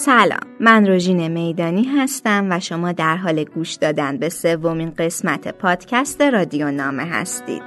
سلام 0.00 0.40
من 0.60 0.86
روژین 0.86 1.28
میدانی 1.28 1.84
هستم 1.84 2.46
و 2.50 2.60
شما 2.60 2.92
در 2.92 3.16
حال 3.16 3.44
گوش 3.44 3.74
دادن 3.74 4.18
به 4.18 4.28
سومین 4.28 4.90
قسمت 4.90 5.48
پادکست 5.48 6.20
رادیو 6.20 6.70
نامه 6.70 7.02
هستید. 7.02 7.62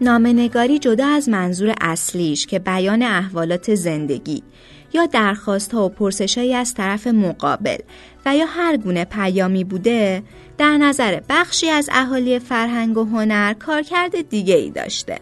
نامنگاری 0.00 0.78
جدا 0.78 1.06
از 1.06 1.28
منظور 1.28 1.74
اصلیش 1.80 2.46
که 2.46 2.58
بیان 2.58 3.02
احوالات 3.02 3.74
زندگی 3.74 4.42
یا 4.94 5.06
درخواست 5.06 5.74
ها 5.74 5.86
و 5.86 5.88
پرسشهایی 5.88 6.54
از 6.54 6.74
طرف 6.74 7.06
مقابل 7.06 7.78
و 8.26 8.36
یا 8.36 8.46
هر 8.46 8.76
گونه 8.76 9.04
پیامی 9.04 9.64
بوده 9.64 10.22
در 10.58 10.76
نظر 10.76 11.20
بخشی 11.28 11.70
از 11.70 11.88
اهالی 11.92 12.38
فرهنگ 12.38 12.98
و 12.98 13.04
هنر 13.04 13.52
کارکرد 13.52 14.28
دیگه 14.28 14.54
ای 14.54 14.70
داشته. 14.70 15.18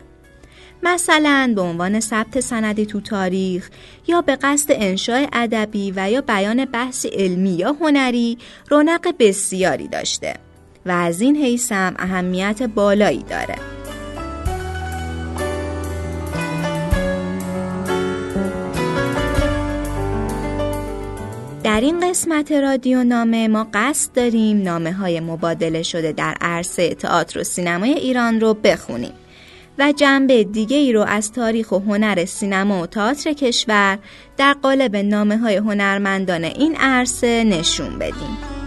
مثلا 0.83 1.53
به 1.55 1.61
عنوان 1.61 2.01
ثبت 2.01 2.41
سندی 2.41 2.87
تو 2.87 3.01
تاریخ 3.01 3.71
یا 4.07 4.21
به 4.21 4.37
قصد 4.37 4.67
انشاء 4.71 5.27
ادبی 5.33 5.93
و 5.97 6.11
یا 6.11 6.21
بیان 6.21 6.65
بحثی 6.65 7.09
علمی 7.09 7.51
یا 7.51 7.73
هنری 7.73 8.39
رونق 8.71 9.15
بسیاری 9.19 9.89
داشته 9.89 10.35
و 10.87 10.91
از 10.91 11.21
این 11.21 11.37
حیثم 11.37 11.95
اهمیت 11.99 12.63
بالایی 12.63 13.23
داره. 13.23 13.82
این 21.83 22.11
قسمت 22.11 22.53
رادیو 22.53 23.05
نامه 23.05 23.49
ما 23.49 23.67
قصد 23.75 24.13
داریم 24.15 24.63
نامه 24.63 24.93
های 24.93 25.21
مبادله 25.21 25.83
شده 25.83 26.13
در 26.13 26.35
عرصه 26.41 26.95
تئاتر 26.95 27.41
و 27.41 27.45
سینمای 27.45 27.93
ایران 27.93 28.41
رو 28.41 28.55
بخونیم 28.55 29.13
و 29.79 29.93
جنبه 29.93 30.45
دیگه 30.45 30.77
ای 30.77 30.93
رو 30.93 31.01
از 31.01 31.33
تاریخ 31.33 31.73
و 31.73 31.79
هنر 31.79 32.25
سینما 32.25 32.83
و 32.83 32.87
تئاتر 32.87 33.33
کشور 33.33 33.99
در 34.37 34.53
قالب 34.53 34.97
نامه 34.97 35.39
های 35.39 35.57
هنرمندان 35.57 36.45
این 36.45 36.77
عرصه 36.77 37.45
نشون 37.45 37.99
بدیم. 37.99 38.62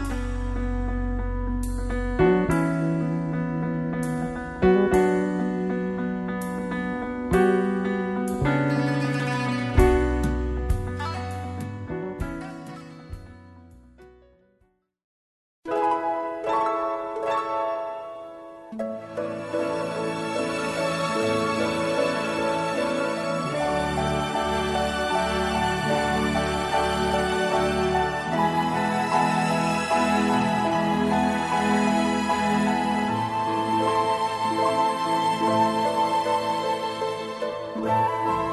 Música 37.76 38.45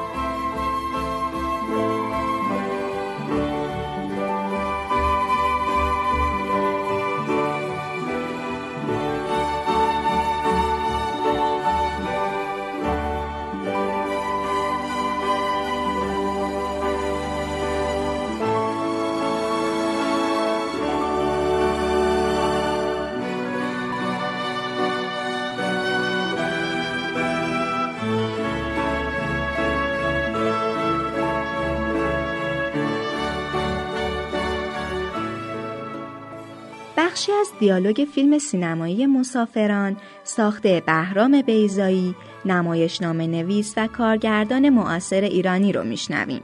بخشی 37.23 37.31
از 37.31 37.49
دیالوگ 37.59 38.07
فیلم 38.13 38.37
سینمایی 38.37 39.05
مسافران 39.05 39.97
ساخته 40.23 40.83
بهرام 40.85 41.41
بیزایی 41.41 42.15
نمایشنامه 42.45 43.27
نویس 43.27 43.73
و 43.77 43.87
کارگردان 43.87 44.69
معاصر 44.69 45.21
ایرانی 45.21 45.71
رو 45.71 45.83
میشنویم 45.83 46.43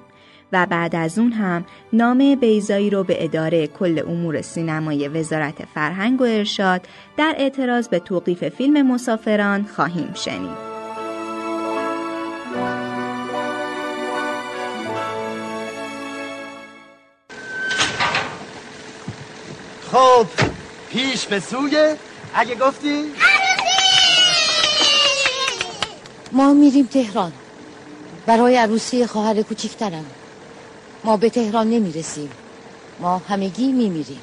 و 0.52 0.68
بعد 0.70 0.96
از 0.96 1.20
اون 1.20 1.32
هم 1.32 1.66
نام 1.94 2.36
بیزایی 2.36 2.90
رو 2.90 3.04
به 3.04 3.24
اداره 3.24 3.68
کل 3.68 4.02
امور 4.08 4.42
سینمای 4.42 5.08
وزارت 5.08 5.66
فرهنگ 5.74 6.22
و 6.22 6.24
ارشاد 6.24 6.82
در 7.18 7.36
اعتراض 7.38 7.88
به 7.88 8.00
توقیف 8.00 8.50
فیلم 8.50 8.88
مسافران 8.88 9.64
خواهیم 9.64 10.14
شنید. 10.14 10.70
خب 19.92 20.49
پیش 20.92 21.26
به 21.26 21.40
سوی 21.40 21.96
اگه 22.34 22.56
گفتی؟ 22.56 23.12
ما 26.32 26.54
میریم 26.54 26.86
تهران. 26.86 27.32
برای 28.26 28.56
عروسی 28.56 29.06
خواهر 29.06 29.42
کوچیکترم 29.42 30.06
ما 31.04 31.18
به 31.18 31.30
تهران 31.30 31.70
نمی‌رسیم. 31.70 32.30
ما 33.00 33.18
همگی 33.18 33.72
میمیریم. 33.72 34.22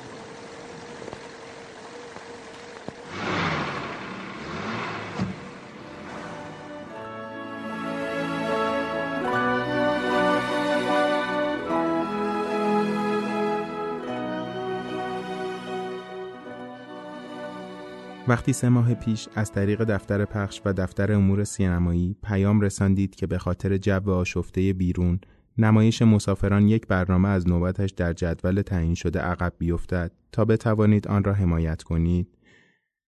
وقتی 18.37 18.53
سه 18.53 18.69
ماه 18.69 18.95
پیش 18.95 19.29
از 19.35 19.53
طریق 19.53 19.85
دفتر 19.85 20.25
پخش 20.25 20.61
و 20.65 20.73
دفتر 20.73 21.13
امور 21.13 21.45
سینمایی 21.45 22.17
پیام 22.23 22.61
رساندید 22.61 23.15
که 23.15 23.27
به 23.27 23.39
خاطر 23.39 23.77
جو 23.77 24.11
آشفته 24.11 24.73
بیرون 24.73 25.21
نمایش 25.59 26.03
مسافران 26.03 26.69
یک 26.69 26.87
برنامه 26.87 27.29
از 27.29 27.49
نوبتش 27.49 27.91
در 27.91 28.13
جدول 28.13 28.63
تعیین 28.63 28.95
شده 28.95 29.21
عقب 29.21 29.53
بیفتد 29.59 30.13
تا 30.33 30.45
بتوانید 30.45 31.09
آن 31.09 31.25
را 31.25 31.33
حمایت 31.33 31.83
کنید 31.83 32.39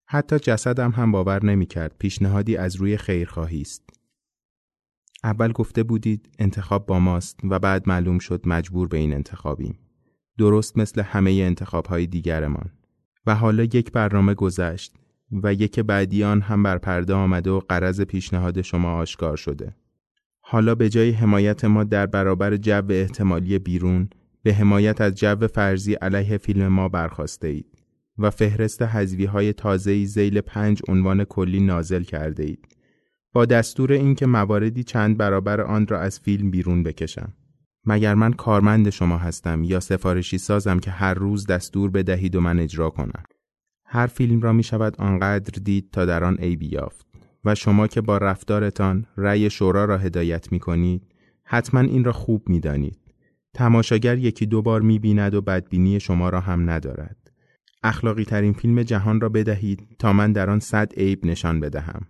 حتی 0.07 0.39
جسدم 0.39 0.91
هم 0.91 1.13
باور 1.13 1.45
نمی‌کرد 1.45 1.95
پیشنهادی 1.99 2.57
از 2.57 2.77
روی 2.77 2.97
خیرخواهی 2.97 3.61
است. 3.61 3.91
اول 5.25 5.53
گفته 5.53 5.83
بودید 5.83 6.29
انتخاب 6.39 6.87
با 6.87 6.99
ماست 6.99 7.41
و 7.45 7.59
بعد 7.59 7.89
معلوم 7.89 8.19
شد 8.19 8.49
مجبور 8.49 8.89
به 8.89 8.97
این 8.97 9.13
انتخابیم. 9.13 9.79
درست 10.39 10.79
مثل 10.79 11.01
همه 11.01 11.31
انتخاب 11.31 11.87
های 11.87 12.07
دیگرمان. 12.07 12.71
و 13.27 13.35
حالا 13.35 13.63
یک 13.63 13.93
برنامه 13.93 14.35
گذشت 14.35 14.95
و 15.33 15.55
یک 15.55 15.81
بعدیان 15.81 16.41
هم 16.41 16.63
بر 16.63 16.79
پرده 16.79 17.15
آمده 17.15 17.51
و 17.51 17.61
قرض 17.61 18.01
پیشنهاد 18.01 18.63
شما 18.63 18.93
آشکار 18.93 19.37
شده. 19.37 19.75
حالا 20.41 20.75
به 20.75 20.89
جای 20.89 21.11
حمایت 21.11 21.65
ما 21.65 21.85
در 21.85 22.07
برابر 22.07 22.57
جو 22.57 22.83
احتمالی 22.91 23.59
بیرون 23.59 24.09
به 24.43 24.55
حمایت 24.55 25.01
از 25.01 25.15
جو 25.15 25.47
فرضی 25.47 25.95
علیه 25.95 26.39
فیلم 26.39 26.69
ما 26.69 26.89
برخواسته 26.89 27.49
اید 27.49 27.67
و 28.19 28.31
فهرست 28.31 28.83
حذوی 28.83 29.25
های 29.25 29.53
تازه‌ای 29.53 30.07
زیل 30.07 30.41
پنج 30.41 30.83
عنوان 30.89 31.25
کلی 31.25 31.61
نازل 31.61 32.03
کرده 32.03 32.43
اید. 32.45 32.69
با 33.33 33.45
دستور 33.45 33.93
اینکه 33.93 34.27
مواردی 34.27 34.85
چند 34.85 35.17
برابر 35.17 35.61
آن 35.61 35.87
را 35.87 36.01
از 36.01 36.21
فیلم 36.21 36.51
بیرون 36.51 36.83
بکشم. 36.83 37.33
مگر 37.85 38.15
من 38.15 38.33
کارمند 38.33 38.91
شما 38.91 39.19
هستم 39.19 39.65
یا 39.65 39.81
سفارشی 39.81 40.39
سازم 40.39 40.79
که 40.79 40.91
هر 40.91 41.15
روز 41.15 41.47
دستور 41.47 41.91
بدهید 41.91 42.37
و 42.37 42.41
من 42.41 42.59
اجرا 42.59 42.91
کنم. 42.91 43.23
هر 43.91 44.07
فیلم 44.07 44.41
را 44.41 44.53
می 44.53 44.63
شود 44.63 44.97
آنقدر 44.99 45.61
دید 45.65 45.91
تا 45.93 46.05
در 46.05 46.25
آن 46.25 46.35
عیبی 46.35 46.67
یافت 46.67 47.07
و 47.45 47.55
شما 47.55 47.87
که 47.87 48.01
با 48.01 48.19
رفتارتان 48.19 49.07
رأی 49.17 49.51
شورا 49.51 49.85
را 49.85 49.99
هدایت 49.99 50.53
می 50.53 50.59
کنید 50.59 51.03
حتما 51.45 51.81
این 51.81 52.05
را 52.05 52.13
خوب 52.13 52.49
می 52.49 52.61
دانید. 52.61 52.99
تماشاگر 53.55 54.19
یکی 54.19 54.47
دو 54.47 54.63
بار 54.63 54.81
می 54.81 54.99
بیند 54.99 55.35
و 55.35 55.41
بدبینی 55.41 56.01
شما 56.01 56.29
را 56.29 56.41
هم 56.41 56.71
ندارد. 56.71 57.17
اخلاقی 57.83 58.25
ترین 58.25 58.53
فیلم 58.53 58.83
جهان 58.83 59.21
را 59.21 59.29
بدهید 59.29 59.97
تا 59.99 60.13
من 60.13 60.33
در 60.33 60.51
آن 60.51 60.61
صد 60.61 60.93
عیب 60.97 61.27
نشان 61.27 61.61
بدهم. 61.61 62.07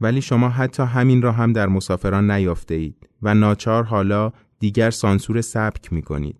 ولی 0.00 0.22
شما 0.22 0.48
حتی 0.48 0.82
همین 0.82 1.22
را 1.22 1.32
هم 1.32 1.52
در 1.52 1.66
مسافران 1.66 2.30
نیافته 2.30 2.74
اید 2.74 3.08
و 3.22 3.34
ناچار 3.34 3.84
حالا 3.84 4.32
دیگر 4.58 4.90
سانسور 4.90 5.40
سبک 5.40 5.92
می 5.92 6.02
کنید. 6.02 6.38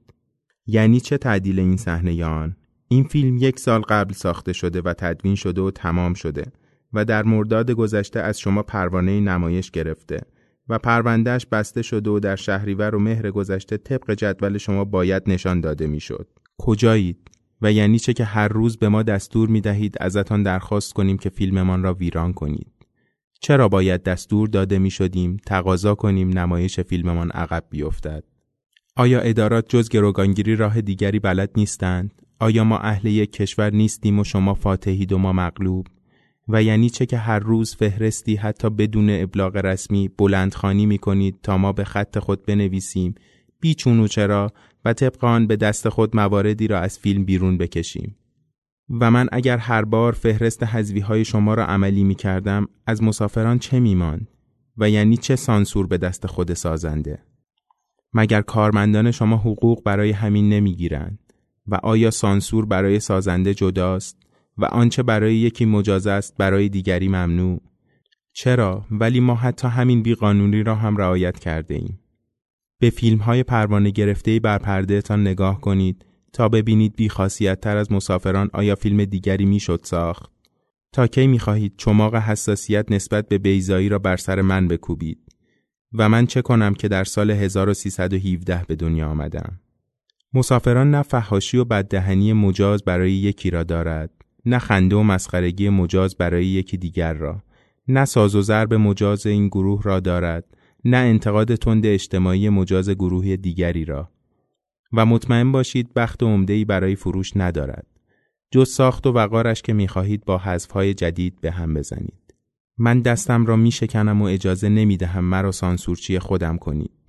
یعنی 0.66 1.00
چه 1.00 1.19
تعدیل 1.19 1.61
این 1.61 1.76
صحنه 1.76 2.25
آن؟ 2.25 2.56
این 2.89 3.05
فیلم 3.05 3.37
یک 3.37 3.59
سال 3.59 3.81
قبل 3.81 4.13
ساخته 4.13 4.53
شده 4.53 4.81
و 4.81 4.95
تدوین 4.99 5.35
شده 5.35 5.61
و 5.61 5.71
تمام 5.71 6.15
شده 6.15 6.53
و 6.93 7.05
در 7.05 7.23
مرداد 7.23 7.71
گذشته 7.71 8.21
از 8.21 8.41
شما 8.41 8.63
پروانه 8.63 9.21
نمایش 9.21 9.71
گرفته 9.71 10.21
و 10.69 10.79
پروندهش 10.79 11.47
بسته 11.47 11.83
شده 11.83 12.11
و 12.11 12.19
در 12.19 12.37
شهریور 12.37 12.95
و 12.95 12.99
مهر 12.99 13.31
گذشته 13.31 13.77
طبق 13.77 14.15
جدول 14.15 14.59
شما 14.59 14.85
باید 14.85 15.23
نشان 15.27 15.61
داده 15.61 15.87
می‌شد. 15.87 16.29
کجایید؟ 16.59 17.31
و 17.63 17.73
یعنی 17.73 17.99
چه 17.99 18.13
که 18.13 18.25
هر 18.25 18.49
روز 18.49 18.77
به 18.77 18.89
ما 18.89 19.03
دستور 19.03 19.49
می 19.49 19.61
دهید 19.61 19.97
ازتان 20.01 20.43
درخواست 20.43 20.93
کنیم 20.93 21.19
که 21.19 21.31
فیلممان 21.31 21.83
را 21.83 21.95
ویران 21.95 22.33
کنید. 22.33 22.73
چرا 23.41 23.69
باید 23.69 24.03
دستور 24.03 24.49
داده 24.49 24.79
می 24.79 24.91
شدیم 24.91 25.37
تقاضا 25.47 25.95
کنیم 25.95 26.39
نمایش 26.39 26.81
فیلممان 26.81 27.31
عقب 27.31 27.65
بیفتد؟ 27.71 28.25
آیا 28.97 29.21
ادارات 29.21 29.69
جز 29.69 29.89
گروگانگیری 29.89 30.57
راه 30.57 30.81
دیگری 30.81 31.19
بلد 31.19 31.51
نیستند؟ 31.57 32.23
آیا 32.39 32.65
ما 32.65 32.79
اهل 32.79 33.07
یک 33.07 33.33
کشور 33.33 33.71
نیستیم 33.71 34.19
و 34.19 34.25
شما 34.25 34.55
فاتحید 34.55 35.13
و 35.13 35.19
ما 35.19 35.33
مغلوب؟ 35.33 35.87
و 36.49 36.63
یعنی 36.63 36.91
چه 36.91 37.07
که 37.07 37.19
هر 37.19 37.39
روز 37.39 37.75
فهرستی 37.77 38.37
حتی 38.37 38.71
بدون 38.71 39.11
ابلاغ 39.11 39.57
رسمی 39.57 40.11
بلندخانی 40.19 40.87
می 40.87 40.99
کنید 40.99 41.41
تا 41.43 41.59
ما 41.59 41.73
به 41.73 41.85
خط 41.85 42.19
خود 42.19 42.47
بنویسیم؟ 42.47 43.15
بیچون 43.61 44.01
و 44.01 44.09
چرا؟ 44.09 44.53
و 44.85 44.93
طبق 44.93 45.25
آن 45.25 45.47
به 45.47 45.57
دست 45.57 45.89
خود 45.89 46.17
مواردی 46.17 46.67
را 46.67 46.81
از 46.81 46.99
فیلم 46.99 47.25
بیرون 47.25 47.59
بکشیم. 47.59 48.17
و 49.01 49.11
من 49.11 49.29
اگر 49.33 49.57
هر 49.57 49.85
بار 49.85 50.13
فهرست 50.13 50.63
حذوی 50.63 51.01
های 51.01 51.25
شما 51.25 51.55
را 51.55 51.67
عملی 51.67 52.05
می 52.05 52.15
کردم 52.15 52.69
از 52.87 53.03
مسافران 53.03 53.59
چه 53.59 53.81
میماند؟ 53.81 54.29
و 54.79 54.91
یعنی 54.91 55.17
چه 55.17 55.37
سانسور 55.37 55.87
به 55.87 55.99
دست 55.99 56.27
خود 56.27 56.55
سازنده؟ 56.55 57.23
مگر 58.13 58.43
کارمندان 58.43 59.11
شما 59.11 59.37
حقوق 59.37 59.83
برای 59.85 60.11
همین 60.11 60.49
نمی‌گیرند؟ 60.49 61.24
و 61.66 61.75
آیا 61.75 62.11
سانسور 62.11 62.66
برای 62.66 63.00
سازنده 63.00 63.55
جداست 63.55 64.16
و 64.58 64.64
آنچه 64.64 65.02
برای 65.02 65.37
یکی 65.37 65.64
مجاز 65.64 66.06
است 66.06 66.34
برای 66.38 66.69
دیگری 66.69 67.08
ممنوع؟ 67.08 67.61
چرا؟ 68.32 68.84
ولی 68.90 69.20
ما 69.20 69.34
حتی 69.34 69.69
همین 69.69 70.02
بیقانونی 70.02 70.62
را 70.62 70.75
هم 70.75 70.96
رعایت 70.96 71.38
کرده 71.38 71.75
ایم. 71.75 72.00
به 72.81 72.90
فیلم 72.90 73.19
های 73.19 73.43
پروانه 73.43 73.90
گرفته 73.90 74.40
بر 74.40 74.58
پرده 74.58 75.16
نگاه 75.16 75.61
کنید 75.61 76.05
تا 76.32 76.49
ببینید 76.49 76.96
بیخاصیت 76.96 77.61
تر 77.61 77.76
از 77.76 77.93
مسافران 77.93 78.50
آیا 78.52 78.75
فیلم 78.75 79.05
دیگری 79.05 79.44
می‌شد 79.44 79.81
ساخت. 79.82 80.32
تا 80.93 81.06
کی 81.06 81.26
می‌خواهید 81.26 81.75
چماق 81.76 82.14
حساسیت 82.14 82.93
نسبت 82.93 83.28
به 83.28 83.38
بیزایی 83.38 83.88
را 83.88 83.99
بر 83.99 84.16
سر 84.16 84.40
من 84.40 84.69
بکوبید؟ 84.69 85.19
و 85.93 86.08
من 86.08 86.26
چه 86.26 86.43
کنم 86.43 86.75
که 86.75 86.88
در 86.88 87.05
سال 87.05 87.31
1317 87.31 88.64
به 88.69 88.76
دنیا 88.76 89.08
آمدم؟ 89.08 89.61
مسافران 90.35 90.91
نه 90.91 91.03
فحاشی 91.03 91.57
و 91.57 91.65
بددهنی 91.65 92.33
مجاز 92.33 92.85
برای 92.85 93.13
یکی 93.13 93.51
را 93.51 93.63
دارد 93.63 94.11
نه 94.47 94.59
خنده 94.59 94.97
و 94.97 95.03
مسخرگی 95.03 95.69
مجاز 95.69 96.17
برای 96.17 96.47
یکی 96.47 96.77
دیگر 96.77 97.13
را. 97.13 97.43
نه 97.89 98.05
ساز 98.05 98.35
و 98.35 98.43
ضرب 98.43 98.75
مجاز 98.75 99.27
این 99.27 99.49
گروه 99.49 99.83
را 99.83 100.01
دارد 100.01 100.45
نه 100.85 100.97
انتقاد 100.97 101.55
تند 101.55 101.87
اجتماعی 101.87 102.49
مجاز 102.49 102.91
گروه 102.91 103.37
دیگری 103.37 103.85
را. 103.85 104.11
و 104.93 105.07
مطمئن 105.07 105.53
باشید 105.53 105.95
بخت 105.95 106.23
عمده‌ای 106.23 106.65
برای 106.65 106.97
فروش 106.97 107.33
ندارد. 107.37 107.87
جز 108.51 108.71
ساخت 108.71 109.07
و 109.07 109.13
وقارش 109.13 109.63
که 109.63 109.73
می‌خواهید 109.73 110.25
با 110.25 110.39
حذفهای 110.39 110.95
جدید 110.95 111.41
به 111.41 111.51
هم 111.51 111.75
بزنید. 111.75 112.35
من 112.79 113.01
دستم 113.01 113.47
را 113.47 113.57
میشکنم 113.57 114.23
و 114.23 114.25
اجازه 114.25 114.69
نمی‌دهم 114.69 115.25
مرا 115.25 115.53
سانسورچی 115.53 116.19
خودم 116.19 116.57
کنید. 116.57 117.04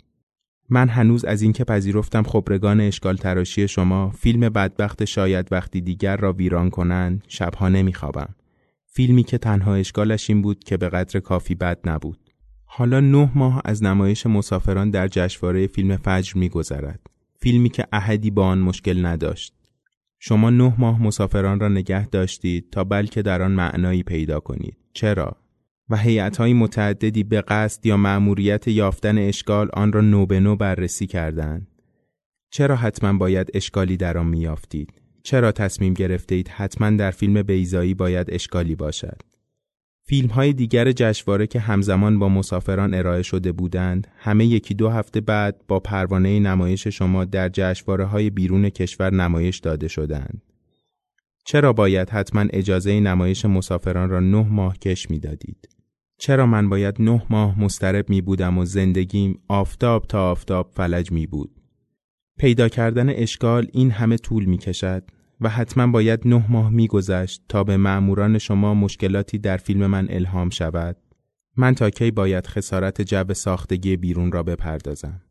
من 0.69 0.89
هنوز 0.89 1.25
از 1.25 1.41
اینکه 1.41 1.63
پذیرفتم 1.63 2.23
خبرگان 2.23 2.81
اشکال 2.81 3.17
تراشی 3.17 3.67
شما 3.67 4.09
فیلم 4.09 4.49
بدبخت 4.49 5.05
شاید 5.05 5.47
وقتی 5.51 5.81
دیگر 5.81 6.17
را 6.17 6.33
ویران 6.33 6.69
کنند 6.69 7.23
شبها 7.27 7.69
نمیخوابم. 7.69 8.35
فیلمی 8.85 9.23
که 9.23 9.37
تنها 9.37 9.75
اشکالش 9.75 10.29
این 10.29 10.41
بود 10.41 10.63
که 10.63 10.77
به 10.77 10.89
قدر 10.89 11.19
کافی 11.19 11.55
بد 11.55 11.79
نبود. 11.85 12.19
حالا 12.65 12.99
نه 12.99 13.31
ماه 13.35 13.61
از 13.65 13.83
نمایش 13.83 14.25
مسافران 14.25 14.89
در 14.89 15.07
جشنواره 15.07 15.67
فیلم 15.67 15.97
فجر 15.97 16.37
میگذرد. 16.37 16.99
فیلمی 17.39 17.69
که 17.69 17.85
احدی 17.91 18.31
با 18.31 18.47
آن 18.47 18.59
مشکل 18.59 19.05
نداشت. 19.05 19.53
شما 20.19 20.49
نه 20.49 20.73
ماه 20.77 21.01
مسافران 21.01 21.59
را 21.59 21.67
نگه 21.67 22.07
داشتید 22.07 22.69
تا 22.71 22.83
بلکه 22.83 23.21
در 23.21 23.41
آن 23.41 23.51
معنایی 23.51 24.03
پیدا 24.03 24.39
کنید. 24.39 24.77
چرا؟ 24.93 25.37
و 25.89 25.97
های 26.37 26.53
متعددی 26.53 27.23
به 27.23 27.41
قصد 27.41 27.85
یا 27.85 27.97
مأموریت 27.97 28.67
یافتن 28.67 29.17
اشکال 29.17 29.69
آن 29.73 29.93
را 29.93 30.01
نو 30.01 30.25
به 30.25 30.39
نو 30.39 30.55
بررسی 30.55 31.07
کردند. 31.07 31.67
چرا 32.49 32.75
حتما 32.75 33.13
باید 33.13 33.51
اشکالی 33.53 33.97
در 33.97 34.17
آن 34.17 34.27
میافتید 34.27 35.01
چرا 35.23 35.51
تصمیم 35.51 35.93
گرفته 35.93 36.35
اید 36.35 36.47
حتما 36.47 36.89
در 36.89 37.11
فیلم 37.11 37.41
بیزایی 37.41 37.93
باید 37.93 38.27
اشکالی 38.29 38.75
باشد؟ 38.75 39.21
فیلم 40.07 40.29
های 40.29 40.53
دیگر 40.53 40.91
جشنواره 40.91 41.47
که 41.47 41.59
همزمان 41.59 42.19
با 42.19 42.29
مسافران 42.29 42.93
ارائه 42.93 43.21
شده 43.21 43.51
بودند 43.51 44.07
همه 44.17 44.45
یکی 44.45 44.73
دو 44.73 44.89
هفته 44.89 45.21
بعد 45.21 45.61
با 45.67 45.79
پروانه 45.79 46.39
نمایش 46.39 46.87
شما 46.87 47.25
در 47.25 47.49
جشنواره 47.49 48.05
های 48.05 48.29
بیرون 48.29 48.69
کشور 48.69 49.13
نمایش 49.13 49.57
داده 49.57 49.87
شدند. 49.87 50.41
چرا 51.45 51.73
باید 51.73 52.09
حتما 52.09 52.45
اجازه 52.49 52.99
نمایش 52.99 53.45
مسافران 53.45 54.09
را 54.09 54.19
نه 54.19 54.47
ماه 54.49 54.77
کش 54.77 55.09
می‌دادید؟ 55.09 55.74
چرا 56.17 56.45
من 56.45 56.69
باید 56.69 56.95
نه 56.99 57.25
ماه 57.29 57.59
مسترب 57.59 58.09
می 58.09 58.21
بودم 58.21 58.57
و 58.57 58.65
زندگیم 58.65 59.39
آفتاب 59.47 60.05
تا 60.05 60.31
آفتاب 60.31 60.71
فلج 60.73 61.11
می 61.11 61.27
بود؟ 61.27 61.61
پیدا 62.37 62.69
کردن 62.69 63.09
اشکال 63.09 63.67
این 63.73 63.91
همه 63.91 64.17
طول 64.17 64.45
می 64.45 64.57
کشد 64.57 65.03
و 65.41 65.49
حتما 65.49 65.87
باید 65.87 66.27
نه 66.27 66.51
ماه 66.51 66.69
میگذشت 66.69 67.43
تا 67.49 67.63
به 67.63 67.77
معموران 67.77 68.37
شما 68.37 68.73
مشکلاتی 68.73 69.37
در 69.37 69.57
فیلم 69.57 69.85
من 69.87 70.07
الهام 70.09 70.49
شود. 70.49 70.97
من 71.57 71.75
تا 71.75 71.89
کی 71.89 72.11
باید 72.11 72.47
خسارت 72.47 73.01
جو 73.01 73.33
ساختگی 73.33 73.97
بیرون 73.97 74.31
را 74.31 74.43
بپردازم؟ 74.43 75.21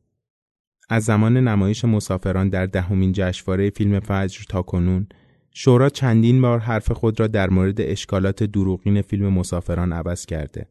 از 0.88 1.04
زمان 1.04 1.36
نمایش 1.36 1.84
مسافران 1.84 2.48
در 2.48 2.66
دهمین 2.66 3.12
جشنواره 3.12 3.70
فیلم 3.70 4.00
فجر 4.00 4.44
تا 4.48 4.62
کنون 4.62 5.06
شورا 5.50 5.88
چندین 5.88 6.40
بار 6.40 6.58
حرف 6.58 6.92
خود 6.92 7.20
را 7.20 7.26
در 7.26 7.50
مورد 7.50 7.80
اشکالات 7.80 8.42
دروغین 8.42 9.02
فیلم 9.02 9.32
مسافران 9.32 9.92
عوض 9.92 10.26
کرده. 10.26 10.66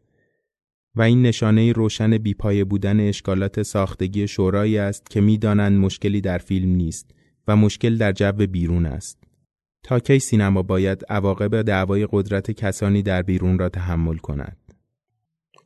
و 0.95 1.01
این 1.01 1.21
نشانه 1.21 1.71
روشن 1.71 2.17
بیپایه 2.17 2.63
بودن 2.63 2.99
اشکالات 2.99 3.61
ساختگی 3.61 4.27
شورایی 4.27 4.77
است 4.77 5.09
که 5.09 5.21
می‌دانند 5.21 5.79
مشکلی 5.79 6.21
در 6.21 6.37
فیلم 6.37 6.69
نیست 6.69 7.11
و 7.47 7.55
مشکل 7.55 7.97
در 7.97 8.11
جو 8.11 8.31
بیرون 8.31 8.85
است. 8.85 9.23
تا 9.83 9.99
کی 9.99 10.19
سینما 10.19 10.61
باید 10.61 11.03
عواقب 11.09 11.61
دعوای 11.61 12.07
قدرت 12.11 12.51
کسانی 12.51 13.01
در 13.01 13.21
بیرون 13.21 13.59
را 13.59 13.69
تحمل 13.69 14.17
کند؟ 14.17 14.57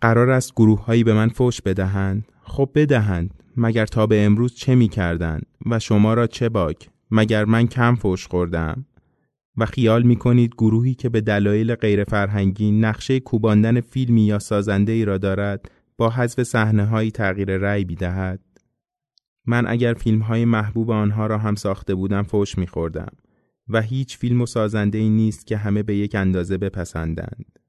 قرار 0.01 0.29
است 0.29 0.53
گروه 0.55 0.85
هایی 0.85 1.03
به 1.03 1.13
من 1.13 1.29
فوش 1.29 1.61
بدهند. 1.61 2.25
خب 2.41 2.69
بدهند 2.75 3.33
مگر 3.57 3.85
تا 3.85 4.07
به 4.07 4.25
امروز 4.25 4.55
چه 4.55 4.75
می 4.75 4.87
کردن 4.87 5.41
و 5.65 5.79
شما 5.79 6.13
را 6.13 6.27
چه 6.27 6.49
باک؟ 6.49 6.89
مگر 7.11 7.45
من 7.45 7.67
کم 7.67 7.95
فوش 7.95 8.27
خوردم؟ 8.27 8.85
و 9.57 9.65
خیال 9.65 10.03
می 10.03 10.15
کنید 10.15 10.53
گروهی 10.53 10.93
که 10.93 11.09
به 11.09 11.21
دلایل 11.21 11.75
غیر 11.75 12.03
فرهنگی 12.03 12.71
نقشه 12.71 13.19
کوباندن 13.19 13.81
فیلمی 13.81 14.25
یا 14.25 14.39
سازنده 14.39 14.91
ای 14.91 15.05
را 15.05 15.17
دارد 15.17 15.71
با 15.97 16.09
حذف 16.09 16.43
صحنه 16.43 16.85
هایی 16.85 17.11
تغییر 17.11 17.57
رأی 17.57 17.85
بیدهد 17.85 18.39
من 19.45 19.67
اگر 19.67 19.93
فیلم 19.93 20.19
های 20.19 20.45
محبوب 20.45 20.91
آنها 20.91 21.27
را 21.27 21.37
هم 21.37 21.55
ساخته 21.55 21.95
بودم 21.95 22.23
فوش 22.23 22.57
می 22.57 22.67
خوردم 22.67 23.11
و 23.69 23.81
هیچ 23.81 24.17
فیلم 24.17 24.41
و 24.41 24.45
سازنده 24.45 24.97
ای 24.97 25.09
نیست 25.09 25.47
که 25.47 25.57
همه 25.57 25.83
به 25.83 25.95
یک 25.95 26.15
اندازه 26.15 26.57
بپسندند. 26.57 27.59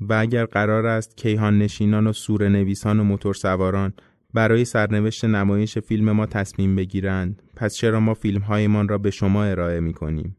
و 0.00 0.14
اگر 0.14 0.44
قرار 0.44 0.86
است 0.86 1.16
کیهان 1.16 1.58
نشینان 1.58 2.06
و 2.06 2.12
سور 2.12 2.48
نویسان 2.48 3.00
و 3.00 3.04
موتور 3.04 3.34
سواران 3.34 3.92
برای 4.34 4.64
سرنوشت 4.64 5.24
نمایش 5.24 5.78
فیلم 5.78 6.12
ما 6.12 6.26
تصمیم 6.26 6.76
بگیرند 6.76 7.42
پس 7.56 7.74
چرا 7.74 8.00
ما 8.00 8.14
فیلم 8.14 8.40
هایمان 8.40 8.88
را 8.88 8.98
به 8.98 9.10
شما 9.10 9.44
ارائه 9.44 9.80
می 9.80 9.92
کنیم؟ 9.92 10.36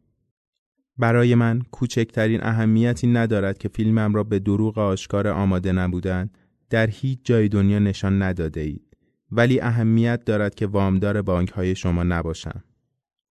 برای 1.02 1.36
من 1.36 1.62
کوچکترین 1.72 2.44
اهمیتی 2.44 3.08
ندارد 3.08 3.58
که 3.58 3.70
فیلمم 3.70 4.14
را 4.14 4.24
به 4.24 4.40
دروغ 4.40 4.78
آشکار 4.78 5.28
آماده 5.28 5.72
نبودن 5.72 6.30
در 6.70 6.88
هیچ 6.88 7.20
جای 7.24 7.50
دنیا 7.50 7.80
نشان 7.80 8.22
نداده 8.22 8.62
اید. 8.62 8.98
ولی 9.32 9.60
اهمیت 9.60 10.26
دارد 10.26 10.56
که 10.56 10.68
وامدار 10.68 11.22
بانک 11.22 11.50
های 11.50 11.76
شما 11.76 12.04
نباشم. 12.04 12.64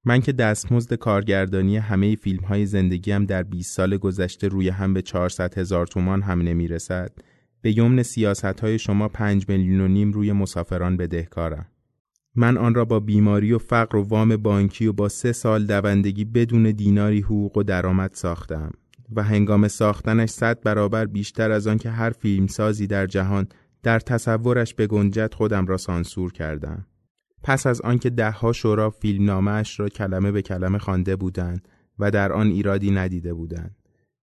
من 0.04 0.20
که 0.20 0.32
دستمزد 0.32 0.94
کارگردانی 0.94 1.76
همه 1.76 2.14
فیلم 2.16 2.44
های 2.44 2.66
زندگیم 2.66 3.24
در 3.24 3.42
20 3.42 3.76
سال 3.76 3.96
گذشته 3.96 4.48
روی 4.48 4.68
هم 4.68 4.94
به 4.94 5.02
400 5.02 5.58
هزار 5.58 5.86
تومان 5.86 6.22
هم 6.22 6.42
نمی 6.42 6.68
رسد 6.68 7.10
به 7.62 7.78
یمن 7.78 8.02
سیاست 8.02 8.60
های 8.60 8.78
شما 8.78 9.08
5 9.08 9.48
میلیون 9.48 9.80
و 9.80 9.88
نیم 9.88 10.12
روی 10.12 10.32
مسافران 10.32 10.96
بدهکارم. 10.96 11.66
من 12.40 12.56
آن 12.56 12.74
را 12.74 12.84
با 12.84 13.00
بیماری 13.00 13.52
و 13.52 13.58
فقر 13.58 13.96
و 13.96 14.02
وام 14.02 14.36
بانکی 14.36 14.86
و 14.86 14.92
با 14.92 15.08
سه 15.08 15.32
سال 15.32 15.66
دوندگی 15.66 16.24
بدون 16.24 16.62
دیناری 16.70 17.20
حقوق 17.20 17.56
و 17.56 17.62
درآمد 17.62 18.10
ساختم 18.14 18.70
و 19.12 19.22
هنگام 19.22 19.68
ساختنش 19.68 20.30
صد 20.30 20.60
برابر 20.62 21.06
بیشتر 21.06 21.50
از 21.50 21.66
آن 21.66 21.78
که 21.78 21.90
هر 21.90 22.10
فیلمسازی 22.10 22.86
در 22.86 23.06
جهان 23.06 23.48
در 23.82 24.00
تصورش 24.00 24.74
به 24.74 24.86
گنجت 24.86 25.34
خودم 25.34 25.66
را 25.66 25.76
سانسور 25.76 26.32
کردم. 26.32 26.86
پس 27.42 27.66
از 27.66 27.80
آنکه 27.80 28.10
دهها 28.10 28.52
شورا 28.52 28.90
فیلمنامهاش 28.90 29.80
را 29.80 29.88
کلمه 29.88 30.32
به 30.32 30.42
کلمه 30.42 30.78
خوانده 30.78 31.16
بودند 31.16 31.68
و 31.98 32.10
در 32.10 32.32
آن 32.32 32.46
ایرادی 32.46 32.90
ندیده 32.90 33.34
بودند 33.34 33.76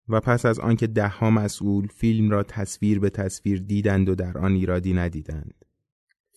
و 0.10 0.20
پس 0.20 0.46
از 0.46 0.60
آنکه 0.60 0.88
دهها 0.88 1.30
مسئول 1.30 1.88
فیلم 1.88 2.30
را 2.30 2.44
تصویر 2.44 3.00
به 3.00 3.10
تصویر 3.10 3.60
دیدند 3.60 4.10
و 4.10 4.16
در 4.16 4.38
آن 4.38 4.52
ایرادی 4.52 4.94
ندیدند. 4.94 5.67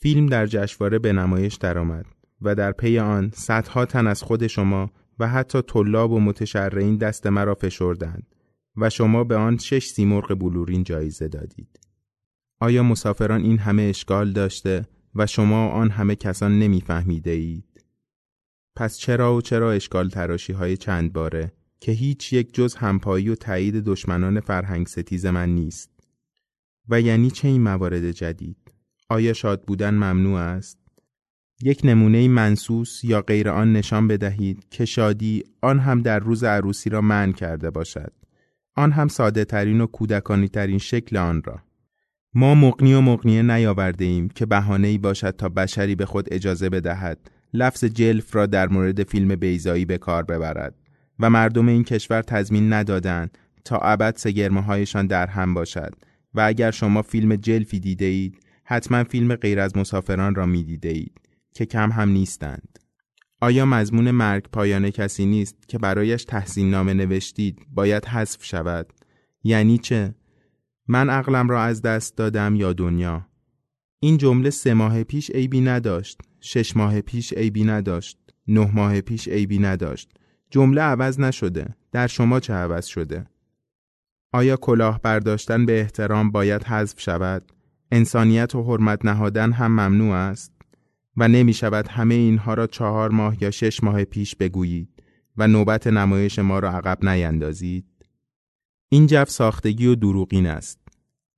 فیلم 0.02 0.26
در 0.26 0.46
جشنواره 0.46 0.98
به 0.98 1.12
نمایش 1.12 1.54
درآمد 1.54 2.06
و 2.42 2.54
در 2.54 2.72
پی 2.72 2.98
آن 2.98 3.30
صدها 3.34 3.86
تن 3.86 4.06
از 4.06 4.22
خود 4.22 4.46
شما 4.46 4.90
و 5.18 5.28
حتی 5.28 5.62
طلاب 5.62 6.12
و 6.12 6.20
متشرعین 6.20 6.96
دست 6.96 7.26
مرا 7.26 7.54
فشردند 7.54 8.34
و 8.76 8.90
شما 8.90 9.24
به 9.24 9.36
آن 9.36 9.56
شش 9.56 9.86
سیمرغ 9.86 10.38
بلورین 10.38 10.82
جایزه 10.82 11.28
دادید. 11.28 11.80
آیا 12.60 12.82
مسافران 12.82 13.42
این 13.42 13.58
همه 13.58 13.82
اشکال 13.82 14.32
داشته 14.32 14.86
و 15.14 15.26
شما 15.26 15.68
آن 15.68 15.90
همه 15.90 16.16
کسان 16.16 16.58
نمیفهمیده 16.58 17.30
اید؟ 17.30 17.84
پس 18.76 18.98
چرا 18.98 19.36
و 19.36 19.40
چرا 19.40 19.72
اشکال 19.72 20.08
تراشی 20.08 20.52
های 20.52 20.76
چند 20.76 21.12
باره 21.12 21.52
که 21.80 21.92
هیچ 21.92 22.32
یک 22.32 22.54
جز 22.54 22.74
همپایی 22.74 23.28
و 23.28 23.34
تایید 23.34 23.74
دشمنان 23.74 24.40
فرهنگ 24.40 24.86
ستیز 24.86 25.26
من 25.26 25.48
نیست؟ 25.54 25.90
و 26.88 27.00
یعنی 27.00 27.30
چه 27.30 27.48
این 27.48 27.62
موارد 27.62 28.10
جدید؟ 28.10 28.59
آیا 29.10 29.32
شاد 29.32 29.62
بودن 29.62 29.94
ممنوع 29.94 30.40
است؟ 30.40 30.78
یک 31.62 31.80
نمونه 31.84 32.28
منسوس 32.28 33.04
یا 33.04 33.20
غیر 33.20 33.48
آن 33.48 33.72
نشان 33.72 34.08
بدهید 34.08 34.66
که 34.70 34.84
شادی 34.84 35.44
آن 35.62 35.78
هم 35.78 36.02
در 36.02 36.18
روز 36.18 36.44
عروسی 36.44 36.90
را 36.90 37.00
من 37.00 37.32
کرده 37.32 37.70
باشد. 37.70 38.12
آن 38.76 38.92
هم 38.92 39.08
ساده 39.08 39.44
ترین 39.44 39.80
و 39.80 39.86
کودکانی 39.86 40.48
ترین 40.48 40.78
شکل 40.78 41.16
آن 41.16 41.42
را. 41.44 41.60
ما 42.34 42.54
مقنی 42.54 42.94
و 42.94 43.00
مقنیه 43.00 43.42
نیاورده 43.42 44.04
ایم 44.04 44.28
که 44.28 44.46
بهانه 44.46 44.88
ای 44.88 44.98
باشد 44.98 45.30
تا 45.30 45.48
بشری 45.48 45.94
به 45.94 46.06
خود 46.06 46.28
اجازه 46.30 46.68
بدهد 46.68 47.30
لفظ 47.54 47.84
جلف 47.84 48.36
را 48.36 48.46
در 48.46 48.68
مورد 48.68 49.02
فیلم 49.02 49.36
بیزایی 49.36 49.84
به 49.84 49.98
کار 49.98 50.22
ببرد 50.22 50.74
و 51.18 51.30
مردم 51.30 51.68
این 51.68 51.84
کشور 51.84 52.22
تضمین 52.22 52.72
ندادند 52.72 53.38
تا 53.64 53.78
ابد 53.78 54.16
سگرمه 54.16 54.62
هایشان 54.62 55.06
در 55.06 55.26
هم 55.26 55.54
باشد 55.54 55.94
و 56.34 56.40
اگر 56.40 56.70
شما 56.70 57.02
فیلم 57.02 57.36
جلفی 57.36 57.80
دیده 57.80 58.04
اید 58.04 58.49
حتما 58.70 59.04
فیلم 59.04 59.34
غیر 59.34 59.60
از 59.60 59.76
مسافران 59.76 60.34
را 60.34 60.46
می 60.46 60.64
دیده 60.64 60.88
اید 60.88 61.20
که 61.54 61.66
کم 61.66 61.92
هم 61.92 62.08
نیستند. 62.08 62.78
آیا 63.40 63.66
مضمون 63.66 64.10
مرگ 64.10 64.44
پایان 64.52 64.90
کسی 64.90 65.26
نیست 65.26 65.68
که 65.68 65.78
برایش 65.78 66.24
تحسین 66.24 66.70
نامه 66.70 66.94
نوشتید 66.94 67.58
باید 67.74 68.04
حذف 68.04 68.44
شود؟ 68.44 68.92
یعنی 69.44 69.78
چه؟ 69.78 70.14
من 70.88 71.10
عقلم 71.10 71.48
را 71.48 71.62
از 71.62 71.82
دست 71.82 72.16
دادم 72.16 72.54
یا 72.56 72.72
دنیا؟ 72.72 73.26
این 74.00 74.16
جمله 74.16 74.50
سه 74.50 74.74
ماه 74.74 75.02
پیش 75.02 75.30
عیبی 75.30 75.60
نداشت، 75.60 76.20
شش 76.40 76.76
ماه 76.76 77.00
پیش 77.00 77.32
عیبی 77.32 77.64
نداشت، 77.64 78.18
نه 78.48 78.70
ماه 78.74 79.00
پیش 79.00 79.28
عیبی 79.28 79.58
نداشت. 79.58 80.10
جمله 80.50 80.80
عوض 80.80 81.20
نشده. 81.20 81.76
در 81.92 82.06
شما 82.06 82.40
چه 82.40 82.52
عوض 82.52 82.86
شده؟ 82.86 83.26
آیا 84.32 84.56
کلاه 84.56 85.00
برداشتن 85.02 85.66
به 85.66 85.80
احترام 85.80 86.30
باید 86.30 86.64
حذف 86.64 87.00
شود؟ 87.00 87.52
انسانیت 87.92 88.54
و 88.54 88.62
حرمت 88.62 89.04
نهادن 89.04 89.52
هم 89.52 89.72
ممنوع 89.72 90.14
است؟ 90.14 90.52
و 91.16 91.28
نمی 91.28 91.52
شود 91.52 91.88
همه 91.88 92.14
اینها 92.14 92.54
را 92.54 92.66
چهار 92.66 93.10
ماه 93.10 93.42
یا 93.42 93.50
شش 93.50 93.84
ماه 93.84 94.04
پیش 94.04 94.36
بگویید 94.36 94.88
و 95.36 95.48
نوبت 95.48 95.86
نمایش 95.86 96.38
ما 96.38 96.58
را 96.58 96.70
عقب 96.70 97.08
نیندازید. 97.08 97.86
این 98.88 99.06
جو 99.06 99.24
ساختگی 99.24 99.86
و 99.86 99.94
دروغین 99.94 100.46
است. 100.46 100.78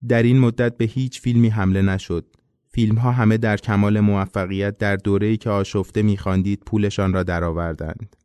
در 0.08 0.22
این 0.22 0.38
مدت 0.38 0.76
به 0.76 0.84
هیچ 0.84 1.20
فیلمی 1.20 1.48
حمله 1.48 1.82
نشد. 1.82 2.26
فیلم 2.68 2.98
ها 2.98 3.12
همه 3.12 3.36
در 3.36 3.56
کمال 3.56 4.00
موفقیت 4.00 4.78
در 4.78 4.96
دوره‌ای 4.96 5.36
که 5.36 5.50
آشفته 5.50 6.02
می‌خواندید 6.02 6.62
پولشان 6.66 7.12
را 7.12 7.22
درآوردند. 7.22 8.16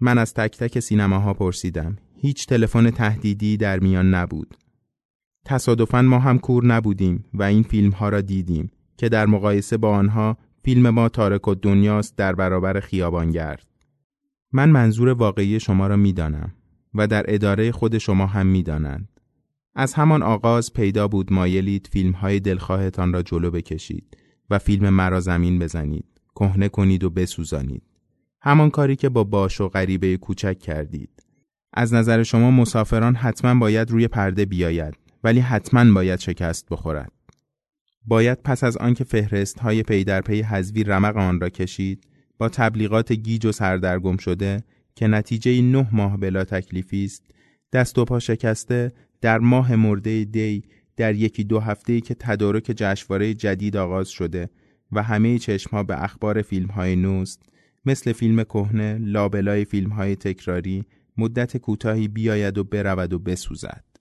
من 0.00 0.18
از 0.18 0.34
تک 0.34 0.56
تک 0.58 0.80
سینماها 0.80 1.34
پرسیدم. 1.34 1.96
هیچ 2.16 2.46
تلفن 2.46 2.90
تهدیدی 2.90 3.56
در 3.56 3.80
میان 3.80 4.14
نبود. 4.14 4.54
تصادفاً 5.44 6.02
ما 6.02 6.18
هم 6.18 6.38
کور 6.38 6.66
نبودیم 6.66 7.24
و 7.34 7.42
این 7.42 7.62
فیلم 7.62 7.90
ها 7.90 8.08
را 8.08 8.20
دیدیم 8.20 8.70
که 8.96 9.08
در 9.08 9.26
مقایسه 9.26 9.76
با 9.76 9.96
آنها 9.96 10.36
فیلم 10.64 10.90
ما 10.90 11.08
تارک 11.08 11.48
و 11.48 11.54
دنیاست 11.54 12.16
در 12.16 12.34
برابر 12.34 12.80
خیابانگرد. 12.80 13.66
من 14.52 14.70
منظور 14.70 15.08
واقعی 15.08 15.60
شما 15.60 15.86
را 15.86 15.96
می‌دانم 15.96 16.52
و 16.94 17.06
در 17.06 17.24
اداره 17.28 17.72
خود 17.72 17.98
شما 17.98 18.26
هم 18.26 18.46
می‌دانند. 18.46 19.08
از 19.74 19.94
همان 19.94 20.22
آغاز 20.22 20.72
پیدا 20.72 21.08
بود 21.08 21.32
مایلید 21.32 21.88
فیلم 21.92 22.12
های 22.12 22.40
دلخواهتان 22.40 23.12
را 23.12 23.22
جلو 23.22 23.50
بکشید 23.50 24.16
و 24.50 24.58
فیلم 24.58 24.88
مرا 24.88 25.20
زمین 25.20 25.58
بزنید، 25.58 26.20
کهنه 26.34 26.68
کنید 26.68 27.04
و 27.04 27.10
بسوزانید. 27.10 27.82
همان 28.42 28.70
کاری 28.70 28.96
که 28.96 29.08
با 29.08 29.24
باش 29.24 29.60
و 29.60 29.68
غریبه 29.68 30.16
کوچک 30.16 30.58
کردید. 30.58 31.10
از 31.72 31.94
نظر 31.94 32.22
شما 32.22 32.50
مسافران 32.50 33.14
حتما 33.14 33.60
باید 33.60 33.90
روی 33.90 34.08
پرده 34.08 34.44
بیاید 34.44 35.03
ولی 35.24 35.40
حتما 35.40 35.92
باید 35.94 36.18
شکست 36.18 36.68
بخورد. 36.70 37.12
باید 38.06 38.42
پس 38.42 38.64
از 38.64 38.76
آنکه 38.76 39.04
فهرست 39.04 39.58
های 39.58 39.82
پی 39.82 40.04
در 40.04 40.20
پی 40.20 40.42
حذوی 40.42 40.84
رمق 40.84 41.16
آن 41.16 41.40
را 41.40 41.48
کشید 41.48 42.04
با 42.38 42.48
تبلیغات 42.48 43.12
گیج 43.12 43.46
و 43.46 43.52
سردرگم 43.52 44.16
شده 44.16 44.64
که 44.94 45.06
نتیجه 45.06 45.62
نه 45.62 45.88
ماه 45.92 46.16
بلا 46.16 46.44
تکلیفی 46.44 47.04
است 47.04 47.22
دست 47.72 47.98
و 47.98 48.04
پا 48.04 48.18
شکسته 48.18 48.92
در 49.20 49.38
ماه 49.38 49.76
مرده 49.76 50.24
دی 50.24 50.62
در 50.96 51.14
یکی 51.14 51.44
دو 51.44 51.60
هفته 51.60 52.00
که 52.00 52.14
تدارک 52.14 52.64
جشنواره 52.76 53.34
جدید 53.34 53.76
آغاز 53.76 54.08
شده 54.08 54.50
و 54.92 55.02
همه 55.02 55.38
چشمها 55.38 55.82
به 55.82 56.04
اخبار 56.04 56.42
فیلم 56.42 56.68
های 56.68 56.96
نوست 56.96 57.42
مثل 57.86 58.12
فیلم 58.12 58.44
کهنه 58.44 58.98
لابلای 58.98 59.64
فیلم 59.64 59.90
های 59.90 60.16
تکراری 60.16 60.84
مدت 61.16 61.56
کوتاهی 61.56 62.08
بیاید 62.08 62.58
و 62.58 62.64
برود 62.64 63.12
و 63.12 63.18
بسوزد 63.18 63.93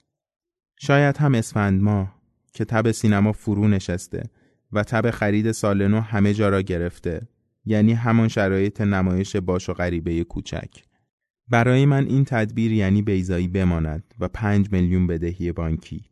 شاید 0.85 1.17
هم 1.17 1.35
اسفند 1.35 1.81
ماه 1.81 2.15
که 2.53 2.65
تب 2.65 2.91
سینما 2.91 3.31
فرو 3.31 3.67
نشسته 3.67 4.23
و 4.71 4.83
تب 4.83 5.11
خرید 5.11 5.51
سال 5.51 5.87
نو 5.87 5.99
همه 5.99 6.33
جا 6.33 6.49
را 6.49 6.61
گرفته 6.61 7.21
یعنی 7.65 7.93
همان 7.93 8.27
شرایط 8.27 8.81
نمایش 8.81 9.35
باش 9.35 9.69
و 9.69 9.73
غریبه 9.73 10.23
کوچک. 10.23 10.69
برای 11.47 11.85
من 11.85 12.05
این 12.05 12.25
تدبیر 12.25 12.71
یعنی 12.71 13.01
بیزایی 13.01 13.47
بماند 13.47 14.13
و 14.19 14.27
پنج 14.27 14.71
میلیون 14.71 15.07
بدهی 15.07 15.51
بانکی. 15.51 16.05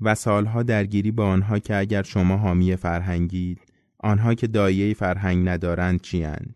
و 0.00 0.14
سالها 0.14 0.62
درگیری 0.62 1.10
با 1.10 1.26
آنها 1.26 1.58
که 1.58 1.76
اگر 1.76 2.02
شما 2.02 2.36
حامی 2.36 2.76
فرهنگید 2.76 3.60
آنها 3.98 4.34
که 4.34 4.46
دایه 4.46 4.94
فرهنگ 4.94 5.48
ندارند 5.48 6.00
چیند 6.00 6.54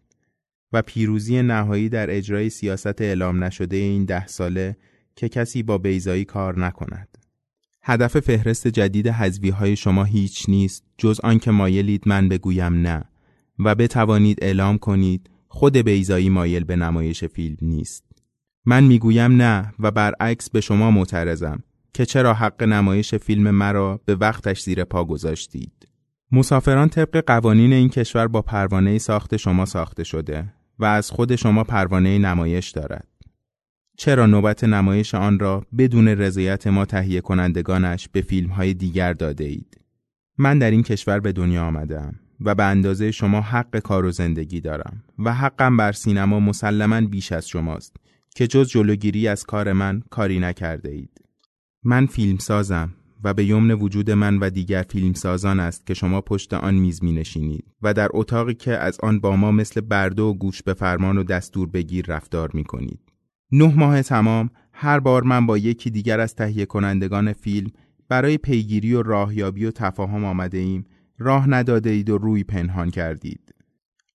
و 0.73 0.83
پیروزی 0.83 1.43
نهایی 1.43 1.89
در 1.89 2.17
اجرای 2.17 2.51
سیاست 2.51 3.03
اعلام 3.03 3.45
نشده 3.45 3.77
این 3.77 4.05
ده 4.05 4.27
ساله 4.27 4.77
که 5.17 5.29
کسی 5.29 5.63
با 5.63 5.79
بیزایی 5.79 6.25
کار 6.25 6.59
نکند. 6.59 7.18
هدف 7.91 8.21
فهرست 8.21 8.69
جدید 8.69 9.09
حذوی 9.09 9.51
های 9.51 9.77
شما 9.77 10.05
هیچ 10.05 10.45
نیست 10.49 10.85
جز 10.99 11.21
آنکه 11.21 11.51
مایلید 11.51 12.03
من 12.07 12.29
بگویم 12.29 12.75
نه. 12.75 13.05
و 13.59 13.75
بتوانید 13.75 14.39
اعلام 14.43 14.79
کنید 14.79 15.31
خود 15.49 15.77
بیزایی 15.77 16.29
مایل 16.29 16.65
به 16.65 16.77
نمایش 16.77 17.25
فیلم 17.25 17.57
نیست. 17.63 18.05
من 18.65 18.85
می‌گویم 18.85 19.43
نه 19.43 19.75
و 19.79 19.91
برعکس 19.91 20.51
به 20.51 20.61
شما 20.61 20.91
معترضم 20.91 21.63
که 21.95 22.07
چرا 22.07 22.35
حق 22.35 22.63
نمایش 22.63 23.15
فیلم 23.15 23.51
مرا 23.51 24.01
به 24.05 24.15
وقتش 24.15 24.63
زیر 24.63 24.85
پا 24.85 25.05
گذاشتید. 25.05 25.89
مسافران 26.33 26.89
طبق 26.89 27.25
قوانین 27.27 27.73
این 27.73 27.89
کشور 27.89 28.27
با 28.27 28.43
پروانه 28.43 28.99
ساخت 28.99 29.37
شما 29.37 29.65
ساخته 29.65 30.05
شده 30.05 30.55
و 30.79 30.85
از 30.85 31.11
خود 31.11 31.37
شما 31.37 31.65
پروانه 31.65 32.19
نمایش 32.19 32.71
دارد. 32.71 33.09
چرا 34.01 34.27
نوبت 34.27 34.65
نمایش 34.65 35.15
آن 35.15 35.39
را 35.39 35.65
بدون 35.79 36.09
رضایت 36.09 36.67
ما 36.67 36.85
تهیه 36.85 37.21
کنندگانش 37.21 38.09
به 38.09 38.21
فیلم 38.21 38.51
های 38.51 38.75
دیگر 38.75 39.13
داده 39.13 39.45
اید؟ 39.45 39.81
من 40.39 40.59
در 40.59 40.71
این 40.71 40.83
کشور 40.83 41.21
به 41.21 41.33
دنیا 41.33 41.65
آمدم 41.65 42.15
و 42.41 42.55
به 42.55 42.65
اندازه 42.65 43.11
شما 43.11 43.41
حق 43.41 43.79
کار 43.79 44.05
و 44.05 44.11
زندگی 44.11 44.61
دارم 44.61 45.05
و 45.19 45.35
حقم 45.35 45.77
بر 45.77 45.93
سینما 45.93 46.41
مسلما 46.41 47.01
بیش 47.01 47.33
از 47.33 47.49
شماست 47.49 47.97
که 48.35 48.47
جز 48.47 48.69
جلوگیری 48.69 49.29
از 49.29 49.45
کار 49.45 49.73
من 49.73 50.03
کاری 50.11 50.39
نکرده 50.39 50.91
اید. 50.91 51.21
من 51.83 52.07
فیلم 52.07 52.39
سازم 52.39 52.95
و 53.25 53.35
به 53.35 53.45
یمن 53.45 53.71
وجود 53.71 54.11
من 54.11 54.39
و 54.39 54.51
دیگر 54.51 54.85
فیلم 54.89 55.13
سازان 55.13 55.61
است 55.61 55.87
که 55.87 55.95
شما 55.95 56.21
پشت 56.21 56.55
آن 56.55 56.75
میز 56.75 57.05
می 57.05 57.13
نشینید 57.13 57.65
و 57.83 57.95
در 57.95 58.09
اتاقی 58.13 58.55
که 58.55 58.73
از 58.73 59.01
آن 59.03 59.21
با 59.21 59.37
ما 59.37 59.53
مثل 59.53 59.81
برده 59.81 60.23
و 60.23 60.35
گوش 60.35 60.63
به 60.63 60.75
فرمان 60.75 61.19
و 61.19 61.25
دستور 61.25 61.69
بگیر 61.69 62.07
رفتار 62.09 62.51
می 62.55 62.65
کنید. 62.65 63.08
نه 63.53 63.75
ماه 63.77 64.03
تمام 64.03 64.51
هر 64.73 65.01
بار 65.01 65.23
من 65.23 65.47
با 65.47 65.59
یکی 65.59 65.91
دیگر 65.91 66.21
از 66.21 66.35
تهیه 66.35 66.67
کنندگان 66.67 67.33
فیلم 67.33 67.71
برای 68.09 68.39
پیگیری 68.39 68.95
و 68.95 69.03
راهیابی 69.03 69.65
و 69.65 69.71
تفاهم 69.71 70.25
آمده 70.25 70.59
ایم 70.59 70.87
راه 71.19 71.51
نداده 71.51 71.91
اید 71.91 72.11
و 72.11 72.19
روی 72.19 72.45
پنهان 72.45 72.91
کردید. 72.91 73.55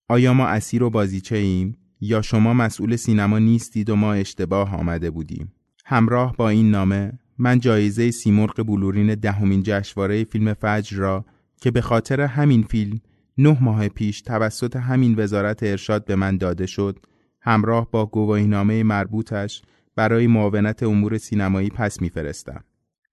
آیا 0.08 0.34
ما 0.34 0.46
اسیر 0.46 0.82
و 0.82 0.90
بازیچه 0.90 1.36
ایم 1.36 1.76
یا 2.00 2.22
شما 2.22 2.54
مسئول 2.54 2.96
سینما 2.96 3.38
نیستید 3.38 3.90
و 3.90 3.96
ما 3.96 4.12
اشتباه 4.12 4.76
آمده 4.76 5.10
بودیم؟ 5.10 5.52
همراه 5.84 6.36
با 6.36 6.48
این 6.48 6.70
نامه 6.70 7.12
من 7.38 7.60
جایزه 7.60 8.10
سیمرغ 8.10 8.66
بلورین 8.66 9.14
دهمین 9.14 9.62
جشنواره 9.64 10.24
فیلم 10.24 10.54
فجر 10.54 10.96
را 10.96 11.24
که 11.60 11.70
به 11.70 11.80
خاطر 11.80 12.20
همین 12.20 12.62
فیلم 12.62 13.00
نه 13.38 13.58
ماه 13.60 13.88
پیش 13.88 14.22
توسط 14.22 14.76
همین 14.76 15.14
وزارت 15.18 15.62
ارشاد 15.62 16.04
به 16.04 16.16
من 16.16 16.36
داده 16.36 16.66
شد 16.66 16.98
همراه 17.44 17.90
با 17.90 18.06
گواهینامه 18.06 18.82
مربوطش 18.82 19.62
برای 19.96 20.26
معاونت 20.26 20.82
امور 20.82 21.18
سینمایی 21.18 21.68
پس 21.68 22.00
میفرستم 22.00 22.64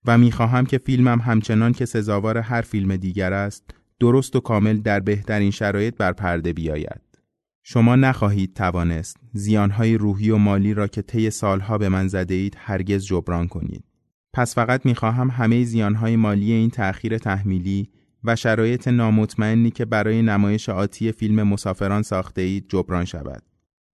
و 0.06 0.18
می‌خواهم 0.18 0.66
که 0.66 0.78
فیلمم 0.78 1.20
همچنان 1.20 1.72
که 1.72 1.86
سزاوار 1.86 2.38
هر 2.38 2.62
فیلم 2.62 2.96
دیگر 2.96 3.34
است 3.34 3.64
درست 4.00 4.36
و 4.36 4.40
کامل 4.40 4.78
در 4.78 5.00
بهترین 5.00 5.52
شرایط 5.52 5.98
بر 5.98 6.12
پرده 6.12 6.54
بیاید. 6.54 7.02
شما 7.64 7.96
نخواهید 7.96 8.54
توانست 8.54 9.18
زیانهای 9.34 9.98
روحی 9.98 10.30
و 10.30 10.38
مالی 10.38 10.74
را 10.74 10.88
که 10.88 11.02
طی 11.02 11.30
سالها 11.30 11.78
به 11.78 11.90
من 11.90 12.08
زده 12.08 12.34
اید 12.34 12.56
هرگز 12.58 13.06
جبران 13.06 13.48
کنید. 13.48 13.84
پس 14.34 14.56
فقط 14.56 14.86
می‌خواهم 14.86 15.30
همه 15.30 15.64
زیانهای 15.64 16.16
مالی 16.16 16.52
این 16.52 16.70
تأخیر 16.70 17.18
تحمیلی 17.18 17.90
و 18.24 18.36
شرایط 18.36 18.88
نامطمئنی 18.88 19.72
که 19.72 19.86
برای 19.86 20.22
نمایش 20.22 20.70
آتی 20.70 21.12
فیلم 21.12 21.44
مسافران 21.44 22.02
ساخته 22.02 22.42
اید 22.42 22.66
جبران 22.70 23.06
شود. 23.06 23.44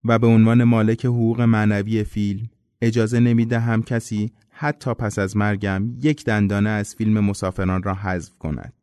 و 0.08 0.20
به 0.20 0.28
عنوان 0.28 0.64
مالک 0.64 1.06
حقوق 1.06 1.42
معنوی 1.42 2.04
فیلم 2.04 2.50
اجازه 2.82 3.20
نمی 3.20 3.46
دهم 3.46 3.84
کسی 3.84 4.32
حتی 4.50 4.94
پس 4.94 5.20
از 5.20 5.38
مرگم 5.38 5.90
یک 6.02 6.26
دندانه 6.26 6.70
از 6.70 6.96
فیلم 6.96 7.20
مسافران 7.20 7.84
را 7.84 7.94
حذف 7.94 8.38
کند. 8.40 8.74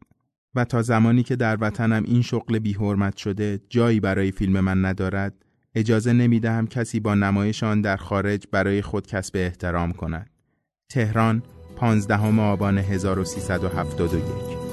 و 0.54 0.64
تا 0.64 0.82
زمانی 0.82 1.22
که 1.22 1.36
در 1.36 1.58
وطنم 1.60 2.02
این 2.06 2.22
شغل 2.22 2.58
بیحرمت 2.58 3.16
شده 3.16 3.60
جایی 3.68 4.00
برای 4.00 4.30
فیلم 4.30 4.60
من 4.60 4.84
ندارد 4.84 5.34
اجازه 5.74 6.12
نمی 6.12 6.40
دهم 6.40 6.66
کسی 6.66 7.00
با 7.00 7.14
نمایش 7.14 7.62
آن 7.62 7.80
در 7.80 7.96
خارج 7.96 8.44
برای 8.52 8.82
خود 8.82 9.06
کسب 9.06 9.36
احترام 9.36 9.92
کند. 9.92 10.30
تهران 10.88 11.42
15 11.76 12.40
آبان 12.40 12.78
1371 12.78 14.63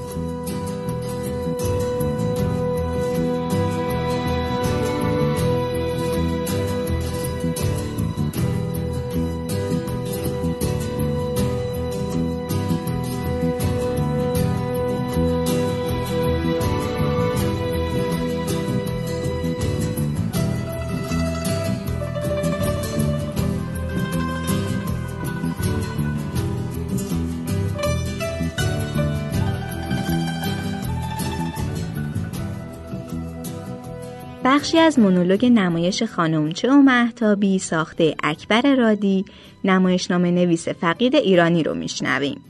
بخشی 34.62 34.80
از 34.80 35.00
مونولوگ 35.00 35.46
نمایش 35.46 36.04
خانمچه 36.04 36.72
و 36.72 36.74
محتابی 36.74 37.60
ساخته 37.60 38.16
اکبر 38.24 38.76
رادی 38.76 39.26
نمایشنامه 39.64 40.32
نویس 40.32 40.68
فقید 40.68 41.16
ایرانی 41.16 41.64
رو 41.64 41.76
میشنویم 41.76 42.42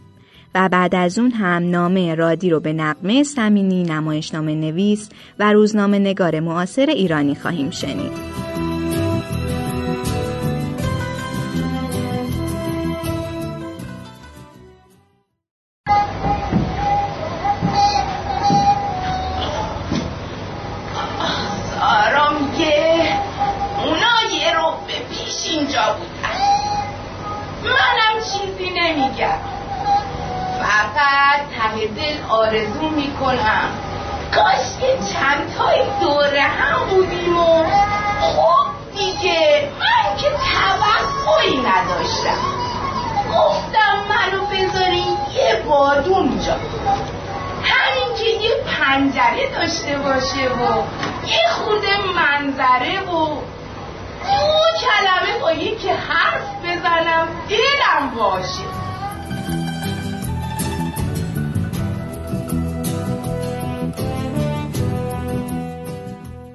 و 0.55 0.69
بعد 0.69 0.95
از 0.95 1.19
اون 1.19 1.31
هم 1.31 1.69
نامه 1.69 2.15
رادی 2.15 2.49
رو 2.49 2.59
به 2.59 2.73
نقمه 2.73 3.23
سمینی 3.23 3.83
نمایشنامه 3.83 4.55
نویس 4.55 5.09
و 5.39 5.53
روزنامه 5.53 5.99
نگار 5.99 6.39
معاصر 6.39 6.85
ایرانی 6.85 7.35
خواهیم 7.35 7.69
شنید. 7.69 8.40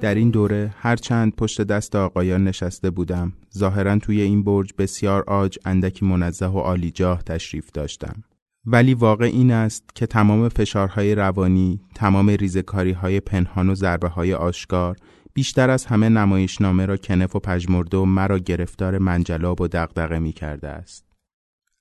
در 0.07 0.15
این 0.15 0.29
دوره 0.29 0.73
هر 0.77 0.95
چند 0.95 1.35
پشت 1.35 1.61
دست 1.61 1.95
آقایان 1.95 2.43
نشسته 2.43 2.89
بودم 2.89 3.33
ظاهرا 3.57 3.99
توی 3.99 4.21
این 4.21 4.43
برج 4.43 4.73
بسیار 4.77 5.23
آج 5.23 5.57
اندکی 5.65 6.05
منزه 6.05 6.45
و 6.45 6.59
عالی 6.59 6.91
جاه 6.91 7.23
تشریف 7.23 7.71
داشتم. 7.71 8.23
ولی 8.65 8.93
واقع 8.93 9.25
این 9.25 9.51
است 9.51 9.83
که 9.95 10.05
تمام 10.05 10.49
فشارهای 10.49 11.15
روانی 11.15 11.81
تمام 11.95 12.29
ریزکاری 12.29 12.91
های 12.91 13.19
پنهان 13.19 13.69
و 13.69 13.75
ضربه 13.75 14.07
های 14.07 14.33
آشکار 14.33 14.97
بیشتر 15.33 15.69
از 15.69 15.85
همه 15.85 16.09
نمایشنامه 16.09 16.85
را 16.85 16.97
کنف 16.97 17.35
و 17.35 17.39
پژمرده 17.39 17.97
و 17.97 18.05
مرا 18.05 18.39
گرفتار 18.39 18.97
منجلاب 18.97 19.61
و 19.61 19.67
دغدغه 19.67 20.19
می 20.19 20.33
کرده 20.33 20.67
است. 20.67 21.05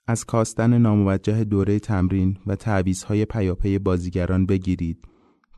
از 0.06 0.24
کاستن 0.24 0.78
ناموجه 0.78 1.44
دوره 1.44 1.78
تمرین 1.78 2.36
و 2.46 2.56
تعویزهای 2.56 3.24
پیاپی 3.24 3.78
بازیگران 3.78 4.46
بگیرید 4.46 4.98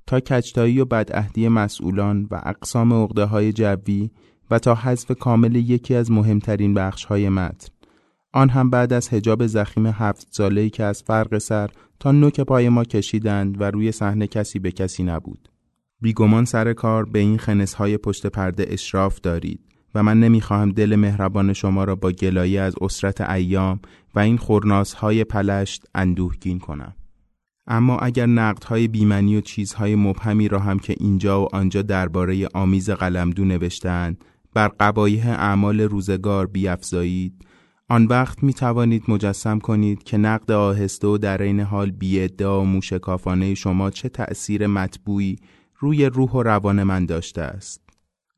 تا 0.08 0.20
کچتایی 0.20 0.80
و 0.80 0.84
بدعهدی 0.84 1.48
مسئولان 1.48 2.28
و 2.30 2.40
اقسام 2.44 2.92
عقده 2.92 3.24
های 3.24 3.52
جوی 3.52 4.10
و 4.50 4.58
تا 4.58 4.74
حذف 4.74 5.12
کامل 5.12 5.56
یکی 5.56 5.94
از 5.94 6.10
مهمترین 6.10 6.74
بخش 6.74 7.04
های 7.04 7.28
متن. 7.28 7.68
آن 8.32 8.48
هم 8.48 8.70
بعد 8.70 8.92
از 8.92 9.08
حجاب 9.08 9.46
زخیم 9.46 9.86
هفت 9.86 10.26
ساله‌ای 10.30 10.70
که 10.70 10.84
از 10.84 11.02
فرق 11.02 11.38
سر 11.38 11.70
تا 12.00 12.12
نوک 12.12 12.40
پای 12.40 12.68
ما 12.68 12.84
کشیدند 12.84 13.60
و 13.60 13.64
روی 13.64 13.92
صحنه 13.92 14.26
کسی 14.26 14.58
به 14.58 14.72
کسی 14.72 15.02
نبود. 15.02 15.48
بیگمان 16.00 16.44
سر 16.44 16.72
کار 16.72 17.04
به 17.04 17.18
این 17.18 17.40
های 17.78 17.96
پشت 17.96 18.26
پرده 18.26 18.66
اشراف 18.68 19.20
دارید 19.20 19.60
و 19.94 20.02
من 20.02 20.20
نمی‌خواهم 20.20 20.72
دل 20.72 20.96
مهربان 20.96 21.52
شما 21.52 21.84
را 21.84 21.96
با 21.96 22.10
گلایه 22.10 22.60
از 22.60 22.74
اسرت 22.80 23.20
ایام 23.20 23.80
و 24.14 24.18
این 24.18 24.38
های 24.96 25.24
پلشت 25.24 25.84
اندوهگین 25.94 26.58
کنم. 26.58 26.94
اما 27.68 27.98
اگر 27.98 28.26
نقدهای 28.26 28.88
بیمنی 28.88 29.36
و 29.36 29.40
چیزهای 29.40 29.94
مبهمی 29.94 30.48
را 30.48 30.58
هم 30.58 30.78
که 30.78 30.94
اینجا 31.00 31.42
و 31.42 31.56
آنجا 31.56 31.82
درباره 31.82 32.48
آمیز 32.54 32.90
قلمدو 32.90 33.44
نوشتند 33.44 34.24
بر 34.54 34.68
قبایه 34.68 35.26
اعمال 35.26 35.80
روزگار 35.80 36.46
بیافزایید 36.46 37.44
آن 37.88 38.06
وقت 38.06 38.42
می 38.42 38.54
توانید 38.54 39.02
مجسم 39.08 39.58
کنید 39.58 40.02
که 40.02 40.16
نقد 40.16 40.50
آهسته 40.50 41.08
و 41.08 41.18
در 41.18 41.42
این 41.42 41.60
حال 41.60 41.90
بیادعا 41.90 42.60
و 42.60 42.64
موشکافانه 42.64 43.54
شما 43.54 43.90
چه 43.90 44.08
تأثیر 44.08 44.66
مطبوعی 44.66 45.36
روی 45.78 46.06
روح 46.06 46.30
و 46.30 46.42
روان 46.42 46.82
من 46.82 47.06
داشته 47.06 47.42
است. 47.42 47.82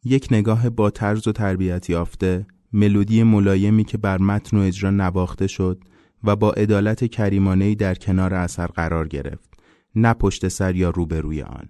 یک 0.04 0.28
نگاه 0.30 0.70
با 0.70 0.90
طرز 0.90 1.28
و 1.28 1.32
تربیت 1.32 1.90
یافته، 1.90 2.46
ملودی 2.72 3.22
ملایمی 3.22 3.84
که 3.84 3.98
بر 3.98 4.18
متن 4.18 4.56
و 4.56 4.60
اجرا 4.60 4.90
نواخته 4.90 5.46
شد 5.46 5.84
و 6.24 6.36
با 6.36 6.52
عدالت 6.52 7.04
کریمانهی 7.04 7.74
در 7.74 7.94
کنار 7.94 8.34
اثر 8.34 8.66
قرار 8.66 9.08
گرفت 9.08 9.50
نه 9.94 10.14
پشت 10.14 10.48
سر 10.48 10.76
یا 10.76 10.90
روبروی 10.90 11.42
آن. 11.42 11.68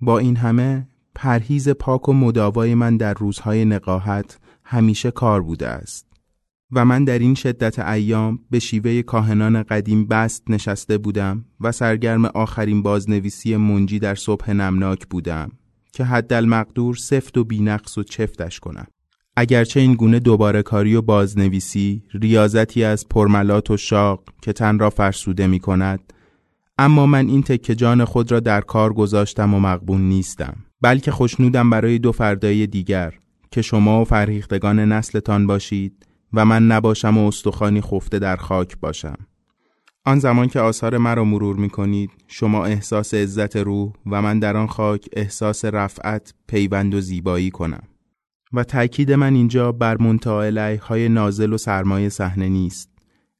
با 0.00 0.18
این 0.18 0.36
همه 0.36 0.88
پرهیز 1.14 1.68
پاک 1.68 2.08
و 2.08 2.12
مداوای 2.12 2.74
من 2.74 2.96
در 2.96 3.14
روزهای 3.14 3.64
نقاهت 3.64 4.38
همیشه 4.64 5.10
کار 5.10 5.42
بوده 5.42 5.68
است 5.68 6.06
و 6.72 6.84
من 6.84 7.04
در 7.04 7.18
این 7.18 7.34
شدت 7.34 7.78
ایام 7.78 8.38
به 8.50 8.58
شیوه 8.58 9.02
کاهنان 9.02 9.62
قدیم 9.62 10.06
بست 10.06 10.50
نشسته 10.50 10.98
بودم 10.98 11.44
و 11.60 11.72
سرگرم 11.72 12.24
آخرین 12.24 12.82
بازنویسی 12.82 13.56
منجی 13.56 13.98
در 13.98 14.14
صبح 14.14 14.50
نمناک 14.50 15.06
بودم 15.06 15.52
که 15.92 16.04
حد 16.04 16.32
المقدور 16.32 16.94
سفت 16.94 17.38
و 17.38 17.44
بینقص 17.44 17.98
و 17.98 18.02
چفتش 18.02 18.60
کنم. 18.60 18.86
اگرچه 19.36 19.80
این 19.80 19.94
گونه 19.94 20.18
دوباره 20.18 20.62
کاری 20.62 20.94
و 20.94 21.02
بازنویسی 21.02 22.02
ریاضتی 22.14 22.84
از 22.84 23.08
پرملات 23.08 23.70
و 23.70 23.76
شاق 23.76 24.22
که 24.42 24.52
تن 24.52 24.78
را 24.78 24.90
فرسوده 24.90 25.46
می 25.46 25.60
کند 25.60 26.12
اما 26.78 27.06
من 27.06 27.28
این 27.28 27.42
تکه 27.42 27.74
جان 27.74 28.04
خود 28.04 28.32
را 28.32 28.40
در 28.40 28.60
کار 28.60 28.92
گذاشتم 28.92 29.54
و 29.54 29.60
مقبون 29.60 30.00
نیستم 30.00 30.56
بلکه 30.80 31.10
خوشنودم 31.10 31.70
برای 31.70 31.98
دو 31.98 32.12
فردای 32.12 32.66
دیگر 32.66 33.14
که 33.50 33.62
شما 33.62 34.00
و 34.00 34.04
فرهیختگان 34.04 34.78
نسلتان 34.92 35.46
باشید 35.46 36.06
و 36.32 36.44
من 36.44 36.66
نباشم 36.66 37.18
و 37.18 37.28
استخوانی 37.28 37.80
خفته 37.80 38.18
در 38.18 38.36
خاک 38.36 38.78
باشم. 38.80 39.16
آن 40.04 40.18
زمان 40.18 40.48
که 40.48 40.60
آثار 40.60 40.98
مرا 40.98 41.24
مرور 41.24 41.56
می 41.56 41.70
کنید 41.70 42.10
شما 42.26 42.64
احساس 42.64 43.14
عزت 43.14 43.56
روح 43.56 43.92
و 44.06 44.22
من 44.22 44.38
در 44.38 44.56
آن 44.56 44.66
خاک 44.66 45.08
احساس 45.12 45.64
رفعت 45.64 46.34
پیوند 46.46 46.94
و 46.94 47.00
زیبایی 47.00 47.50
کنم. 47.50 47.82
و 48.56 48.64
تأکید 48.64 49.12
من 49.12 49.34
اینجا 49.34 49.72
بر 49.72 50.02
منتها 50.02 50.76
های 50.76 51.08
نازل 51.08 51.52
و 51.52 51.56
سرمایه 51.56 52.08
صحنه 52.08 52.48
نیست. 52.48 52.90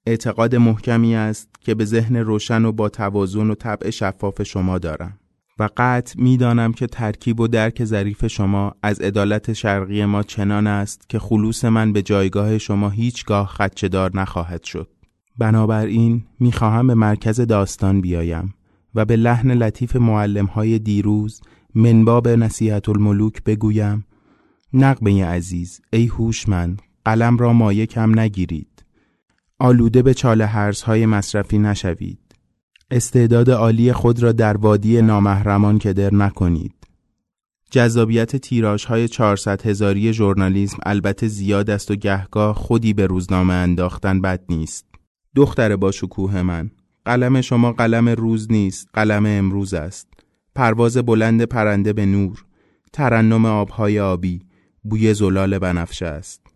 اعتقاد 0.06 0.56
محکمی 0.56 1.14
است 1.14 1.48
که 1.60 1.74
به 1.74 1.84
ذهن 1.84 2.16
روشن 2.16 2.64
و 2.64 2.72
با 2.72 2.88
توازن 2.88 3.50
و 3.50 3.54
طبع 3.54 3.90
شفاف 3.90 4.42
شما 4.42 4.78
دارم. 4.78 5.18
و 5.58 5.68
قطع 5.76 6.20
می‌دانم 6.20 6.72
که 6.72 6.86
ترکیب 6.86 7.40
و 7.40 7.48
درک 7.48 7.84
ظریف 7.84 8.26
شما 8.26 8.74
از 8.82 9.00
عدالت 9.00 9.52
شرقی 9.52 10.04
ما 10.04 10.22
چنان 10.22 10.66
است 10.66 11.08
که 11.08 11.18
خلوص 11.18 11.64
من 11.64 11.92
به 11.92 12.02
جایگاه 12.02 12.58
شما 12.58 12.88
هیچگاه 12.88 13.46
خدچهدار 13.46 14.10
نخواهد 14.16 14.64
شد. 14.64 14.88
بنابراین 15.38 16.24
می‌خواهم 16.40 16.86
به 16.86 16.94
مرکز 16.94 17.40
داستان 17.40 18.00
بیایم 18.00 18.54
و 18.94 19.04
به 19.04 19.16
لحن 19.16 19.50
لطیف 19.50 19.96
معلم 19.96 20.46
های 20.46 20.78
دیروز 20.78 21.40
منباب 21.74 22.28
نصیحت 22.28 22.88
الملوک 22.88 23.44
بگویم 23.44 24.05
نقمه 24.76 25.24
عزیز 25.24 25.80
ای 25.92 26.06
هوشمند 26.06 26.82
قلم 27.04 27.36
را 27.36 27.52
مایه 27.52 27.86
کم 27.86 28.18
نگیرید. 28.18 28.84
آلوده 29.58 30.02
به 30.02 30.14
چاله 30.14 30.72
های 30.86 31.06
مصرفی 31.06 31.58
نشوید. 31.58 32.18
استعداد 32.90 33.50
عالی 33.50 33.92
خود 33.92 34.22
را 34.22 34.32
در 34.32 34.56
وادی 34.56 35.02
نامحرمان 35.02 35.78
کدر 35.78 36.14
نکنید. 36.14 36.74
جذابیت 37.70 38.36
تیراژ 38.36 38.84
های 38.84 39.08
400 39.08 39.66
هزاری 39.66 40.12
ژورنالیسم 40.12 40.78
البته 40.86 41.28
زیاد 41.28 41.70
است 41.70 41.90
و 41.90 41.94
گهگاه 41.94 42.54
خودی 42.54 42.92
به 42.92 43.06
روزنامه 43.06 43.54
انداختن 43.54 44.20
بد 44.20 44.40
نیست. 44.48 44.86
دختر 45.36 45.76
با 45.76 45.92
شکوه 45.92 46.42
من 46.42 46.70
قلم 47.04 47.40
شما 47.40 47.72
قلم 47.72 48.08
روز 48.08 48.52
نیست 48.52 48.88
قلم 48.92 49.26
امروز 49.26 49.74
است. 49.74 50.08
پرواز 50.54 50.96
بلند 50.96 51.42
پرنده 51.42 51.92
به 51.92 52.06
نور 52.06 52.44
ترنم 52.92 53.44
آبهای 53.44 54.00
آبی. 54.00 54.45
بوی 54.88 55.14
زلال 55.14 55.58
بنفشه 55.58 56.06
است 56.06 56.46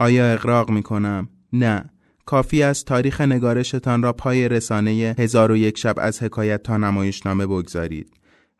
آیا 0.00 0.32
اقراق 0.32 0.70
می 0.70 0.82
کنم؟ 0.82 1.28
نه 1.52 1.90
کافی 2.26 2.62
است 2.62 2.86
تاریخ 2.86 3.20
نگارشتان 3.20 4.02
را 4.02 4.12
پای 4.12 4.48
رسانه 4.48 5.14
هزار 5.18 5.52
و 5.52 5.56
یک 5.56 5.78
شب 5.78 5.94
از 5.98 6.22
حکایت 6.22 6.62
تا 6.62 6.76
نمایشنامه 6.76 7.46
بگذارید 7.46 8.12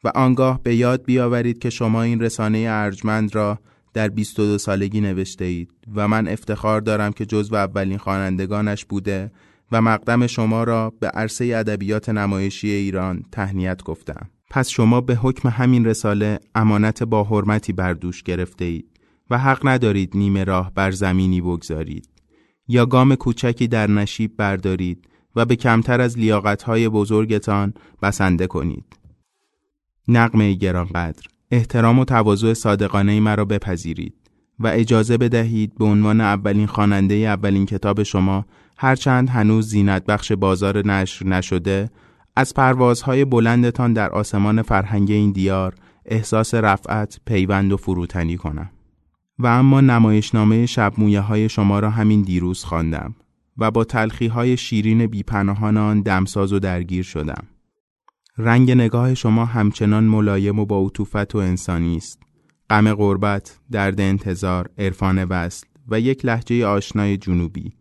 و 0.04 0.08
آنگاه 0.14 0.62
به 0.62 0.76
یاد 0.76 1.04
بیاورید 1.04 1.58
که 1.58 1.70
شما 1.70 2.02
این 2.02 2.20
رسانه 2.20 2.66
ارجمند 2.70 3.34
را 3.34 3.58
در 3.94 4.08
22 4.08 4.58
سالگی 4.58 5.00
نوشته 5.00 5.44
اید 5.44 5.70
و 5.94 6.08
من 6.08 6.28
افتخار 6.28 6.80
دارم 6.80 7.12
که 7.12 7.26
جزو 7.26 7.54
اولین 7.54 7.98
خوانندگانش 7.98 8.84
بوده 8.84 9.30
و 9.72 9.82
مقدم 9.82 10.26
شما 10.26 10.64
را 10.64 10.92
به 11.00 11.08
عرصه 11.08 11.44
ادبیات 11.44 12.08
نمایشی 12.08 12.70
ایران 12.70 13.22
تهنیت 13.32 13.82
گفتم. 13.82 14.30
پس 14.50 14.68
شما 14.68 15.00
به 15.00 15.14
حکم 15.14 15.48
همین 15.48 15.84
رساله 15.84 16.38
امانت 16.54 17.02
با 17.02 17.24
حرمتی 17.24 17.72
بر 17.72 17.92
دوش 17.92 18.22
گرفته 18.22 18.64
اید 18.64 18.93
و 19.30 19.38
حق 19.38 19.66
ندارید 19.66 20.16
نیمه 20.16 20.44
راه 20.44 20.72
بر 20.74 20.90
زمینی 20.90 21.40
بگذارید 21.40 22.08
یا 22.68 22.86
گام 22.86 23.14
کوچکی 23.14 23.68
در 23.68 23.90
نشیب 23.90 24.36
بردارید 24.36 25.08
و 25.36 25.44
به 25.44 25.56
کمتر 25.56 26.00
از 26.00 26.18
لیاقتهای 26.18 26.88
بزرگتان 26.88 27.74
بسنده 28.02 28.46
کنید. 28.46 28.84
نقمه 30.08 30.54
گرانقدر 30.54 31.22
احترام 31.50 31.98
و 31.98 32.04
تواضع 32.04 32.52
صادقانه 32.52 33.20
مرا 33.20 33.44
بپذیرید 33.44 34.14
و 34.58 34.66
اجازه 34.66 35.16
بدهید 35.16 35.74
به 35.78 35.84
عنوان 35.84 36.20
اولین 36.20 36.66
خواننده 36.66 37.14
اولین 37.14 37.66
کتاب 37.66 38.02
شما 38.02 38.46
هرچند 38.78 39.28
هنوز 39.28 39.68
زینت 39.68 40.04
بخش 40.06 40.32
بازار 40.32 40.86
نشر 40.86 41.26
نشده 41.26 41.90
از 42.36 42.54
پروازهای 42.54 43.24
بلندتان 43.24 43.92
در 43.92 44.10
آسمان 44.10 44.62
فرهنگ 44.62 45.10
این 45.10 45.32
دیار 45.32 45.74
احساس 46.06 46.54
رفعت، 46.54 47.20
پیوند 47.26 47.72
و 47.72 47.76
فروتنی 47.76 48.36
کنم. 48.36 48.70
و 49.38 49.46
اما 49.46 49.80
نمایشنامه 49.80 50.66
شبمویه 50.66 51.20
های 51.20 51.48
شما 51.48 51.78
را 51.78 51.90
همین 51.90 52.22
دیروز 52.22 52.64
خواندم 52.64 53.14
و 53.58 53.70
با 53.70 53.84
تلخی 53.84 54.26
های 54.26 54.56
شیرین 54.56 55.06
بیپناهان 55.06 55.76
آن 55.76 56.00
دمساز 56.00 56.52
و 56.52 56.58
درگیر 56.58 57.02
شدم. 57.02 57.44
رنگ 58.38 58.70
نگاه 58.70 59.14
شما 59.14 59.44
همچنان 59.44 60.04
ملایم 60.04 60.58
و 60.58 60.66
با 60.66 60.86
عطوفت 60.86 61.34
و 61.34 61.38
انسانی 61.38 61.96
است. 61.96 62.18
غم 62.70 62.94
غربت، 62.94 63.58
درد 63.70 64.00
انتظار، 64.00 64.70
عرفان 64.78 65.24
وصل 65.24 65.66
و 65.88 66.00
یک 66.00 66.24
لحجه 66.24 66.66
آشنای 66.66 67.16
جنوبی. 67.16 67.72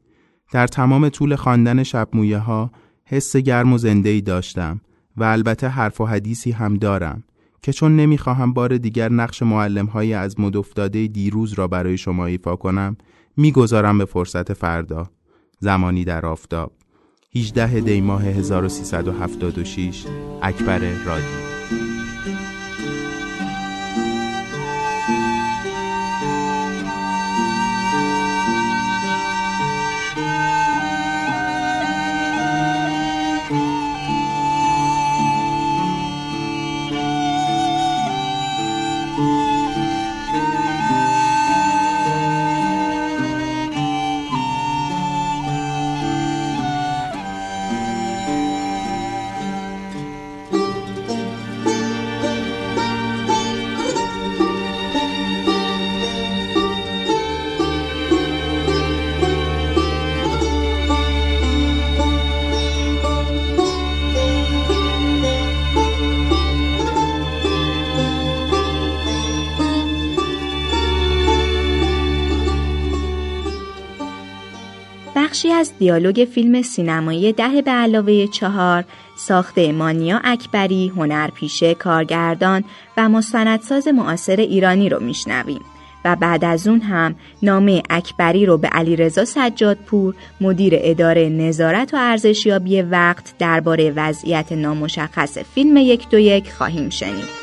در 0.52 0.68
تمام 0.68 1.10
طول 1.10 1.36
خواندن 1.36 1.84
شبمویه 1.84 2.38
ها 2.38 2.72
حس 3.06 3.36
گرم 3.36 3.74
و 3.74 3.78
زنده 3.78 4.10
ای 4.10 4.22
داشتم 4.22 4.82
و 5.18 5.24
البته 5.24 5.68
حرف 5.68 6.02
و 6.02 6.06
حدیثی 6.06 6.52
هم 6.52 6.78
دارم 6.78 7.24
که 7.64 7.74
چون 7.74 7.96
نمی‌خواهم 7.96 8.54
بار 8.54 8.78
دیگر 8.78 9.12
نقش 9.12 9.44
معلم 9.44 9.86
های 9.86 10.14
از 10.14 10.40
مدفتاده 10.40 11.08
دیروز 11.08 11.54
را 11.54 11.68
برای 11.68 11.98
شما 11.98 12.26
ایفا 12.26 12.56
کنم 12.56 12.98
می‌گذارم 13.38 13.98
به 13.98 14.06
فرصت 14.06 14.54
فردا. 14.54 15.10
زمانی 15.60 16.04
در 16.04 16.26
آفتاب. 16.26 16.72
18 17.36 17.80
دی 17.80 18.02
ماه 18.02 18.24
1376 18.24 20.06
اکبر 20.42 20.80
رادیو 20.80 21.53
دیالوگ 75.84 76.28
فیلم 76.34 76.62
سینمایی 76.62 77.34
ده 77.34 77.62
به 77.62 77.72
علاوه 77.72 78.28
چهار 78.28 78.84
ساخت 79.16 79.60
مانیا 79.60 80.22
اکبری 80.24 80.92
هنرپیشه 80.96 81.76
کارگردان 81.76 82.64
و 82.98 83.10
مستندساز 83.10 83.88
معاصر 83.88 84.36
ایرانی 84.36 84.90
رو 84.90 85.04
میشنویم 85.04 85.62
و 86.06 86.16
بعد 86.16 86.46
از 86.46 86.68
اون 86.68 86.82
هم 86.82 87.16
نامه 87.42 87.84
اکبری 87.90 88.46
رو 88.46 88.58
به 88.58 88.68
علیرضا 88.68 89.26
سجادپور 89.26 90.16
مدیر 90.42 90.74
اداره 90.78 91.30
نظارت 91.30 91.94
و 91.94 91.98
ارزشیابی 92.00 92.82
وقت 92.82 93.34
درباره 93.40 93.94
وضعیت 93.96 94.52
نامشخص 94.52 95.38
فیلم 95.38 95.78
یک 95.78 96.10
دو 96.10 96.20
یک 96.20 96.52
خواهیم 96.52 96.90
شنید. 96.90 97.43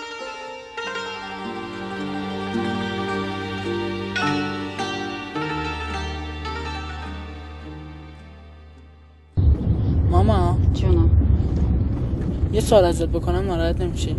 یه 12.60 12.66
سوال 12.66 12.84
ازت 12.84 13.08
بکنم 13.08 13.46
ناراحت 13.46 13.80
نمیشی؟ 13.80 14.16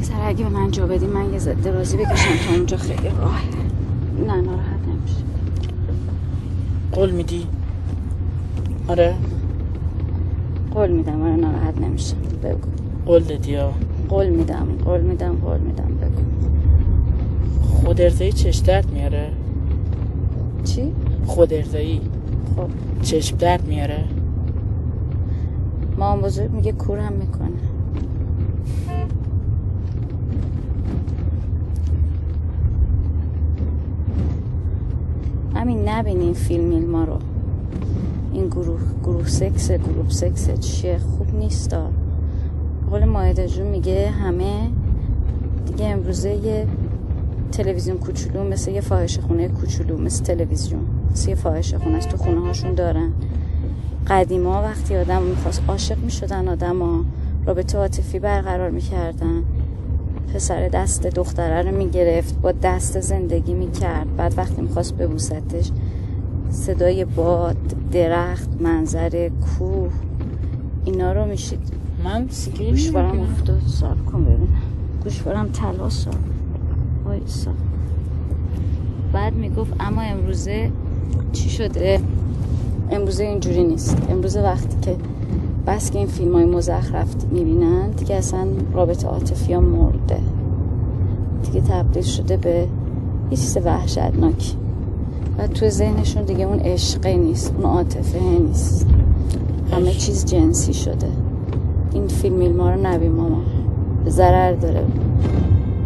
سر 0.00 0.14
اگه 0.26 0.44
به 0.44 0.50
من 0.50 0.70
جا 0.70 0.86
بدی 0.86 1.06
من 1.06 1.32
یه 1.32 1.38
ضد 1.38 1.74
بازی 1.74 1.96
بکشم 1.96 2.36
تا 2.48 2.54
اونجا 2.54 2.76
خیلی 2.76 3.08
راه 3.08 3.42
نه 4.26 4.40
ناراحت 4.40 4.80
نمیشی. 4.88 5.24
قول 6.92 7.10
میدی؟ 7.10 7.46
آره. 8.88 9.14
قول 10.74 10.90
میدم 10.90 11.22
آره 11.22 11.36
ناراحت 11.36 11.80
نمیشم. 11.80 12.16
بگو. 12.44 12.58
قول 13.06 13.22
دادی 13.22 13.54
ها 13.54 13.72
قول 14.08 14.26
میدم 14.28 14.66
قول 14.84 15.00
میدم 15.00 15.36
قول 15.36 15.58
میدم 15.60 15.84
بگو. 16.00 16.22
خود 17.62 18.00
ارزایی 18.00 18.32
چش 18.32 18.56
درد 18.56 18.90
میاره؟ 18.92 19.30
چی؟ 20.64 20.92
خود 21.26 21.52
ارزایی 21.54 22.00
خب. 22.56 22.68
چشم 23.02 23.36
درد 23.36 23.66
میاره؟ 23.66 24.04
مامان 25.98 26.20
بزرگ 26.20 26.50
میگه 26.50 26.72
کورم 26.72 27.12
می‌کنه. 27.12 27.48
همین 35.54 35.88
نبینین 35.88 36.32
فیلم 36.32 36.90
ما 36.90 37.04
رو. 37.04 37.18
این 38.32 38.46
گروه 38.46 38.80
گروه 39.04 39.26
سکس 39.26 39.70
گروه 39.70 40.10
سکس 40.10 40.60
چیه؟ 40.60 40.98
خوب 40.98 41.34
نیست 41.34 41.76
قول 42.90 43.04
ماهده 43.04 43.48
جون 43.48 43.66
میگه 43.66 44.10
همه 44.10 44.70
دیگه 45.66 45.86
امروزه 45.86 46.34
یه 46.34 46.66
تلویزیون 47.52 47.98
کوچولو 47.98 48.44
مثل 48.44 48.70
یه 48.70 48.80
فاحشه 48.80 49.20
خونه 49.20 49.48
کوچولو 49.48 49.98
مثل 49.98 50.24
تلویزیون 50.24 50.80
مثل 51.12 51.28
یه 51.28 51.34
فاحشه 51.34 51.78
خونه 51.78 51.96
است. 51.96 52.08
تو 52.08 52.16
خونه 52.16 52.40
هاشون 52.40 52.74
دارن. 52.74 53.12
قدیما 54.08 54.62
وقتی 54.62 54.96
آدم 54.96 55.22
می‌خواست 55.22 55.62
عاشق 55.68 55.98
می‌شدن 55.98 56.48
آدم 56.48 56.82
ها 56.82 57.04
رابطه 57.46 57.78
عاطفی 57.78 58.18
برقرار 58.18 58.70
می‌کردن. 58.70 59.42
پسر 60.34 60.68
دست 60.68 61.06
دختره 61.06 61.70
رو 61.70 61.76
می‌گرفت 61.76 62.40
با 62.40 62.52
دست 62.52 63.00
زندگی 63.00 63.54
می‌کرد. 63.54 64.16
بعد 64.16 64.34
وقتی 64.36 64.62
می‌خواست 64.62 64.94
ببوستش 64.94 65.70
صدای 66.50 67.04
باد 67.04 67.56
درخت 67.92 68.48
منظر 68.60 69.28
کوه 69.28 69.92
اینا 70.84 71.12
رو 71.12 71.24
میشید. 71.24 71.72
من 72.04 72.28
سیگاری 72.28 72.70
گوشوارم 72.70 73.20
افتاد. 73.20 73.62
سال 73.66 73.96
کن 73.96 74.24
ببینم 74.24 74.62
گوشوارم 75.04 75.48
طلا 75.48 75.88
سال 75.88 76.14
وایسا. 77.04 77.50
بعد 79.12 79.34
می‌گفت 79.34 79.72
اما 79.80 80.02
امروزه 80.02 80.70
چی 81.32 81.50
شده؟ 81.50 82.00
امروزه 82.90 83.24
اینجوری 83.24 83.64
نیست. 83.64 83.96
امروزه 84.10 84.42
وقتی 84.42 84.76
که 84.82 84.96
بس 85.66 85.90
که 85.90 85.98
این 85.98 86.06
فیلم 86.06 86.34
های 86.34 86.44
مزخرف 86.44 87.14
می‌بینن 87.30 87.90
دیگه 87.90 88.14
اصلا 88.14 88.46
رابطه 88.72 89.06
عاطفی 89.08 89.52
ها 89.52 89.60
مرده. 89.60 90.20
دیگه 91.42 91.60
تبدیل 91.60 92.02
شده 92.02 92.36
به 92.36 92.68
یه 93.30 93.36
چیز 93.36 93.56
وحشتناکی 93.64 94.56
و 95.38 95.46
تو 95.46 95.68
ذهنشون 95.68 96.22
دیگه 96.22 96.44
اون 96.44 96.58
عشقه 96.58 97.16
نیست 97.16 97.54
اون 97.56 97.64
عاطفه 97.64 98.20
نیست. 98.20 98.86
همه 99.72 99.90
چیز 99.90 100.24
جنسی 100.24 100.74
شده. 100.74 101.08
این 101.92 102.08
فیلم 102.08 102.56
ما 102.56 102.70
رو 102.70 102.80
نبین 102.86 103.12
ماما. 103.12 103.40
ضرر 104.08 104.52
داره. 104.52 104.84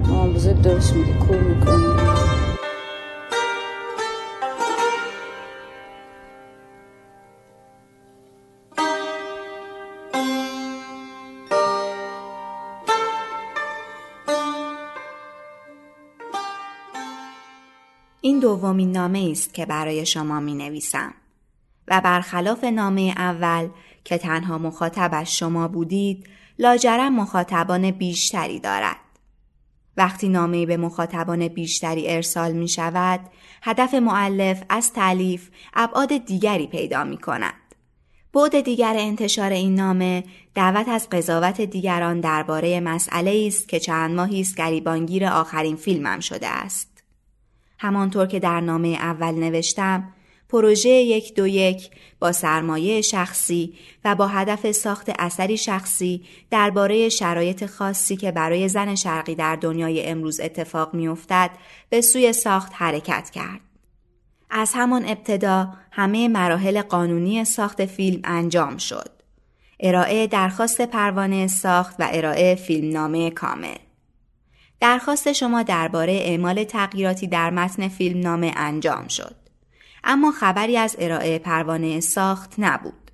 ماما 0.08 0.32
بزرگ 0.32 0.62
درست 0.62 0.94
میگه. 0.94 1.12
کور 1.12 1.40
می‌کنه. 1.40 2.37
این 18.28 18.38
دومین 18.38 18.92
نامه 18.92 19.28
است 19.32 19.54
که 19.54 19.66
برای 19.66 20.06
شما 20.06 20.40
می 20.40 20.54
نویسم 20.54 21.14
و 21.88 22.00
برخلاف 22.00 22.64
نامه 22.64 23.14
اول 23.16 23.68
که 24.04 24.18
تنها 24.18 24.58
مخاطبش 24.58 25.38
شما 25.38 25.68
بودید 25.68 26.28
لاجرم 26.58 27.14
مخاطبان 27.14 27.90
بیشتری 27.90 28.60
دارد. 28.60 28.96
وقتی 29.96 30.28
نامه 30.28 30.66
به 30.66 30.76
مخاطبان 30.76 31.48
بیشتری 31.48 32.08
ارسال 32.08 32.52
می 32.52 32.68
شود، 32.68 33.20
هدف 33.62 33.94
معلف 33.94 34.62
از 34.68 34.92
تعلیف 34.92 35.50
ابعاد 35.74 36.16
دیگری 36.16 36.66
پیدا 36.66 37.04
می 37.04 37.18
کند. 37.18 37.74
بعد 38.34 38.60
دیگر 38.60 38.94
انتشار 38.98 39.50
این 39.50 39.74
نامه 39.74 40.24
دعوت 40.54 40.88
از 40.88 41.08
قضاوت 41.10 41.60
دیگران 41.60 42.20
درباره 42.20 42.80
مسئله 42.80 43.44
است 43.46 43.68
که 43.68 43.80
چند 43.80 44.16
ماهی 44.16 44.40
است 44.40 44.56
گریبانگیر 44.56 45.26
آخرین 45.26 45.76
فیلمم 45.76 46.20
شده 46.20 46.48
است. 46.48 46.97
همانطور 47.78 48.26
که 48.26 48.40
در 48.40 48.60
نامه 48.60 48.88
اول 48.88 49.34
نوشتم 49.34 50.12
پروژه 50.48 50.88
یک 50.88 51.34
دو 51.34 51.46
یک 51.46 51.90
با 52.20 52.32
سرمایه 52.32 53.00
شخصی 53.00 53.74
و 54.04 54.14
با 54.14 54.26
هدف 54.26 54.72
ساخت 54.72 55.10
اثری 55.18 55.56
شخصی 55.56 56.24
درباره 56.50 57.08
شرایط 57.08 57.66
خاصی 57.66 58.16
که 58.16 58.32
برای 58.32 58.68
زن 58.68 58.94
شرقی 58.94 59.34
در 59.34 59.56
دنیای 59.56 60.06
امروز 60.06 60.40
اتفاق 60.40 60.94
میافتد 60.94 61.50
به 61.90 62.00
سوی 62.00 62.32
ساخت 62.32 62.72
حرکت 62.74 63.30
کرد. 63.30 63.60
از 64.50 64.72
همان 64.74 65.04
ابتدا 65.08 65.68
همه 65.90 66.28
مراحل 66.28 66.82
قانونی 66.82 67.44
ساخت 67.44 67.86
فیلم 67.86 68.20
انجام 68.24 68.76
شد. 68.76 69.10
ارائه 69.80 70.26
درخواست 70.26 70.80
پروانه 70.80 71.46
ساخت 71.46 71.96
و 71.98 72.08
ارائه 72.12 72.54
فیلمنامه 72.54 73.30
کامل. 73.30 73.76
درخواست 74.80 75.32
شما 75.32 75.62
درباره 75.62 76.12
اعمال 76.12 76.64
تغییراتی 76.64 77.26
در 77.26 77.50
متن 77.50 77.88
فیلم 77.88 78.20
نامه 78.20 78.52
انجام 78.56 79.08
شد. 79.08 79.36
اما 80.04 80.30
خبری 80.30 80.76
از 80.76 80.96
ارائه 80.98 81.38
پروانه 81.38 82.00
ساخت 82.00 82.54
نبود. 82.58 83.10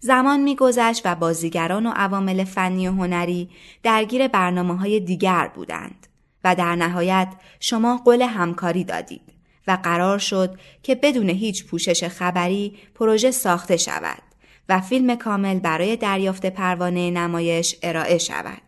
زمان 0.00 0.40
میگذشت 0.40 1.02
و 1.04 1.14
بازیگران 1.14 1.86
و 1.86 1.92
عوامل 1.96 2.44
فنی 2.44 2.88
و 2.88 2.92
هنری 2.92 3.48
درگیر 3.82 4.28
برنامه 4.28 4.78
های 4.78 5.00
دیگر 5.00 5.50
بودند 5.54 6.06
و 6.44 6.54
در 6.54 6.76
نهایت 6.76 7.28
شما 7.60 7.96
قول 8.04 8.22
همکاری 8.22 8.84
دادید 8.84 9.32
و 9.66 9.78
قرار 9.82 10.18
شد 10.18 10.58
که 10.82 10.94
بدون 10.94 11.30
هیچ 11.30 11.66
پوشش 11.66 12.04
خبری 12.04 12.78
پروژه 12.94 13.30
ساخته 13.30 13.76
شود 13.76 14.22
و 14.68 14.80
فیلم 14.80 15.14
کامل 15.14 15.58
برای 15.58 15.96
دریافت 15.96 16.46
پروانه 16.46 17.10
نمایش 17.10 17.76
ارائه 17.82 18.18
شود. 18.18 18.62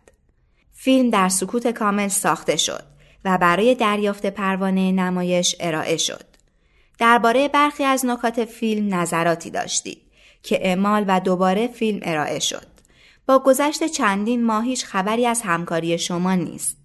فیلم 0.81 1.09
در 1.09 1.29
سکوت 1.29 1.67
کامل 1.67 2.07
ساخته 2.07 2.57
شد 2.57 2.83
و 3.25 3.37
برای 3.37 3.75
دریافت 3.75 4.25
پروانه 4.25 4.91
نمایش 4.91 5.55
ارائه 5.59 5.97
شد. 5.97 6.25
درباره 6.99 7.47
برخی 7.47 7.83
از 7.83 8.05
نکات 8.05 8.45
فیلم 8.45 8.95
نظراتی 8.95 9.49
داشتید 9.49 10.01
که 10.43 10.67
اعمال 10.67 11.05
و 11.07 11.19
دوباره 11.19 11.67
فیلم 11.67 11.99
ارائه 12.03 12.39
شد. 12.39 12.67
با 13.25 13.39
گذشت 13.39 13.85
چندین 13.85 14.45
ماه 14.45 14.65
هیچ 14.65 14.85
خبری 14.85 15.25
از 15.25 15.41
همکاری 15.41 15.97
شما 15.97 16.35
نیست 16.35 16.77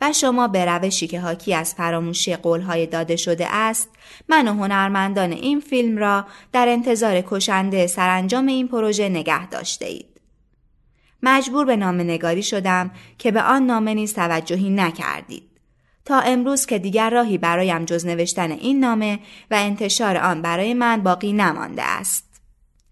و 0.00 0.12
شما 0.12 0.48
به 0.48 0.64
روشی 0.64 1.06
که 1.06 1.20
حاکی 1.20 1.54
از 1.54 1.74
فراموشی 1.74 2.36
قولهای 2.36 2.86
داده 2.86 3.16
شده 3.16 3.46
است 3.54 3.88
من 4.28 4.48
و 4.48 4.52
هنرمندان 4.52 5.32
این 5.32 5.60
فیلم 5.60 5.98
را 5.98 6.26
در 6.52 6.68
انتظار 6.68 7.20
کشنده 7.20 7.86
سرانجام 7.86 8.46
این 8.46 8.68
پروژه 8.68 9.08
نگه 9.08 9.46
داشته 9.46 9.86
اید. 9.86 10.11
مجبور 11.22 11.64
به 11.64 11.76
نامه 11.76 12.04
نگاری 12.04 12.42
شدم 12.42 12.90
که 13.18 13.30
به 13.30 13.42
آن 13.42 13.66
نامه 13.66 13.94
نیز 13.94 14.14
توجهی 14.14 14.70
نکردید. 14.70 15.52
تا 16.04 16.20
امروز 16.20 16.66
که 16.66 16.78
دیگر 16.78 17.10
راهی 17.10 17.38
برایم 17.38 17.84
جز 17.84 18.06
نوشتن 18.06 18.50
این 18.50 18.80
نامه 18.80 19.18
و 19.50 19.54
انتشار 19.54 20.16
آن 20.16 20.42
برای 20.42 20.74
من 20.74 21.02
باقی 21.02 21.32
نمانده 21.32 21.82
است. 21.82 22.32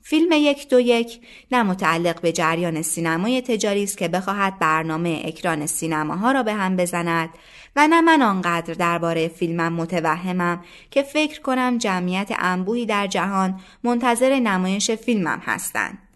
فیلم 0.02 0.32
یک 0.32 0.68
دو 0.68 0.80
یک 0.80 1.20
نه 1.52 1.62
متعلق 1.62 2.20
به 2.20 2.32
جریان 2.32 2.82
سینمای 2.82 3.42
تجاری 3.42 3.82
است 3.82 3.98
که 3.98 4.08
بخواهد 4.08 4.58
برنامه 4.58 5.22
اکران 5.24 5.66
سینماها 5.66 6.32
را 6.32 6.42
به 6.42 6.52
هم 6.54 6.76
بزند 6.76 7.30
و 7.76 7.88
نه 7.88 8.00
من 8.00 8.22
آنقدر 8.22 8.74
درباره 8.74 9.28
فیلمم 9.28 9.72
متوهمم 9.72 10.64
که 10.90 11.02
فکر 11.02 11.40
کنم 11.40 11.78
جمعیت 11.78 12.32
انبوهی 12.38 12.86
در 12.86 13.06
جهان 13.06 13.60
منتظر 13.84 14.38
نمایش 14.38 14.90
فیلمم 14.90 15.42
هستند. 15.44 16.09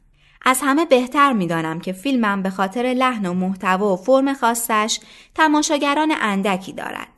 از 0.45 0.61
همه 0.63 0.85
بهتر 0.85 1.33
می‌دانم 1.33 1.81
که 1.81 1.93
فیلمم 1.93 2.43
به 2.43 2.51
خاطر 2.51 2.83
لحن 2.83 3.27
و 3.27 3.35
محتوا 3.35 3.93
و 3.93 3.97
فرم 3.97 4.35
خاصش 4.35 5.01
تماشاگران 5.35 6.15
اندکی 6.21 6.73
دارد 6.73 7.09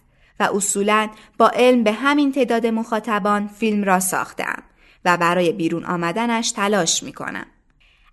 و 0.40 0.48
اصولا 0.54 1.08
با 1.38 1.48
علم 1.48 1.84
به 1.84 1.92
همین 1.92 2.32
تعداد 2.32 2.66
مخاطبان 2.66 3.48
فیلم 3.48 3.84
را 3.84 4.00
ساختم 4.00 4.62
و 5.04 5.16
برای 5.16 5.52
بیرون 5.52 5.84
آمدنش 5.84 6.52
تلاش 6.52 7.02
می 7.02 7.12
کنم. 7.12 7.46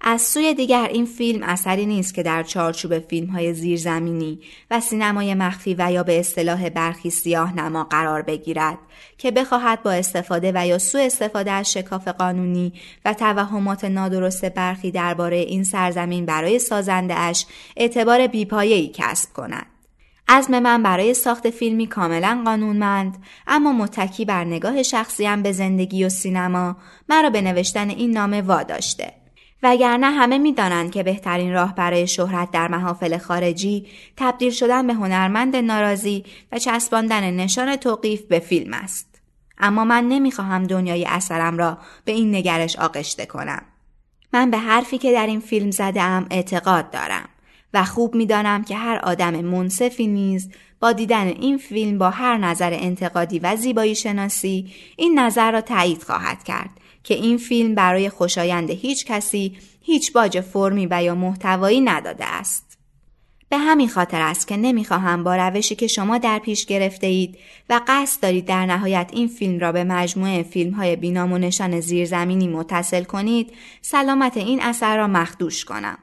از 0.05 0.21
سوی 0.21 0.53
دیگر 0.53 0.87
این 0.91 1.05
فیلم 1.05 1.43
اثری 1.43 1.85
نیست 1.85 2.13
که 2.13 2.23
در 2.23 2.43
چارچوب 2.43 2.99
فیلم 2.99 3.27
های 3.27 3.53
زیرزمینی 3.53 4.39
و 4.71 4.79
سینمای 4.79 5.33
مخفی 5.33 5.75
و 5.79 5.91
یا 5.91 6.03
به 6.03 6.19
اصطلاح 6.19 6.69
برخی 6.69 7.09
سیاه 7.09 7.55
نما 7.55 7.83
قرار 7.83 8.21
بگیرد 8.21 8.77
که 9.17 9.31
بخواهد 9.31 9.83
با 9.83 9.91
استفاده 9.91 10.51
و 10.55 10.67
یا 10.67 10.77
سوء 10.77 11.01
استفاده 11.01 11.51
از 11.51 11.73
شکاف 11.73 12.07
قانونی 12.07 12.73
و 13.05 13.13
توهمات 13.13 13.85
نادرست 13.85 14.45
برخی 14.45 14.91
درباره 14.91 15.37
این 15.37 15.63
سرزمین 15.63 16.25
برای 16.25 16.59
سازنده 16.59 17.19
اش 17.19 17.45
اعتبار 17.77 18.27
بیپایه‌ای 18.27 18.91
کسب 18.93 19.33
کند. 19.33 19.65
عزم 20.27 20.59
من 20.59 20.83
برای 20.83 21.13
ساخت 21.13 21.49
فیلمی 21.49 21.87
کاملا 21.87 22.41
قانونمند 22.45 23.23
اما 23.47 23.73
متکی 23.73 24.25
بر 24.25 24.43
نگاه 24.43 24.83
شخصیم 24.83 25.43
به 25.43 25.51
زندگی 25.51 26.05
و 26.05 26.09
سینما 26.09 26.77
مرا 27.09 27.29
به 27.29 27.41
نوشتن 27.41 27.89
این 27.89 28.11
نامه 28.11 28.41
واداشته. 28.41 29.22
وگرنه 29.63 30.11
همه 30.11 30.37
می‌دانند 30.37 30.91
که 30.91 31.03
بهترین 31.03 31.53
راه 31.53 31.75
برای 31.75 32.07
شهرت 32.07 32.51
در 32.51 32.67
محافل 32.67 33.17
خارجی 33.17 33.87
تبدیل 34.17 34.51
شدن 34.51 34.87
به 34.87 34.93
هنرمند 34.93 35.55
ناراضی 35.55 36.23
و 36.51 36.59
چسباندن 36.59 37.31
نشان 37.33 37.75
توقیف 37.75 38.21
به 38.21 38.39
فیلم 38.39 38.73
است. 38.73 39.21
اما 39.57 39.83
من 39.85 40.07
نمی‌خواهم 40.07 40.63
دنیای 40.63 41.05
اثرم 41.05 41.57
را 41.57 41.77
به 42.05 42.11
این 42.11 42.35
نگرش 42.35 42.75
آغشته 42.75 43.25
کنم. 43.25 43.61
من 44.33 44.51
به 44.51 44.57
حرفی 44.57 44.97
که 44.97 45.11
در 45.11 45.27
این 45.27 45.39
فیلم 45.39 45.71
زدم 45.71 46.25
اعتقاد 46.31 46.89
دارم 46.91 47.29
و 47.73 47.83
خوب 47.83 48.15
می‌دانم 48.15 48.63
که 48.63 48.75
هر 48.75 48.99
آدم 49.03 49.41
منصفی 49.41 50.07
نیز 50.07 50.51
با 50.79 50.91
دیدن 50.91 51.27
این 51.27 51.57
فیلم 51.57 51.97
با 51.97 52.09
هر 52.09 52.37
نظر 52.37 52.73
انتقادی 52.73 53.39
و 53.39 53.55
زیبایی 53.55 53.95
شناسی 53.95 54.73
این 54.97 55.19
نظر 55.19 55.51
را 55.51 55.61
تایید 55.61 56.03
خواهد 56.03 56.43
کرد 56.43 56.69
که 57.03 57.13
این 57.13 57.37
فیلم 57.37 57.75
برای 57.75 58.09
خوشایند 58.09 58.69
هیچ 58.69 59.05
کسی 59.05 59.57
هیچ 59.81 60.13
باج 60.13 60.41
فرمی 60.41 60.87
و 60.91 61.03
یا 61.03 61.15
محتوایی 61.15 61.81
نداده 61.81 62.25
است. 62.25 62.77
به 63.49 63.57
همین 63.57 63.89
خاطر 63.89 64.21
است 64.21 64.47
که 64.47 64.57
نمی‌خواهم 64.57 65.23
با 65.23 65.35
روشی 65.35 65.75
که 65.75 65.87
شما 65.87 66.17
در 66.17 66.39
پیش 66.39 66.65
گرفته 66.65 67.07
اید 67.07 67.37
و 67.69 67.81
قصد 67.87 68.21
دارید 68.21 68.45
در 68.45 68.65
نهایت 68.65 69.09
این 69.13 69.27
فیلم 69.27 69.59
را 69.59 69.71
به 69.71 69.83
مجموعه 69.83 70.43
فیلم 70.43 70.73
های 70.73 70.95
بینام 70.95 71.31
و 71.31 71.37
نشان 71.37 71.79
زیرزمینی 71.79 72.47
متصل 72.47 73.03
کنید 73.03 73.53
سلامت 73.81 74.37
این 74.37 74.61
اثر 74.61 74.97
را 74.97 75.07
مخدوش 75.07 75.65
کنم. 75.65 75.97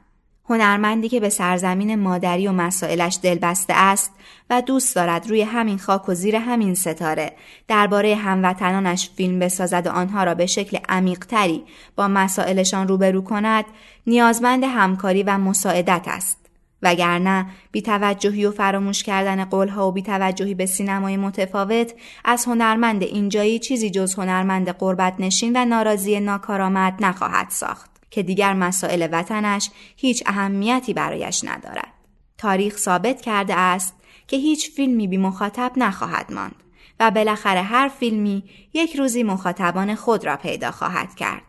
هنرمندی 0.51 1.09
که 1.09 1.21
به 1.21 1.29
سرزمین 1.29 1.95
مادری 1.95 2.47
و 2.47 2.53
مسائلش 2.53 3.19
دلبسته 3.23 3.75
است 3.77 4.13
و 4.51 4.63
دوست 4.63 4.95
دارد 4.95 5.29
روی 5.29 5.43
همین 5.43 5.79
خاک 5.79 6.09
و 6.09 6.15
زیر 6.15 6.37
همین 6.37 6.75
ستاره 6.75 7.33
درباره 7.69 8.15
هموطنانش 8.15 9.11
فیلم 9.17 9.39
بسازد 9.39 9.87
و 9.87 9.91
آنها 9.91 10.25
را 10.25 10.35
به 10.35 10.47
شکل 10.47 10.79
عمیقتری 10.89 11.63
با 11.97 12.09
مسائلشان 12.09 12.89
روبرو 12.89 13.23
کند 13.23 13.65
نیازمند 14.07 14.65
همکاری 14.65 15.23
و 15.23 15.39
مساعدت 15.39 16.05
است. 16.07 16.41
وگرنه 16.83 17.47
بیتوجهی 17.73 18.47
و 18.47 18.51
فراموش 18.51 19.03
کردن 19.03 19.45
قولها 19.45 19.89
و 19.89 19.93
بیتوجهی 19.93 20.55
به 20.55 20.67
سینمای 20.67 21.17
متفاوت 21.17 21.93
از 22.25 22.45
هنرمند 22.45 23.03
اینجایی 23.03 23.59
چیزی 23.59 23.91
جز 23.91 24.15
هنرمند 24.15 24.69
قربت 24.69 25.15
نشین 25.19 25.53
و 25.57 25.65
ناراضی 25.65 26.21
ناکارآمد 26.21 26.95
نخواهد 27.01 27.47
ساخت. 27.51 27.90
که 28.11 28.23
دیگر 28.23 28.55
مسائل 28.55 29.09
وطنش 29.13 29.71
هیچ 29.97 30.23
اهمیتی 30.27 30.95
برایش 30.95 31.45
ندارد. 31.45 31.93
تاریخ 32.39 32.77
ثابت 32.77 33.21
کرده 33.21 33.55
است 33.55 33.95
که 34.27 34.37
هیچ 34.37 34.71
فیلمی 34.71 35.09
بی 35.09 35.17
مخاطب 35.17 35.73
نخواهد 35.77 36.33
ماند 36.33 36.55
و 37.01 37.11
بالاخره 37.11 37.63
هر 37.63 37.89
فیلمی 37.89 38.45
یک 38.73 38.97
روزی 38.97 39.23
مخاطبان 39.23 39.95
خود 39.95 40.25
را 40.25 40.37
پیدا 40.37 40.71
خواهد 40.71 41.15
کرد. 41.15 41.43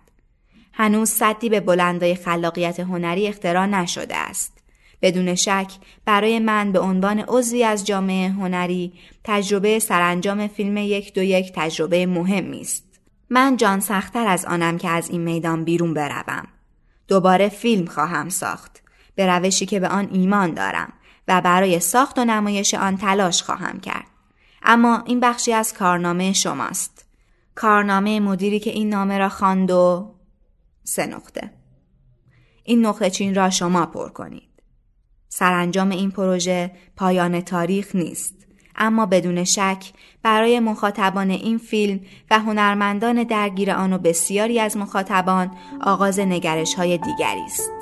هنوز 0.74 1.10
صدی 1.10 1.50
به 1.50 1.60
بلندای 1.60 2.16
خلاقیت 2.16 2.80
هنری 2.80 3.28
اختراع 3.28 3.66
نشده 3.66 4.16
است. 4.16 4.58
بدون 5.02 5.36
شک 5.36 5.72
برای 6.06 6.40
من 6.40 6.72
به 6.72 6.80
عنوان 6.80 7.20
عضوی 7.20 7.64
از 7.64 7.86
جامعه 7.86 8.30
هنری 8.30 8.94
تجربه 9.24 9.80
سرانجام 9.80 10.48
فیلم 10.48 10.78
یک 10.78 11.14
دو 11.14 11.24
یک 11.24 11.52
تجربه 11.56 12.06
مهمی 12.06 12.62
است. 12.62 12.91
من 13.34 13.58
جان 13.58 13.80
سختتر 13.80 14.28
از 14.28 14.46
آنم 14.46 14.78
که 14.78 14.90
از 14.90 15.10
این 15.10 15.22
میدان 15.22 15.64
بیرون 15.64 15.94
بروم. 15.94 16.48
دوباره 17.08 17.50
فیلم 17.50 17.86
خواهم 17.86 18.30
ساخت. 18.30 18.82
به 19.16 19.28
روشی 19.28 19.66
که 19.66 19.80
به 19.80 19.88
آن 19.88 20.10
ایمان 20.12 20.54
دارم 20.54 20.94
و 21.28 21.42
برای 21.42 21.80
ساخت 21.80 22.20
و 22.20 22.26
نمایش 22.26 22.74
آن 22.74 22.98
تلاش 22.98 23.44
خواهم 23.44 23.80
کرد. 23.80 24.06
اما 24.64 25.04
این 25.06 25.20
بخشی 25.20 25.54
از 25.54 25.74
کارنامه 25.74 26.34
شماست. 26.34 27.06
کارنامه 27.56 28.20
مدیری 28.20 28.60
که 28.60 28.70
این 28.70 28.90
نامه 28.90 29.18
را 29.18 29.30
خواند 29.30 29.72
و 29.72 30.16
سه 30.84 31.06
نقطه. 31.06 31.52
این 32.64 32.86
نقطه 32.86 33.10
چین 33.10 33.36
را 33.36 33.50
شما 33.50 33.86
پر 33.86 34.10
کنید. 34.10 34.64
سرانجام 35.30 35.90
این 35.90 36.12
پروژه 36.12 36.72
پایان 36.96 37.42
تاریخ 37.42 37.96
نیست 37.96 38.41
اما 38.82 39.06
بدون 39.06 39.44
شک 39.44 39.94
برای 40.24 40.60
مخاطبان 40.60 41.30
این 41.30 41.58
فیلم 41.58 42.00
و 42.32 42.40
هنرمندان 42.40 43.24
درگیر 43.24 43.72
آن 43.72 43.94
و 43.94 43.98
بسیاری 43.98 44.60
از 44.60 44.78
مخاطبان 44.78 45.52
آغاز 45.82 46.20
نگرش 46.20 46.74
های 46.74 46.98
دیگری 46.98 47.46
است. 47.46 47.81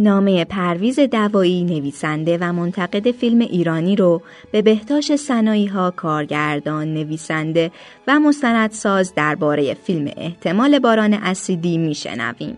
نامه 0.00 0.44
پرویز 0.44 1.00
دوایی 1.00 1.64
نویسنده 1.64 2.38
و 2.40 2.52
منتقد 2.52 3.10
فیلم 3.10 3.40
ایرانی 3.40 3.96
رو 3.96 4.22
به 4.52 4.62
بهتاش 4.62 5.16
سنایی 5.16 5.66
ها 5.66 5.90
کارگردان 5.90 6.94
نویسنده 6.94 7.70
و 8.06 8.20
مستندساز 8.20 9.14
درباره 9.14 9.74
فیلم 9.74 10.10
احتمال 10.16 10.78
باران 10.78 11.14
اسیدی 11.14 11.78
میشنویم. 11.78 12.56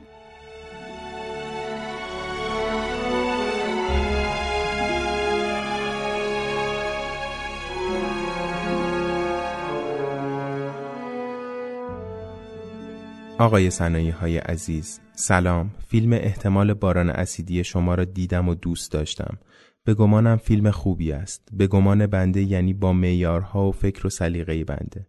آقای 13.43 13.71
سنایی 13.71 14.11
های 14.11 14.39
عزیز 14.39 15.01
سلام. 15.15 15.71
فیلم 15.89 16.13
احتمال 16.13 16.75
باران 16.75 17.11
اسیدی 17.11 17.65
شما 17.65 17.95
را 17.95 18.05
دیدم 18.05 18.49
و 18.49 18.55
دوست 18.55 18.93
داشتم. 18.93 19.39
به 19.85 19.95
گمانم 19.95 20.37
فیلم 20.37 20.71
خوبی 20.71 21.13
است. 21.13 21.49
به 21.53 21.67
گمان 21.67 22.07
بنده 22.07 22.43
یعنی 22.43 22.75
با 22.75 22.93
معیارها 22.93 23.69
و 23.69 23.73
فکر 23.73 24.07
و 24.07 24.11
سلیقه 24.11 24.65
بنده. 24.65 25.07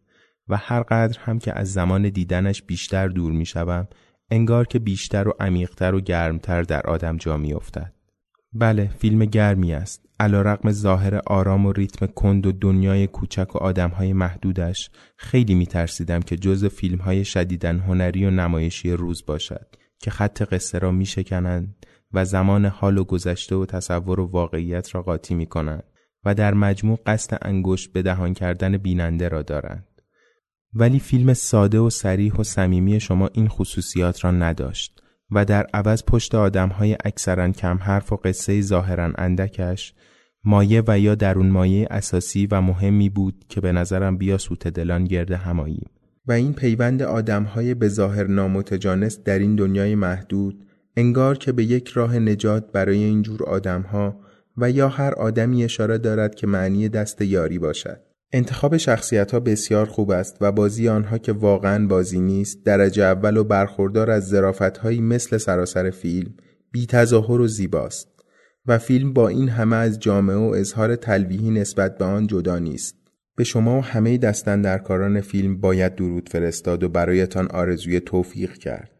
و 0.47 0.57
هر 0.57 0.83
قدر 0.83 1.19
هم 1.19 1.39
که 1.39 1.59
از 1.59 1.73
زمان 1.73 2.09
دیدنش 2.09 2.61
بیشتر 2.61 3.07
دور 3.07 3.31
می 3.31 3.45
شوم 3.45 3.87
انگار 4.31 4.67
که 4.67 4.79
بیشتر 4.79 5.27
و 5.27 5.33
عمیقتر 5.39 5.95
و 5.95 6.01
گرمتر 6.01 6.63
در 6.63 6.81
آدم 6.87 7.17
جا 7.17 7.37
می 7.37 7.53
افتد. 7.53 7.93
بله 8.53 8.91
فیلم 8.99 9.25
گرمی 9.25 9.73
است. 9.73 10.05
علا 10.23 10.41
رقم 10.41 10.71
ظاهر 10.71 11.21
آرام 11.27 11.65
و 11.65 11.71
ریتم 11.71 12.05
کند 12.05 12.45
و 12.45 12.51
دنیای 12.51 13.07
کوچک 13.07 13.55
و 13.55 13.57
آدمهای 13.57 14.13
محدودش 14.13 14.89
خیلی 15.17 15.55
می 15.55 15.65
ترسیدم 15.65 16.19
که 16.19 16.37
جز 16.37 16.65
فیلم 16.65 16.97
های 16.97 17.25
شدیدن 17.25 17.79
هنری 17.79 18.25
و 18.25 18.29
نمایشی 18.29 18.91
روز 18.91 19.25
باشد 19.25 19.67
که 19.99 20.11
خط 20.11 20.41
قصه 20.41 20.79
را 20.79 20.91
می 20.91 21.05
شکنند 21.05 21.85
و 22.13 22.25
زمان 22.25 22.65
حال 22.65 22.97
و 22.97 23.03
گذشته 23.03 23.55
و 23.55 23.65
تصور 23.65 24.19
و 24.19 24.25
واقعیت 24.25 24.95
را 24.95 25.01
قاطی 25.01 25.35
می 25.35 25.45
کنند 25.45 25.83
و 26.25 26.35
در 26.35 26.53
مجموع 26.53 26.99
قصد 27.05 27.37
انگشت 27.41 27.93
به 27.93 28.01
دهان 28.01 28.33
کردن 28.33 28.77
بیننده 28.77 29.27
را 29.27 29.41
دارند. 29.41 29.87
ولی 30.73 30.99
فیلم 30.99 31.33
ساده 31.33 31.79
و 31.79 31.89
سریح 31.89 32.33
و 32.33 32.43
صمیمی 32.43 32.99
شما 32.99 33.29
این 33.33 33.47
خصوصیات 33.47 34.25
را 34.25 34.31
نداشت 34.31 35.01
و 35.31 35.45
در 35.45 35.67
عوض 35.73 36.03
پشت 36.07 36.35
آدم 36.35 36.69
های 36.69 36.97
اکثرا 37.05 37.51
کم 37.51 37.77
حرف 37.77 38.13
و 38.13 38.15
قصه 38.15 38.61
ظاهرا 38.61 39.11
اندکش 39.17 39.93
مایه 40.45 40.83
و 40.87 40.99
یا 40.99 41.15
درون 41.15 41.49
مایه 41.49 41.87
اساسی 41.91 42.47
و 42.51 42.61
مهمی 42.61 43.09
بود 43.09 43.45
که 43.49 43.61
به 43.61 43.71
نظرم 43.71 44.17
بیا 44.17 44.37
سوت 44.37 44.67
دلان 44.67 45.05
گرد 45.05 45.31
هماییم 45.31 45.89
و 46.27 46.31
این 46.31 46.53
پیوند 46.53 47.01
آدم 47.01 47.43
های 47.43 47.73
به 47.73 47.87
ظاهر 47.87 48.27
نامتجانس 48.27 49.19
در 49.25 49.39
این 49.39 49.55
دنیای 49.55 49.95
محدود 49.95 50.65
انگار 50.97 51.37
که 51.37 51.51
به 51.51 51.63
یک 51.63 51.87
راه 51.87 52.19
نجات 52.19 52.71
برای 52.71 53.03
این 53.03 53.21
جور 53.21 53.43
آدمها 53.43 54.19
و 54.57 54.71
یا 54.71 54.89
هر 54.89 55.13
آدمی 55.13 55.63
اشاره 55.63 55.97
دارد 55.97 56.35
که 56.35 56.47
معنی 56.47 56.89
دست 56.89 57.21
یاری 57.21 57.59
باشد. 57.59 57.99
انتخاب 58.31 58.77
شخصیت 58.77 59.31
ها 59.31 59.39
بسیار 59.39 59.85
خوب 59.85 60.11
است 60.11 60.37
و 60.41 60.51
بازی 60.51 60.89
آنها 60.89 61.17
که 61.17 61.31
واقعا 61.31 61.87
بازی 61.87 62.19
نیست 62.19 62.65
درجه 62.65 63.03
اول 63.03 63.37
و 63.37 63.43
برخوردار 63.43 64.11
از 64.11 64.27
ظرافت 64.27 64.85
مثل 64.85 65.37
سراسر 65.37 65.89
فیلم 65.89 66.33
بی 66.71 66.85
تظاهر 66.85 67.41
و 67.41 67.47
زیباست 67.47 68.12
و 68.67 68.77
فیلم 68.77 69.13
با 69.13 69.27
این 69.27 69.49
همه 69.49 69.75
از 69.75 69.99
جامعه 69.99 70.35
و 70.35 70.53
اظهار 70.55 70.95
تلویحی 70.95 71.49
نسبت 71.49 71.97
به 71.97 72.05
آن 72.05 72.27
جدا 72.27 72.59
نیست. 72.59 72.95
به 73.35 73.43
شما 73.43 73.77
و 73.77 73.83
همه 73.83 74.17
دستن 74.17 74.61
در 74.61 74.77
کاران 74.77 75.21
فیلم 75.21 75.57
باید 75.57 75.95
درود 75.95 76.29
فرستاد 76.29 76.83
و 76.83 76.89
برایتان 76.89 77.47
آرزوی 77.47 77.99
توفیق 77.99 78.53
کرد. 78.53 78.91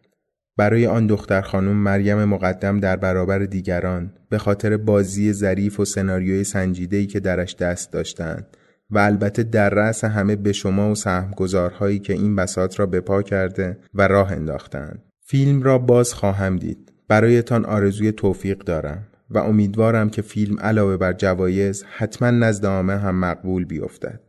برای 0.58 0.88
آن 0.88 1.08
دختر 1.08 1.42
خانم 1.42 1.76
مریم 1.76 2.24
مقدم 2.24 2.80
در 2.80 2.96
برابر 2.96 3.40
دیگران 3.40 4.14
به 4.30 4.38
خاطر 4.38 4.78
بازی 4.78 5.34
ظریف 5.34 5.80
و 5.80 5.86
سناریوی 5.86 6.44
سنجیده‌ای 6.44 7.06
که 7.06 7.20
درش 7.20 7.56
دست 7.56 7.92
داشتند 7.92 8.58
و 8.90 8.98
البته 8.98 9.44
در 9.44 9.70
رأس 9.70 10.04
همه 10.04 10.36
به 10.36 10.54
شما 10.54 10.92
و 10.92 10.96
سهمگذارهایی 10.96 12.00
که 12.00 12.14
این 12.14 12.36
بساط 12.36 12.80
را 12.80 12.86
به 12.86 13.02
پا 13.02 13.22
کرده 13.22 13.78
و 13.94 14.08
راه 14.08 14.32
انداختند. 14.32 15.04
فیلم 15.26 15.64
را 15.64 15.78
باز 15.78 16.14
خواهم 16.14 16.58
دید. 16.58 16.94
برایتان 17.08 17.66
آرزوی 17.66 18.12
توفیق 18.12 18.58
دارم 18.58 19.08
و 19.34 19.38
امیدوارم 19.38 20.10
که 20.10 20.22
فیلم 20.22 20.60
علاوه 20.60 20.98
بر 20.98 21.14
جوایز 21.14 21.84
حتما 21.98 22.32
نزد 22.32 22.66
آمه 22.66 22.98
هم 22.98 23.20
مقبول 23.20 23.66
بیفتد. 23.66 24.20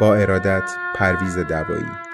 با 0.00 0.14
ارادت 0.14 0.70
پرویز 0.94 1.38
دوایی 1.38 2.11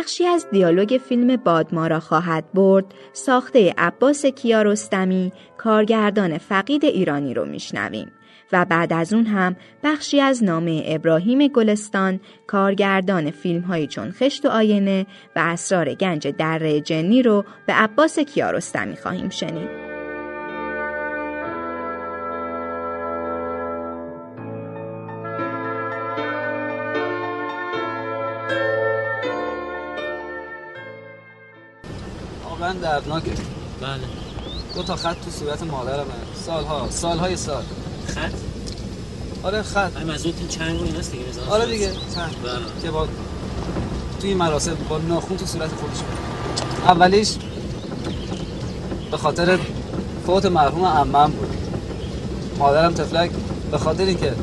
بخشی 0.00 0.26
از 0.26 0.46
دیالوگ 0.50 1.00
فیلم 1.08 1.36
بادمارا 1.36 2.00
خواهد 2.00 2.52
برد 2.52 2.84
ساخته 3.12 3.74
عباس 3.78 4.26
کیارستمی 4.26 5.32
کارگردان 5.58 6.38
فقید 6.38 6.84
ایرانی 6.84 7.34
رو 7.34 7.44
میشنویم 7.44 8.12
و 8.52 8.64
بعد 8.64 8.92
از 8.92 9.12
اون 9.12 9.26
هم 9.26 9.56
بخشی 9.84 10.20
از 10.20 10.44
نامه 10.44 10.82
ابراهیم 10.86 11.48
گلستان 11.48 12.20
کارگردان 12.46 13.30
فیلم 13.30 13.60
هایی 13.60 13.86
چون 13.86 14.10
خشت 14.10 14.46
و 14.46 14.48
آینه 14.48 15.06
و 15.36 15.38
اسرار 15.38 15.94
گنج 15.94 16.28
دره 16.28 16.80
جنی 16.80 17.22
رو 17.22 17.44
به 17.66 17.72
عباس 17.72 18.18
کیارستمی 18.18 18.96
خواهیم 18.96 19.28
شنید. 19.28 19.89
واقعا 32.70 32.82
دردناکه. 32.82 33.30
بله. 33.80 34.00
دو 34.74 34.82
تا 34.82 34.96
خط 34.96 35.16
تو 35.24 35.30
صورت 35.30 35.62
مادرم 35.62 36.06
سالها 36.46 36.90
سالهای 36.90 37.36
سال. 37.36 37.62
خط؟ 38.06 38.32
آره 39.42 39.62
خط. 39.62 39.96
این 39.96 40.10
مزود 40.10 40.48
چنگ 40.48 40.80
و 40.80 40.84
ایناست 40.84 41.12
دیگه 41.12 41.24
آره 41.50 41.66
دیگه 41.66 41.86
چنگ. 41.86 42.34
بله. 42.42 42.82
که 42.82 42.90
با 42.90 43.08
توی 44.20 44.34
مراسم 44.34 44.76
با 44.88 44.98
ناخون 44.98 45.36
تو 45.36 45.46
صورت 45.46 45.70
خودش. 45.70 45.98
اولیش 46.86 47.36
به 49.10 49.16
خاطر 49.16 49.58
فوت 50.26 50.46
مرحوم 50.46 50.84
عمم 50.84 51.30
بود. 51.30 51.56
مادرم 52.58 52.94
تفلک 52.94 53.30
به 53.70 53.78
خاطر 53.78 54.04
اینکه 54.04 54.34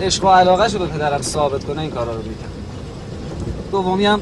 عشق 0.00 0.24
و 0.24 0.28
علاقه 0.28 0.68
شو 0.68 0.78
به 0.78 0.86
پدرم 0.86 1.22
ثابت 1.22 1.64
کنه 1.64 1.80
این 1.82 1.90
کارا 1.90 2.12
رو 2.12 2.22
می‌کرد. 2.22 2.52
دومی 3.70 4.06
هم 4.06 4.20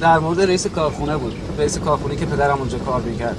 در 0.00 0.18
مورد 0.18 0.40
رئیس 0.40 0.66
کارخونه 0.66 1.16
بود. 1.16 1.34
رئیس 1.58 1.78
کارخونه 1.78 2.16
که 2.16 2.26
پدرم 2.26 2.58
اونجا 2.58 2.78
کار 2.78 3.00
می‌کرد. 3.00 3.36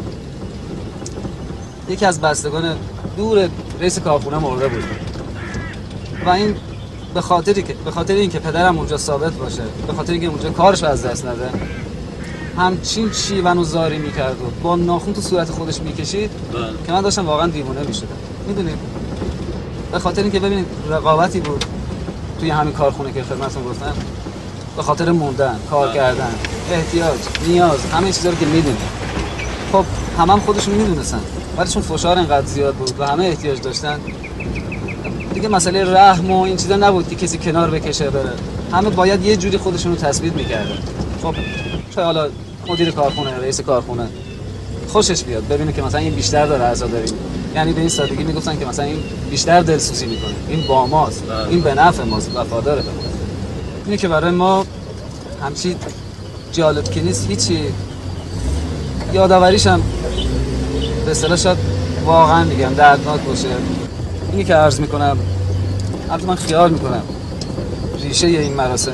یکی 1.89 2.05
از 2.05 2.21
بستگان 2.21 2.75
دور 3.17 3.49
رئیس 3.79 3.99
کارخونه 3.99 4.37
مرده 4.37 4.67
بود. 4.67 4.83
و 6.25 6.29
این 6.29 6.55
به 7.13 7.21
خاطری 7.21 7.63
که 7.63 7.75
به 7.85 7.91
خاطر 7.91 8.13
اینکه 8.13 8.39
پدرم 8.39 8.77
اونجا 8.77 8.97
ثابت 8.97 9.33
باشه 9.33 9.63
به 9.87 9.93
خاطر 9.93 10.11
اینکه 10.11 10.27
اونجا 10.27 10.49
کارش 10.49 10.83
از 10.83 11.05
دست 11.05 11.25
نده 11.25 11.49
همچین 12.57 13.09
چیون 13.09 13.57
و 13.57 13.63
زاری 13.63 13.97
می‌کرد 13.97 14.41
و 14.41 14.63
با 14.63 14.75
ناخون 14.75 15.13
تو 15.13 15.21
صورت 15.21 15.51
خودش 15.51 15.81
می‌کشید 15.81 16.31
بله. 16.53 16.61
که 16.85 16.91
من 16.91 17.01
داشتم 17.01 17.25
واقعا 17.25 17.47
دیوونه 17.47 17.79
می‌شدم. 17.83 18.07
می‌دونید 18.47 18.77
به 19.91 19.99
خاطر 19.99 20.21
اینکه 20.21 20.39
ببینید 20.39 20.65
رقابتی 20.89 21.39
بود 21.39 21.65
توی 22.39 22.49
همین 22.49 22.73
کارخونه 22.73 23.11
که 23.11 23.23
خدمتتون 23.23 23.63
گفتم. 23.63 23.93
به 24.75 24.83
خاطر 24.83 25.11
موندن 25.11 25.59
کار 25.69 25.87
بله. 25.87 25.95
کردن. 25.95 26.33
احتیاج 26.71 27.19
نیاز 27.47 27.79
همه 27.93 28.11
چیزا 28.11 28.29
رو 28.29 28.35
که 28.35 28.45
می‌دونی 28.45 28.77
خب 29.71 29.85
همه 30.17 30.33
هم 30.33 30.39
خودشون 30.39 30.73
می‌دونستن 30.73 31.19
ولی 31.57 31.69
چون 31.69 31.81
فشار 31.81 32.17
اینقدر 32.17 32.45
زیاد 32.45 32.75
بود 32.75 32.93
و 32.99 33.07
همه 33.07 33.25
احتیاج 33.25 33.61
داشتن 33.61 33.99
دیگه 35.33 35.47
مسئله 35.47 35.93
رحم 35.93 36.31
و 36.31 36.41
این 36.41 36.57
چیزا 36.57 36.75
نبود 36.75 37.09
که 37.09 37.15
کسی 37.15 37.37
کنار 37.37 37.69
بکشه 37.69 38.09
بره. 38.09 38.33
همه 38.71 38.89
باید 38.89 39.25
یه 39.25 39.35
جوری 39.37 39.57
خودشون 39.57 39.91
رو 39.91 39.97
تثبیت 39.97 40.33
می‌کردن. 40.33 40.77
خب 41.23 41.35
چه 41.95 42.01
حالا 42.01 42.27
مدیر 42.67 42.91
کارخونه 42.91 43.37
رئیس 43.37 43.61
کارخونه 43.61 44.07
خوشش 44.87 45.23
بیاد 45.23 45.47
ببینه 45.47 45.73
که 45.73 45.81
مثلا 45.81 45.99
این 45.99 46.13
بیشتر 46.13 46.45
داره 46.45 46.63
عزاداری 46.63 47.11
یعنی 47.55 47.73
به 47.73 47.79
این 47.79 47.89
سادگی 47.89 48.23
می‌گفتن 48.23 48.59
که 48.59 48.65
مثلا 48.65 48.85
این 48.85 49.03
بیشتر 49.29 49.61
دلسوزی 49.61 50.05
می‌کنه. 50.05 50.33
این 50.49 50.67
با 50.67 50.87
ماست. 50.87 51.23
بله. 51.23 51.47
این 51.49 51.61
به 51.61 51.73
نفع 51.73 52.03
ماست. 52.03 52.31
وفاداره 52.35 52.81
به 52.81 52.89
ما 52.89 53.01
اینه 53.85 53.97
که 53.97 54.07
برای 54.07 54.31
ما 54.31 54.65
همچی 55.43 55.75
جالب 56.51 56.83
که 56.83 57.01
نیست 57.01 57.27
هیچی. 57.29 57.59
یادآوریش 59.13 59.67
هم 59.67 59.81
به 61.05 61.11
اصطلاح 61.11 61.37
شاید 61.37 61.57
واقعا 62.05 62.43
میگم 62.43 62.73
دردناک 62.73 63.21
باشه. 63.21 63.47
اینی 64.31 64.43
که 64.43 64.55
عرض 64.55 64.79
می‌کنم 64.79 65.17
البته 66.09 66.27
من 66.27 66.35
خیال 66.35 66.71
می‌کنم 66.71 67.01
ریشه 68.03 68.27
این 68.27 68.53
مراسم 68.53 68.91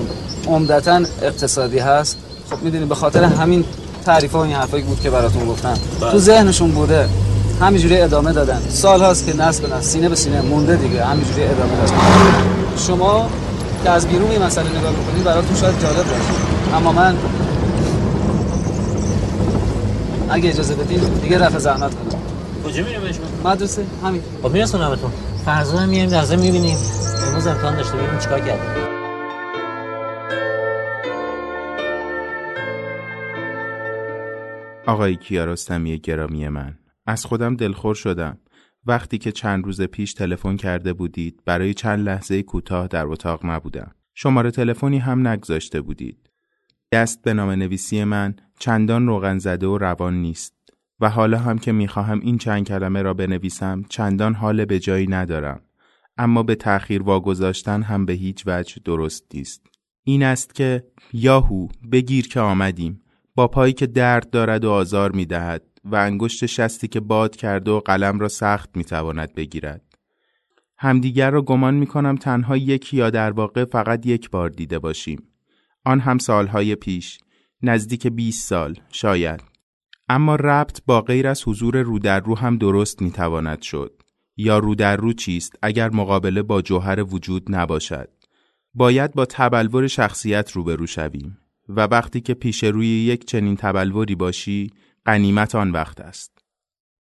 عمدتا 0.47 1.01
اقتصادی 1.21 1.79
هست. 1.79 2.17
خب 2.49 2.63
می‌دونید 2.63 2.89
به 2.89 2.95
خاطر 2.95 3.23
همین 3.23 3.65
تعریف 4.05 4.31
ها 4.31 4.39
و 4.39 4.41
این 4.41 4.55
حرفایی 4.55 4.83
بود 4.83 5.01
که 5.01 5.09
براتون 5.09 5.45
گفتم. 5.45 5.73
بله. 6.01 6.11
تو 6.11 6.19
ذهنشون 6.19 6.71
بوده 6.71 7.09
همینجوری 7.61 8.01
ادامه 8.01 8.33
دادن. 8.33 8.61
سال 8.69 9.01
هاست 9.01 9.25
که 9.25 9.37
نسل 9.37 9.67
به 9.67 9.75
نسل 9.75 9.81
سینه 9.81 10.09
به 10.09 10.15
سینه 10.15 10.41
مونده 10.41 10.75
دیگه. 10.75 11.05
همینجوری 11.05 11.43
ادامه 11.43 11.75
دادن. 11.81 11.97
شما 12.87 13.29
که 13.83 13.89
از 13.89 14.07
بیرون 14.07 14.31
این 14.31 14.43
مسئله 14.43 14.69
نگاه 14.69 14.91
می‌کنید 14.91 15.23
براتون 15.23 15.57
شاید 15.57 15.81
جالب 15.81 15.95
باشه. 15.95 16.75
اما 16.75 16.91
من 16.91 17.15
اگه 20.29 20.49
اجازه 20.49 20.75
بدین 20.75 20.99
دیگه 20.99 21.39
رفع 21.39 21.57
زحمت 21.57 21.95
کنم. 21.95 22.21
کجا 22.65 22.83
میریم 22.83 23.01
مدرسه 23.43 23.85
همین. 24.03 24.21
خب 24.43 24.51
میرسونمتون 24.53 25.11
فرضا 25.45 25.77
هم 25.77 25.89
میایم 25.89 26.09
در 26.09 26.35
می‌بینیم. 26.35 26.77
امروز 27.27 27.47
امتحان 27.47 27.75
داشته 27.75 27.97
ببینیم 27.97 28.19
چیکار 28.19 28.39
کردیم؟ 28.39 28.87
آقای 34.87 35.15
کیارستمی 35.15 35.99
گرامی 35.99 36.47
من 36.47 36.77
از 37.05 37.25
خودم 37.25 37.55
دلخور 37.55 37.95
شدم. 37.95 38.37
وقتی 38.85 39.17
که 39.17 39.31
چند 39.31 39.65
روز 39.65 39.81
پیش 39.81 40.13
تلفن 40.13 40.57
کرده 40.57 40.93
بودید 40.93 41.41
برای 41.45 41.73
چند 41.73 41.99
لحظه 41.99 42.43
کوتاه 42.43 42.87
در 42.87 43.07
اتاق 43.07 43.45
نبودم. 43.45 43.91
شماره 44.13 44.51
تلفنی 44.51 44.97
هم 44.97 45.27
نگذاشته 45.27 45.81
بودید. 45.81 46.26
دست 46.91 47.21
به 47.21 47.33
نام 47.33 47.49
نویسی 47.49 48.03
من 48.03 48.35
چندان 48.59 49.07
روغن 49.07 49.37
زده 49.37 49.67
و 49.67 49.77
روان 49.77 50.21
نیست 50.21 50.53
و 50.99 51.09
حالا 51.09 51.37
هم 51.37 51.57
که 51.57 51.71
می‌خواهم 51.71 52.19
این 52.19 52.37
چند 52.37 52.67
کلمه 52.67 53.01
را 53.01 53.13
بنویسم 53.13 53.83
چندان 53.89 54.33
حال 54.33 54.65
به 54.65 54.79
جایی 54.79 55.07
ندارم. 55.07 55.61
اما 56.17 56.43
به 56.43 56.55
تأخیر 56.55 57.03
واگذاشتن 57.03 57.81
هم 57.81 58.05
به 58.05 58.13
هیچ 58.13 58.43
وجه 58.45 58.81
درست 58.85 59.23
نیست. 59.33 59.67
این 60.03 60.23
است 60.23 60.55
که 60.55 60.83
یاهو 61.13 61.67
بگیر 61.91 62.27
که 62.27 62.39
آمدیم. 62.39 63.01
با 63.35 63.47
پایی 63.47 63.73
که 63.73 63.87
درد 63.87 64.29
دارد 64.29 64.65
و 64.65 64.71
آزار 64.71 65.11
می‌دهد 65.11 65.63
و 65.85 65.95
انگشت 65.95 66.45
شستی 66.45 66.87
که 66.87 66.99
باد 66.99 67.35
کرده 67.35 67.71
و 67.71 67.79
قلم 67.79 68.19
را 68.19 68.27
سخت 68.27 68.77
می‌تواند 68.77 69.35
بگیرد. 69.35 69.81
همدیگر 70.77 71.31
را 71.31 71.41
گمان 71.41 71.73
می‌کنم 71.73 72.15
تنها 72.15 72.57
یکی 72.57 72.97
یا 72.97 73.09
در 73.09 73.31
واقع 73.31 73.65
فقط 73.65 74.05
یک 74.05 74.29
بار 74.29 74.49
دیده 74.49 74.79
باشیم. 74.79 75.23
آن 75.87 75.99
هم 75.99 76.17
سالهای 76.17 76.75
پیش 76.75 77.19
نزدیک 77.61 78.07
20 78.07 78.47
سال 78.49 78.75
شاید. 78.91 79.43
اما 80.09 80.35
ربط 80.35 80.81
با 80.85 81.01
غیر 81.01 81.27
از 81.27 81.43
حضور 81.47 81.81
رو 81.81 81.99
در 81.99 82.19
رو 82.19 82.37
هم 82.37 82.57
درست 82.57 83.01
می‌تواند 83.01 83.61
شد. 83.61 84.01
یا 84.37 84.59
رو 84.59 84.75
در 84.75 84.95
رو 84.95 85.13
چیست 85.13 85.59
اگر 85.61 85.89
مقابله 85.89 86.41
با 86.41 86.61
جوهر 86.61 87.03
وجود 87.03 87.55
نباشد؟ 87.55 88.09
باید 88.73 89.13
با 89.13 89.25
تبلور 89.25 89.87
شخصیت 89.87 90.51
روبرو 90.51 90.87
شویم. 90.87 91.37
و 91.69 91.81
وقتی 91.81 92.21
که 92.21 92.33
پیش 92.33 92.63
روی 92.63 92.87
یک 92.87 93.25
چنین 93.25 93.55
تبلوری 93.55 94.15
باشی 94.15 94.71
قنیمت 95.05 95.55
آن 95.55 95.71
وقت 95.71 96.01
است. 96.01 96.37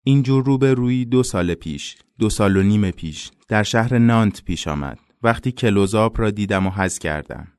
اینجور 0.03 0.45
روبرویی 0.45 1.05
دو 1.05 1.23
سال 1.23 1.53
پیش 1.53 1.97
دو 2.19 2.29
سال 2.29 2.57
و 2.57 2.63
نیم 2.63 2.91
پیش 2.91 3.31
در 3.47 3.63
شهر 3.63 3.97
نانت 3.97 4.43
پیش 4.43 4.67
آمد. 4.67 4.99
وقتی 5.23 5.51
کلوزاپ 5.51 6.19
را 6.19 6.31
دیدم 6.31 6.67
و 6.67 6.69
حز 6.69 6.99
کردم. 6.99 7.54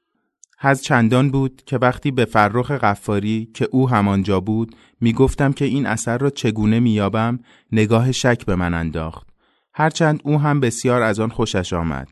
حز 0.59 0.83
چندان 0.83 1.31
بود 1.31 1.63
که 1.67 1.79
وقتی 1.79 2.11
به 2.11 2.25
فرخ 2.25 2.71
قفاری 2.71 3.51
که 3.55 3.69
او 3.71 3.91
همانجا 3.91 4.41
بود 4.41 4.77
می‌گفتم 5.01 5.53
که 5.53 5.65
این 5.65 5.87
اثر 5.87 6.19
را 6.19 6.31
چگونه 6.31 6.81
میابم 6.81 7.39
نگاه 7.73 8.13
شک 8.13 8.47
به 8.47 8.55
من 8.55 8.75
انداخت. 8.75 9.27
هرچند 9.75 10.21
او 10.25 10.41
هم 10.41 10.61
بسیار 10.61 11.03
از 11.03 11.21
آن 11.21 11.29
خوشش 11.29 11.73
آمد. 11.73 12.09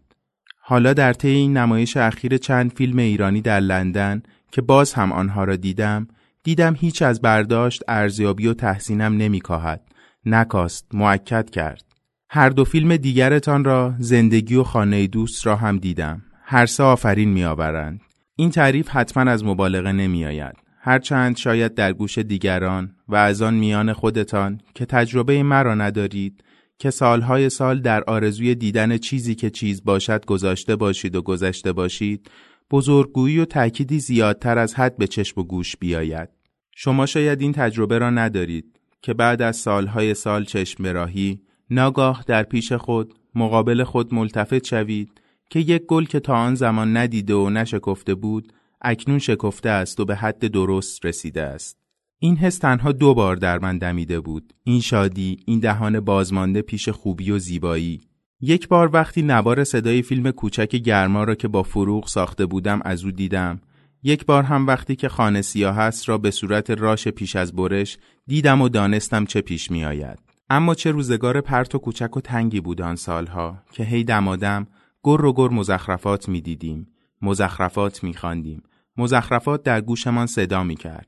حالا 0.59 0.92
در 0.92 1.12
طی 1.12 1.28
این 1.28 1.57
نمایش 1.57 1.97
اخیر 1.97 2.36
چند 2.36 2.72
فیلم 2.72 2.99
ایرانی 2.99 3.40
در 3.40 3.61
لندن 3.61 4.22
که 4.53 4.62
باز 4.62 4.92
هم 4.92 5.12
آنها 5.12 5.45
را 5.45 5.57
دیدم 5.57 6.09
دیدم 6.42 6.76
هیچ 6.78 7.03
از 7.03 7.20
برداشت 7.20 7.82
ارزیابی 7.88 8.47
و 8.47 8.55
تحسینم 8.55 9.16
نمیکاهد. 9.16 9.80
نکاست 10.26 10.86
معکد 10.95 11.51
کرد. 11.51 11.84
هر 12.30 12.49
دو 12.49 12.64
فیلم 12.64 12.97
دیگرتان 12.97 13.64
را 13.64 13.95
زندگی 13.99 14.55
و 14.55 14.64
خانه 14.64 15.07
دوست 15.07 15.47
را 15.47 15.57
هم 15.57 15.78
دیدم. 15.78 16.22
هر 16.45 16.66
سه 16.66 16.82
آفرین 16.82 17.28
میآورند. 17.28 18.01
این 18.37 18.51
تعریف 18.51 18.89
حتما 18.89 19.30
از 19.30 19.45
مبالغه 19.45 19.93
نمیآید. 19.93 20.55
هرچند 20.80 21.37
شاید 21.37 21.74
در 21.74 21.93
گوش 21.93 22.18
دیگران 22.18 22.95
و 23.09 23.16
از 23.16 23.43
آن 23.43 23.55
میان 23.55 23.93
خودتان 23.93 24.61
که 24.74 24.87
تجربه 24.87 25.43
مرا 25.43 25.74
ندارید 25.74 26.45
که 26.78 26.91
سالهای 26.91 27.51
سال 27.51 27.80
در 27.80 28.05
آرزوی 28.05 28.55
دیدن 28.55 28.99
چیزی 28.99 29.35
که 29.35 29.51
چیز 29.51 29.85
باشد 29.85 30.24
گذاشته 30.24 30.76
باشید 30.76 31.16
و 31.16 31.22
گذشته 31.22 31.72
باشید 31.72 32.30
بزرگگویی 32.70 33.39
و 33.39 33.45
تأکیدی 33.45 33.99
زیادتر 33.99 34.59
از 34.59 34.74
حد 34.74 34.97
به 34.97 35.07
چشم 35.07 35.41
و 35.41 35.45
گوش 35.45 35.76
بیاید. 35.76 36.28
شما 36.76 37.07
شاید 37.07 37.41
این 37.41 37.53
تجربه 37.53 37.99
را 37.99 38.11
ندارید 38.11 38.80
که 39.03 39.14
بعد 39.14 39.43
از 39.43 39.57
سالهای 39.57 40.14
سال 40.14 40.45
چشم 40.45 40.85
براهی 40.85 41.41
ناگاه 41.70 42.24
در 42.26 42.43
پیش 42.43 42.72
خود 42.72 43.14
مقابل 43.35 43.85
خود 43.85 44.14
ملتفت 44.14 44.66
شوید 44.66 45.20
که 45.51 45.61
یک 45.61 45.82
گل 45.86 46.05
که 46.05 46.20
تا 46.20 46.34
آن 46.34 46.55
زمان 46.55 46.97
ندیده 46.97 47.34
و 47.34 47.51
نشکفته 47.51 48.14
بود 48.14 48.53
اکنون 48.80 49.18
شکفته 49.18 49.68
است 49.68 50.01
و 50.01 50.05
به 50.05 50.16
حد 50.16 50.47
درست 50.47 51.07
رسیده 51.07 51.42
است. 51.42 51.78
این 52.18 52.36
حس 52.36 52.59
تنها 52.59 52.92
دو 52.92 53.14
بار 53.14 53.36
در 53.36 53.59
من 53.59 53.78
دمیده 53.78 54.20
بود. 54.20 54.53
این 54.64 54.80
شادی 54.80 55.36
این 55.47 55.61
دهان 55.61 56.01
بازمانده 56.01 56.62
پیش 56.62 56.88
خوبی 56.88 57.30
و 57.30 57.38
زیبایی. 57.38 58.01
یک 58.40 58.68
بار 58.68 58.90
وقتی 58.92 59.22
نوار 59.22 59.64
صدای 59.64 60.03
فیلم 60.03 60.30
کوچک 60.30 60.76
گرما 60.76 61.24
را 61.24 61.34
که 61.34 61.49
با 61.49 61.62
فروغ 61.62 62.09
ساخته 62.09 62.47
بودم 62.47 62.80
از 62.84 63.05
او 63.05 63.11
دیدم 63.11 63.61
یک 64.03 64.26
بار 64.26 64.42
هم 64.42 64.66
وقتی 64.66 64.97
که 64.97 65.09
خانه 65.09 65.42
سیاه 65.42 65.78
است 65.78 66.09
را 66.09 66.18
به 66.18 66.30
صورت 66.30 66.70
راش 66.70 67.09
پیش 67.09 67.36
از 67.36 67.53
برش 67.53 67.99
دیدم 68.26 68.62
و 68.62 68.68
دانستم 68.68 69.24
چه 69.24 69.40
پیش 69.40 69.70
می 69.70 69.84
آید. 69.84 70.18
اما 70.51 70.74
چه 70.74 70.90
روزگار 70.90 71.40
پرت 71.40 71.74
و 71.74 71.78
کوچک 71.78 72.16
و 72.16 72.20
تنگی 72.20 72.61
بود 72.61 72.82
آن 72.82 72.97
سالها 72.97 73.62
که 73.72 73.84
هی 73.84 74.05
دمادم 74.05 74.66
گر 75.05 75.24
و 75.24 75.32
گر 75.32 75.48
مزخرفات 75.48 76.28
می 76.28 76.40
دیدیم. 76.40 76.86
مزخرفات 77.22 78.05
می 78.05 78.14
خاندیم. 78.14 78.62
مزخرفات 78.96 79.62
در 79.62 79.80
گوشمان 79.80 80.26
صدا 80.26 80.64
می 80.64 80.76
کرد. 80.76 81.07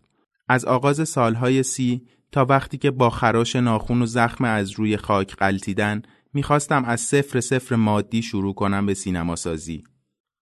از 0.49 0.64
آغاز 0.64 1.09
سالهای 1.09 1.62
سی 1.62 2.03
تا 2.32 2.44
وقتی 2.44 2.78
که 2.78 2.90
با 2.90 3.11
خراش 3.11 3.57
ناخون 3.57 4.03
و 4.03 4.07
زخم 4.07 4.44
از 4.44 4.70
روی 4.70 4.97
خاک 4.97 5.36
قلتیدن 5.36 6.03
می‌خواستم 6.34 6.84
از 6.84 7.01
صفر 7.01 7.40
صفر 7.40 7.76
مادی 7.76 8.22
شروع 8.22 8.55
کنم 8.55 8.86
به 8.86 8.94
سینما 8.94 9.36
سازی. 9.36 9.84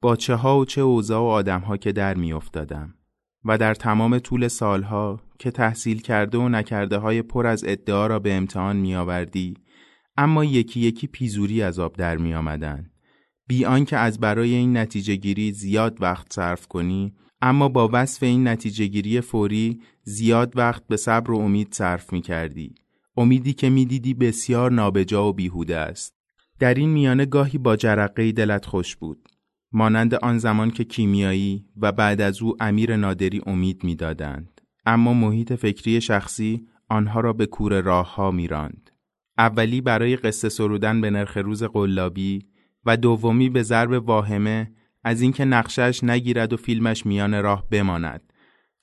با 0.03 0.17
چه 0.17 0.35
ها 0.35 0.59
و 0.59 0.65
چه 0.65 0.81
اوضاع 0.81 1.21
و 1.21 1.25
آدم 1.25 1.61
ها 1.61 1.77
که 1.77 1.93
در 1.93 2.15
میافتادم 2.15 2.95
و 3.45 3.59
در 3.59 3.75
تمام 3.75 4.19
طول 4.19 4.49
سالها 4.49 5.21
که 5.39 5.51
تحصیل 5.51 6.01
کرده 6.01 6.39
و 6.39 6.49
نکرده 6.49 6.97
های 6.99 7.23
پر 7.23 7.47
از 7.47 7.65
ادعا 7.67 8.07
را 8.07 8.19
به 8.19 8.35
امتحان 8.35 8.77
می 8.77 8.95
آوردی 8.95 9.55
اما 10.17 10.45
یکی 10.45 10.81
یکی 10.81 11.07
پیزوری 11.07 11.63
از 11.63 11.79
آب 11.79 11.97
در 11.97 12.17
می 12.17 12.35
آمدن. 12.35 12.91
بی 13.47 13.65
آنکه 13.65 13.97
از 13.97 14.21
برای 14.21 14.55
این 14.55 14.77
نتیجه 14.77 15.17
گیری 15.17 15.53
زیاد 15.53 15.97
وقت 16.01 16.33
صرف 16.33 16.67
کنی 16.67 17.15
اما 17.41 17.69
با 17.69 17.91
وصف 17.93 18.23
این 18.23 18.49
نتیجه 18.49 18.87
گیری 18.87 19.21
فوری 19.21 19.81
زیاد 20.03 20.57
وقت 20.57 20.87
به 20.87 20.97
صبر 20.97 21.31
و 21.31 21.39
امید 21.39 21.73
صرف 21.73 22.13
می 22.13 22.21
کردی. 22.21 22.75
امیدی 23.17 23.53
که 23.53 23.71
می‌دیدی 23.71 24.15
بسیار 24.15 24.71
نابجا 24.71 25.29
و 25.29 25.33
بیهوده 25.33 25.77
است. 25.77 26.15
در 26.59 26.75
این 26.75 26.91
میانه 26.91 27.27
گاهی 27.27 27.59
با 27.59 27.77
جرقه 27.77 28.33
دلت 28.33 28.67
خوش 28.67 28.97
بود. 28.97 29.29
مانند 29.73 30.15
آن 30.15 30.39
زمان 30.39 30.71
که 30.71 30.85
کیمیایی 30.85 31.67
و 31.77 31.93
بعد 31.93 32.21
از 32.21 32.43
او 32.43 32.57
امیر 32.61 32.97
نادری 32.97 33.41
امید 33.47 33.85
می‌دادند. 33.85 34.61
اما 34.87 35.15
محیط 35.15 35.53
فکری 35.53 36.01
شخصی 36.01 36.67
آنها 36.89 37.21
را 37.21 37.33
به 37.33 37.47
کور 37.47 37.81
راه 37.81 38.15
ها 38.15 38.31
میراند. 38.31 38.91
اولی 39.39 39.81
برای 39.81 40.17
قصه 40.17 40.49
سرودن 40.49 41.01
به 41.01 41.11
نرخ 41.11 41.37
روز 41.37 41.63
قلابی 41.63 42.47
و 42.87 42.97
دومی 42.97 43.49
به 43.49 43.63
ضرب 43.63 44.09
واهمه 44.09 44.71
از 45.05 45.21
اینکه 45.21 45.45
نقشش 45.45 46.05
نگیرد 46.05 46.53
و 46.53 46.57
فیلمش 46.57 47.07
میان 47.07 47.43
راه 47.43 47.65
بماند. 47.71 48.33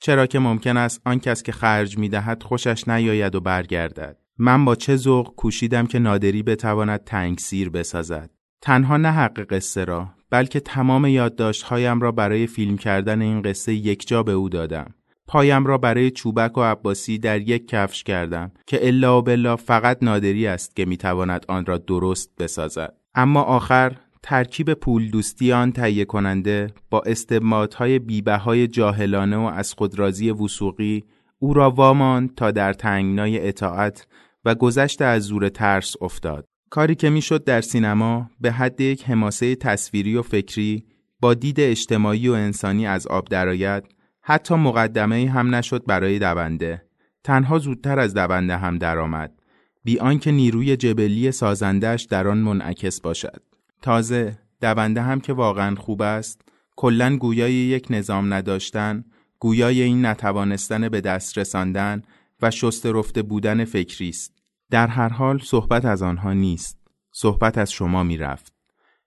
چرا 0.00 0.26
که 0.26 0.38
ممکن 0.38 0.76
است 0.76 1.00
آن 1.04 1.20
کس 1.20 1.42
که 1.42 1.52
خرج 1.52 1.98
می‌دهد 1.98 2.42
خوشش 2.42 2.88
نیاید 2.88 3.34
و 3.34 3.40
برگردد. 3.40 4.16
من 4.38 4.64
با 4.64 4.74
چه 4.74 4.96
ذوق 4.96 5.34
کوشیدم 5.34 5.86
که 5.86 5.98
نادری 5.98 6.42
بتواند 6.42 7.04
تنگسیر 7.04 7.70
بسازد. 7.70 8.30
تنها 8.60 8.96
نه 8.96 9.10
حق 9.10 9.40
قصه 9.40 9.84
را 9.84 10.08
بلکه 10.30 10.60
تمام 10.60 11.06
یادداشتهایم 11.06 12.00
را 12.00 12.12
برای 12.12 12.46
فیلم 12.46 12.76
کردن 12.76 13.22
این 13.22 13.42
قصه 13.42 13.74
یکجا 13.74 14.22
به 14.22 14.32
او 14.32 14.48
دادم. 14.48 14.94
پایم 15.26 15.66
را 15.66 15.78
برای 15.78 16.10
چوبک 16.10 16.58
و 16.58 16.60
عباسی 16.60 17.18
در 17.18 17.40
یک 17.40 17.68
کفش 17.68 18.02
کردم 18.02 18.52
که 18.66 18.86
الا 18.86 19.18
و 19.18 19.22
بلا 19.22 19.56
فقط 19.56 19.98
نادری 20.02 20.46
است 20.46 20.76
که 20.76 20.84
می‌تواند 20.84 21.44
آن 21.48 21.66
را 21.66 21.78
درست 21.78 22.30
بسازد. 22.38 23.01
اما 23.14 23.42
آخر 23.42 23.96
ترکیب 24.22 24.74
پول 24.74 25.10
دوستی 25.10 25.52
آن 25.52 25.72
تهیه 25.72 26.04
کننده 26.04 26.66
با 26.90 27.02
استبماتهای 27.06 27.98
بیبهای 27.98 28.66
جاهلانه 28.66 29.36
و 29.36 29.40
از 29.40 29.74
خودرازی 29.74 30.30
وسوقی 30.30 31.04
او 31.38 31.54
را 31.54 31.70
وامان 31.70 32.28
تا 32.28 32.50
در 32.50 32.72
تنگنای 32.72 33.48
اطاعت 33.48 34.06
و 34.44 34.54
گذشت 34.54 35.02
از 35.02 35.22
زور 35.22 35.48
ترس 35.48 35.94
افتاد. 36.00 36.44
کاری 36.70 36.94
که 36.94 37.10
می‌شد 37.10 37.44
در 37.44 37.60
سینما 37.60 38.30
به 38.40 38.52
حد 38.52 38.80
یک 38.80 39.04
حماسه 39.04 39.54
تصویری 39.54 40.16
و 40.16 40.22
فکری 40.22 40.84
با 41.20 41.34
دید 41.34 41.60
اجتماعی 41.60 42.28
و 42.28 42.32
انسانی 42.32 42.86
از 42.86 43.06
آب 43.06 43.28
درآید 43.28 43.84
حتی 44.20 44.54
مقدمه 44.54 45.30
هم 45.30 45.54
نشد 45.54 45.86
برای 45.86 46.18
دونده 46.18 46.82
تنها 47.24 47.58
زودتر 47.58 47.98
از 47.98 48.14
دونده 48.14 48.56
هم 48.56 48.78
درآمد 48.78 49.41
بی 49.84 49.98
آنکه 49.98 50.32
نیروی 50.32 50.76
جبلی 50.76 51.32
سازندش 51.32 52.02
در 52.02 52.28
آن 52.28 52.38
منعکس 52.38 53.00
باشد 53.00 53.42
تازه 53.82 54.38
دونده 54.60 55.02
هم 55.02 55.20
که 55.20 55.32
واقعا 55.32 55.74
خوب 55.74 56.02
است 56.02 56.40
کلا 56.76 57.16
گویای 57.16 57.52
یک 57.52 57.86
نظام 57.90 58.34
نداشتن 58.34 59.04
گویای 59.38 59.82
این 59.82 60.06
نتوانستن 60.06 60.88
به 60.88 61.00
دست 61.00 61.38
رساندن 61.38 62.02
و 62.42 62.50
شست 62.50 62.86
رفته 62.86 63.22
بودن 63.22 63.64
فکری 63.64 64.08
است 64.08 64.32
در 64.70 64.86
هر 64.86 65.08
حال 65.08 65.38
صحبت 65.38 65.84
از 65.84 66.02
آنها 66.02 66.32
نیست 66.32 66.78
صحبت 67.12 67.58
از 67.58 67.72
شما 67.72 68.02
می 68.02 68.16
رفت. 68.16 68.52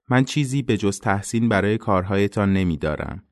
من 0.09 0.23
چیزی 0.23 0.61
به 0.61 0.77
جز 0.77 0.99
تحسین 0.99 1.49
برای 1.49 1.77
کارهایتان 1.77 2.53
نمی 2.53 2.77
دارم. 2.77 3.23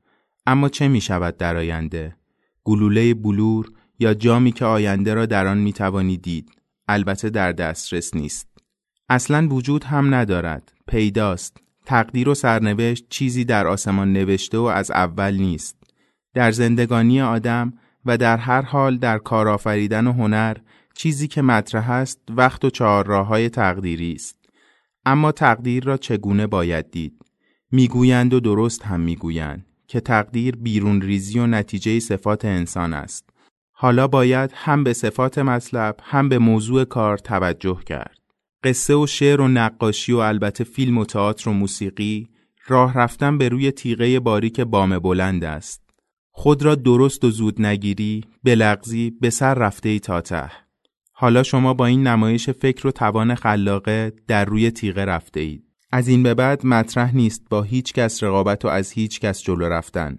اما 0.46 0.68
چه 0.68 0.88
می 0.88 1.00
شود 1.00 1.36
در 1.36 1.56
آینده؟ 1.56 2.16
گلوله 2.64 3.14
بلور 3.14 3.72
یا 3.98 4.14
جامی 4.14 4.52
که 4.52 4.64
آینده 4.64 5.14
را 5.14 5.26
در 5.26 5.46
آن 5.46 5.58
می 5.58 5.72
توانی 5.72 6.16
دید 6.16 6.50
البته 6.88 7.30
در 7.30 7.52
دسترس 7.52 8.14
نیست. 8.14 8.48
اصلا 9.08 9.48
وجود 9.48 9.84
هم 9.84 10.14
ندارد. 10.14 10.72
پیداست. 10.88 11.56
تقدیر 11.86 12.28
و 12.28 12.34
سرنوشت 12.34 13.06
چیزی 13.08 13.44
در 13.44 13.66
آسمان 13.66 14.12
نوشته 14.12 14.58
و 14.58 14.62
از 14.62 14.90
اول 14.90 15.34
نیست. 15.34 15.76
در 16.34 16.50
زندگانی 16.50 17.20
آدم 17.20 17.72
و 18.04 18.16
در 18.16 18.36
هر 18.36 18.62
حال 18.62 18.98
در 18.98 19.18
کار 19.18 19.48
آفریدن 19.48 20.06
و 20.06 20.12
هنر 20.12 20.56
چیزی 20.94 21.28
که 21.28 21.42
مطرح 21.42 21.90
است 21.90 22.20
وقت 22.28 22.64
و 22.64 22.70
چهار 22.70 23.06
راه 23.06 23.26
های 23.26 23.48
تقدیری 23.48 24.12
است. 24.12 24.36
اما 25.06 25.32
تقدیر 25.32 25.84
را 25.84 25.96
چگونه 25.96 26.46
باید 26.46 26.90
دید؟ 26.90 27.22
می‌گویند 27.72 28.34
و 28.34 28.40
درست 28.40 28.82
هم 28.82 29.00
می‌گویند 29.00 29.66
که 29.86 30.00
تقدیر 30.00 30.56
بیرون 30.56 31.00
ریزی 31.02 31.38
و 31.38 31.46
نتیجه 31.46 32.00
صفات 32.00 32.44
انسان 32.44 32.94
است. 32.94 33.30
حالا 33.84 34.08
باید 34.08 34.50
هم 34.54 34.84
به 34.84 34.92
صفات 34.92 35.38
مطلب 35.38 35.96
هم 36.02 36.28
به 36.28 36.38
موضوع 36.38 36.84
کار 36.84 37.18
توجه 37.18 37.80
کرد. 37.86 38.18
قصه 38.62 38.94
و 38.94 39.06
شعر 39.06 39.40
و 39.40 39.48
نقاشی 39.48 40.12
و 40.12 40.16
البته 40.16 40.64
فیلم 40.64 40.98
و 40.98 41.04
تئاتر 41.04 41.50
و 41.50 41.52
موسیقی 41.52 42.28
راه 42.66 42.98
رفتن 42.98 43.38
به 43.38 43.48
روی 43.48 43.70
تیغه 43.70 44.20
باریک 44.20 44.60
بام 44.60 44.98
بلند 44.98 45.44
است. 45.44 45.82
خود 46.30 46.62
را 46.62 46.74
درست 46.74 47.24
و 47.24 47.30
زود 47.30 47.62
نگیری 47.62 48.24
بلغزی 48.44 49.10
به 49.20 49.30
سر 49.30 49.54
رفته 49.54 49.88
ای 49.88 50.00
تا 50.00 50.20
ته. 50.20 50.50
حالا 51.12 51.42
شما 51.42 51.74
با 51.74 51.86
این 51.86 52.06
نمایش 52.06 52.50
فکر 52.50 52.86
و 52.86 52.90
توان 52.90 53.34
خلاقه 53.34 54.12
در 54.28 54.44
روی 54.44 54.70
تیغه 54.70 55.04
رفته 55.04 55.40
اید. 55.40 55.64
از 55.92 56.08
این 56.08 56.22
به 56.22 56.34
بعد 56.34 56.66
مطرح 56.66 57.16
نیست 57.16 57.42
با 57.50 57.62
هیچ 57.62 57.92
کس 57.92 58.22
رقابت 58.22 58.64
و 58.64 58.68
از 58.68 58.92
هیچ 58.92 59.20
کس 59.20 59.42
جلو 59.42 59.68
رفتن. 59.68 60.18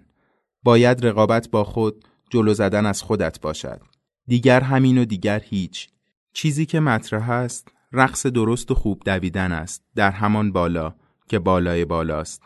باید 0.62 1.06
رقابت 1.06 1.50
با 1.50 1.64
خود 1.64 2.04
جلو 2.30 2.54
زدن 2.54 2.86
از 2.86 3.02
خودت 3.02 3.40
باشد. 3.40 3.80
دیگر 4.26 4.60
همین 4.60 4.98
و 4.98 5.04
دیگر 5.04 5.40
هیچ. 5.40 5.88
چیزی 6.32 6.66
که 6.66 6.80
مطرح 6.80 7.30
است 7.30 7.68
رقص 7.92 8.26
درست 8.26 8.70
و 8.70 8.74
خوب 8.74 9.02
دویدن 9.04 9.52
است. 9.52 9.84
در 9.94 10.10
همان 10.10 10.52
بالا 10.52 10.94
که 11.28 11.38
بالای 11.38 11.84
بالاست. 11.84 12.42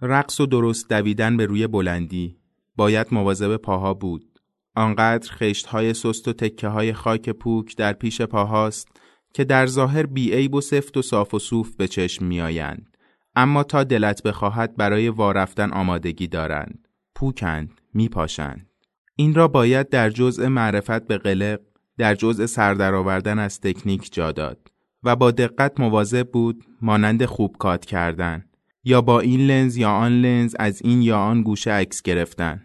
رقص 0.00 0.40
و 0.40 0.46
درست 0.46 0.88
دویدن 0.88 1.36
به 1.36 1.46
روی 1.46 1.66
بلندی. 1.66 2.36
باید 2.76 3.06
مواظب 3.10 3.56
پاها 3.56 3.94
بود. 3.94 4.40
آنقدر 4.76 5.32
خشت 5.32 5.66
های 5.66 5.94
سست 5.94 6.28
و 6.28 6.32
تکه 6.32 6.68
های 6.68 6.92
خاک 6.92 7.30
پوک 7.30 7.76
در 7.76 7.92
پیش 7.92 8.20
پاهاست 8.20 8.88
که 9.34 9.44
در 9.44 9.66
ظاهر 9.66 10.06
بیعیب 10.06 10.54
و 10.54 10.60
سفت 10.60 10.96
و 10.96 11.02
صاف 11.02 11.34
و 11.34 11.38
صوف 11.38 11.76
به 11.76 11.88
چشم 11.88 12.24
میآیند. 12.24 12.96
اما 13.36 13.62
تا 13.62 13.84
دلت 13.84 14.22
بخواهد 14.22 14.76
برای 14.76 15.08
وارفتن 15.08 15.72
آمادگی 15.72 16.26
دارند. 16.26 16.88
پوکند 17.14 17.80
میپاشند. 17.94 18.73
این 19.16 19.34
را 19.34 19.48
باید 19.48 19.88
در 19.88 20.10
جزء 20.10 20.48
معرفت 20.48 21.06
به 21.06 21.18
قلق 21.18 21.60
در 21.98 22.14
جزء 22.14 22.46
سردرآوردن 22.46 23.38
از 23.38 23.60
تکنیک 23.60 24.14
جا 24.14 24.32
داد 24.32 24.70
و 25.02 25.16
با 25.16 25.30
دقت 25.30 25.80
مواظب 25.80 26.30
بود 26.30 26.64
مانند 26.82 27.24
خوب 27.24 27.56
کات 27.58 27.84
کردن 27.84 28.44
یا 28.84 29.00
با 29.00 29.20
این 29.20 29.46
لنز 29.46 29.76
یا 29.76 29.90
آن 29.90 30.20
لنز 30.20 30.54
از 30.58 30.82
این 30.82 31.02
یا 31.02 31.18
آن 31.18 31.42
گوشه 31.42 31.70
عکس 31.70 32.02
گرفتن 32.02 32.62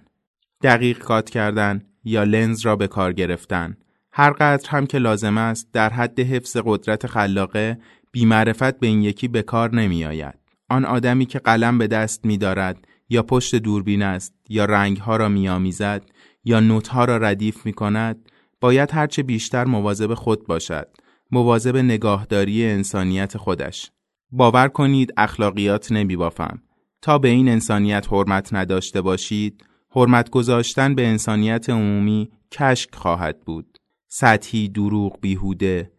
دقیق 0.62 1.00
کات 1.00 1.30
کردن 1.30 1.82
یا 2.04 2.24
لنز 2.24 2.62
را 2.62 2.76
به 2.76 2.88
کار 2.88 3.14
گرفتن 3.14 3.78
هر 4.12 4.32
قدر 4.32 4.70
هم 4.70 4.86
که 4.86 4.97
لازم 4.97 5.38
است 5.38 5.70
در 5.74 5.89
حد 5.89 6.20
حفظ 6.20 6.58
قدرت 6.66 7.08
خلاقه 7.08 7.78
بیمعرفت 8.12 8.80
به 8.80 8.88
این 8.88 9.02
یکی 9.02 9.28
به 9.28 9.41
کار 9.41 9.76
نمی 9.76 10.06
آید. 10.06 10.39
آن 10.70 10.86
آدمی 10.86 11.26
که 11.26 11.39
قلم 11.39 11.78
به 11.78 11.88
دست 11.88 12.26
می 12.26 12.38
دارد 12.38 12.88
یا 13.10 13.24
پشت 13.24 13.56
دوربین 13.56 14.02
است 14.02 14.34
یا 14.50 14.66
رنگها 14.66 15.18
را 15.18 15.30
می 15.30 15.50
آمیزد 15.50 16.04
یا 16.44 16.60
نوتها 16.60 17.06
را 17.06 17.18
ردیف 17.18 17.66
می 17.66 17.74
کند 17.74 18.30
باید 18.62 18.92
هرچه 18.92 19.24
بیشتر 19.24 19.66
مواظب 19.66 20.14
خود 20.14 20.48
باشد 20.48 20.88
مواظب 21.32 21.78
نگاهداری 21.78 22.66
انسانیت 22.66 23.38
خودش. 23.38 23.92
باور 24.32 24.68
کنید 24.68 25.14
اخلاقیات 25.18 25.92
نمی 25.92 26.16
بافم 26.16 26.62
تا 27.02 27.18
به 27.18 27.28
این 27.28 27.50
انسانیت 27.50 28.08
حرمت 28.12 28.54
نداشته 28.54 29.02
باشید 29.02 29.66
حرمت 29.92 30.30
گذاشتن 30.30 30.96
به 30.96 31.08
انسانیت 31.08 31.70
عمومی 31.70 32.30
کشک 32.52 32.96
خواهد 32.96 33.40
بود. 33.46 33.78
سطحی 34.08 34.70
دروغ 34.70 35.20
بیهوده 35.22 35.92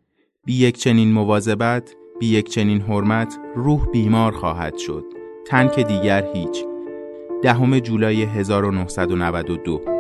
بی 0.45 0.55
یک 0.55 0.78
چنین 0.78 1.12
مواظبت 1.12 1.95
بی 2.20 2.26
یک 2.26 2.51
چنین 2.51 2.80
حرمت 2.80 3.38
روح 3.57 3.86
بیمار 3.93 4.32
خواهد 4.32 4.78
شد. 4.78 5.05
تن 5.47 5.68
که 5.68 5.82
دیگر 5.82 6.28
هیچ. 6.34 6.64
دهم 7.43 7.78
جولای 7.78 8.22
1992 8.22 9.99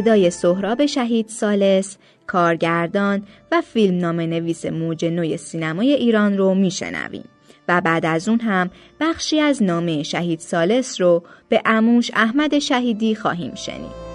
صدای 0.00 0.30
سهراب 0.30 0.86
شهید 0.86 1.28
سالس، 1.28 1.96
کارگردان 2.26 3.22
و 3.52 3.60
فیلم 3.60 3.98
نام 3.98 4.20
نویس 4.20 4.66
موج 4.66 5.04
نوی 5.04 5.36
سینمای 5.36 5.92
ایران 5.92 6.38
رو 6.38 6.54
میشنویم 6.54 7.24
و 7.68 7.80
بعد 7.80 8.06
از 8.06 8.28
اون 8.28 8.40
هم 8.40 8.70
بخشی 9.00 9.40
از 9.40 9.62
نامه 9.62 10.02
شهید 10.02 10.40
سالس 10.40 11.00
رو 11.00 11.22
به 11.48 11.62
اموش 11.64 12.10
احمد 12.14 12.58
شهیدی 12.58 13.14
خواهیم 13.14 13.54
شنید. 13.54 14.10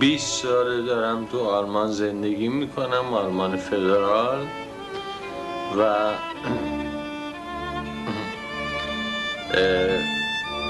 بیست 0.00 0.42
ساله 0.42 0.82
دارم 0.82 1.26
تو 1.26 1.40
آلمان 1.40 1.90
زندگی 1.90 2.48
می‌کنم 2.48 3.14
آلمان 3.14 3.56
فدرال 3.56 4.46
و 5.78 6.12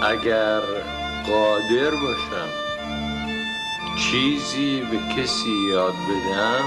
اگر 0.02 0.60
قادر 1.26 1.90
باشم 1.90 2.48
چیزی 3.98 4.80
به 4.80 5.14
کسی 5.16 5.50
یاد 5.72 5.94
بدم 5.94 6.64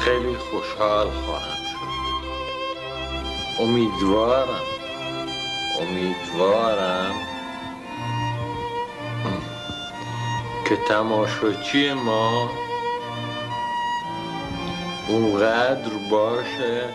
خیلی 0.00 0.36
خوشحال 0.36 1.10
خواهم 1.10 1.56
شد. 1.72 1.90
امیدوارم 3.62 4.60
امیدوارم 5.80 7.14
که 10.68 10.76
تماشاچی 10.76 11.92
ما 11.92 12.50
اونقدر 15.08 15.92
باشه 16.10 16.88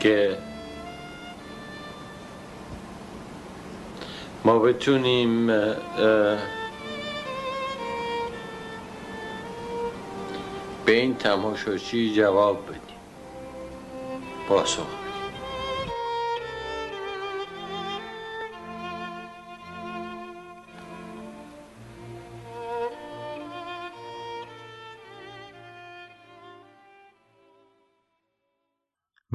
که 0.00 0.38
ما 4.44 4.58
بتونیم 4.58 5.46
به 10.86 10.92
این 10.92 11.14
تماشاچی 11.14 12.14
جواب 12.14 12.64
بدیم. 12.64 12.80
پاسخ. 14.48 15.05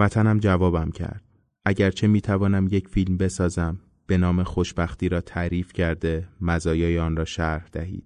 وطنم 0.02 0.40
جوابم 0.40 0.92
کرد. 0.92 1.24
اگرچه 1.66 2.08
می‌توانم 2.08 2.68
یک 2.72 2.88
فیلم 2.88 3.18
بسازم 3.18 3.80
به 4.08 4.18
نام 4.18 4.44
خوشبختی 4.44 5.10
را 5.10 5.22
تعریف 5.22 5.74
کرده 5.74 6.28
مزایای 6.42 7.00
آن 7.00 7.16
را 7.16 7.26
شرح 7.26 7.68
دهید. 7.72 8.06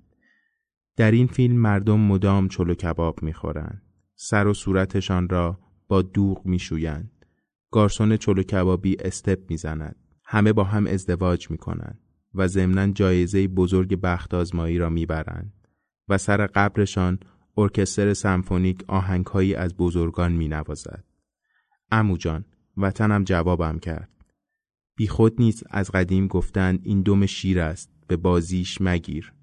در 0.96 1.12
این 1.12 1.28
فیلم 1.28 1.56
مردم 1.56 2.00
مدام 2.00 2.48
چلو 2.48 2.74
کباب 2.74 3.24
می‌خورند. 3.24 3.82
سر 4.16 4.48
و 4.48 4.54
صورتشان 4.54 5.30
را 5.30 5.60
با 5.88 6.02
دوغ 6.02 6.46
میشویند. 6.46 7.26
گارسون 7.72 8.18
چلو 8.18 8.44
کبابی 8.44 8.98
استپ 9.00 9.40
می‌زند. 9.50 9.96
همه 10.26 10.54
با 10.54 10.64
هم 10.64 10.88
ازدواج 10.88 11.52
می‌کنند 11.52 12.00
و 12.34 12.48
ضمنا 12.48 12.88
جایزه 12.88 13.48
بزرگ 13.48 14.02
بخت 14.02 14.34
آزمایی 14.34 14.78
را 14.78 14.90
می‌برند 14.90 15.54
و 16.10 16.18
سر 16.18 16.48
قبرشان 16.48 17.20
ارکستر 17.58 18.14
سمفونیک 18.14 18.84
آهنگهایی 18.88 19.56
از 19.56 19.78
بزرگان 19.78 20.32
مینوازد. 20.32 21.04
امو 21.92 22.18
جان 22.18 22.46
وطنم 22.78 23.24
جوابم 23.24 23.80
کرد. 23.80 24.10
بی 24.98 25.08
خود 25.08 25.42
نیست 25.42 25.64
از 25.70 25.92
قدیم 25.92 26.28
گفتند 26.28 26.80
این 26.84 27.02
دم 27.02 27.26
شیر 27.26 27.60
است 27.60 27.90
به 28.08 28.18
بازیش 28.18 28.78
مگیر. 28.82 29.34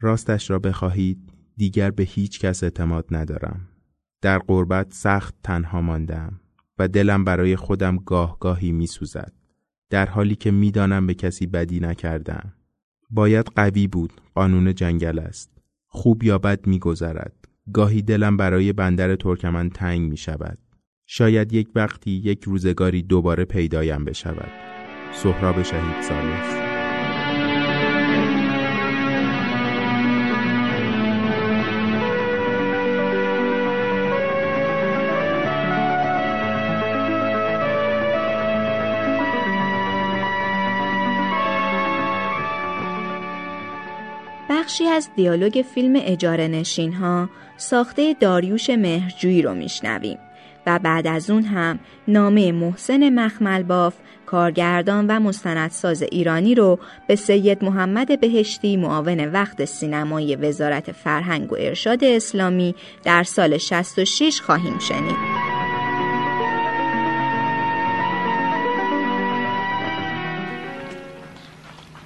راستش 0.00 0.50
را 0.50 0.58
بخواهید 0.58 1.32
دیگر 1.56 1.90
به 1.90 2.02
هیچ 2.02 2.40
کس 2.40 2.62
اعتماد 2.62 3.06
ندارم. 3.10 3.68
در 4.22 4.38
قربت 4.38 4.92
سخت 4.92 5.34
تنها 5.42 5.80
ماندم 5.80 6.40
و 6.78 6.88
دلم 6.88 7.24
برای 7.24 7.56
خودم 7.56 7.96
گاه 7.96 8.38
گاهی 8.38 8.72
می 8.72 8.86
سوزد 8.86 9.32
در 9.90 10.06
حالی 10.06 10.34
که 10.36 10.50
می‌دانم 10.50 11.06
به 11.06 11.14
کسی 11.14 11.46
بدی 11.46 11.80
نکردم. 11.80 12.52
باید 13.10 13.46
قوی 13.46 13.86
بود 13.86 14.20
قانون 14.34 14.74
جنگل 14.74 15.18
است. 15.18 15.50
خوب 15.86 16.22
یا 16.22 16.38
بد 16.38 16.66
میگذرد. 16.66 17.48
گاهی 17.72 18.02
دلم 18.02 18.36
برای 18.36 18.72
بندر 18.72 19.16
ترکمن 19.16 19.70
تنگ 19.70 20.10
می 20.10 20.16
شود 20.16 20.58
شاید 21.06 21.52
یک 21.52 21.68
وقتی 21.74 22.10
یک 22.10 22.44
روزگاری 22.44 23.02
دوباره 23.02 23.44
پیدایم 23.44 24.04
بشود. 24.04 24.50
سهراب 25.12 25.62
شهید 25.62 26.02
سالس 26.02 26.64
بخشی 44.50 44.84
از 44.84 45.10
دیالوگ 45.16 45.64
فیلم 45.74 45.92
اجاره 45.96 46.48
نشین 46.48 46.92
ها 46.92 47.30
ساخته 47.56 48.14
داریوش 48.20 48.70
مهرجویی 48.70 49.42
رو 49.42 49.54
میشنویم. 49.54 50.18
و 50.66 50.78
بعد 50.78 51.06
از 51.06 51.30
اون 51.30 51.42
هم 51.42 51.78
نامه 52.08 52.52
محسن 52.52 53.08
مخمل 53.08 53.62
باف 53.62 53.94
کارگردان 54.26 55.06
و 55.06 55.20
مستندساز 55.20 56.02
ایرانی 56.02 56.54
رو 56.54 56.78
به 57.08 57.16
سید 57.16 57.64
محمد 57.64 58.20
بهشتی 58.20 58.76
معاون 58.76 59.20
وقت 59.20 59.64
سینمایی 59.64 60.36
وزارت 60.36 60.92
فرهنگ 60.92 61.52
و 61.52 61.56
ارشاد 61.58 62.04
اسلامی 62.04 62.74
در 63.04 63.22
سال 63.22 63.58
66 63.58 64.40
خواهیم 64.40 64.78
شنید. 64.78 65.54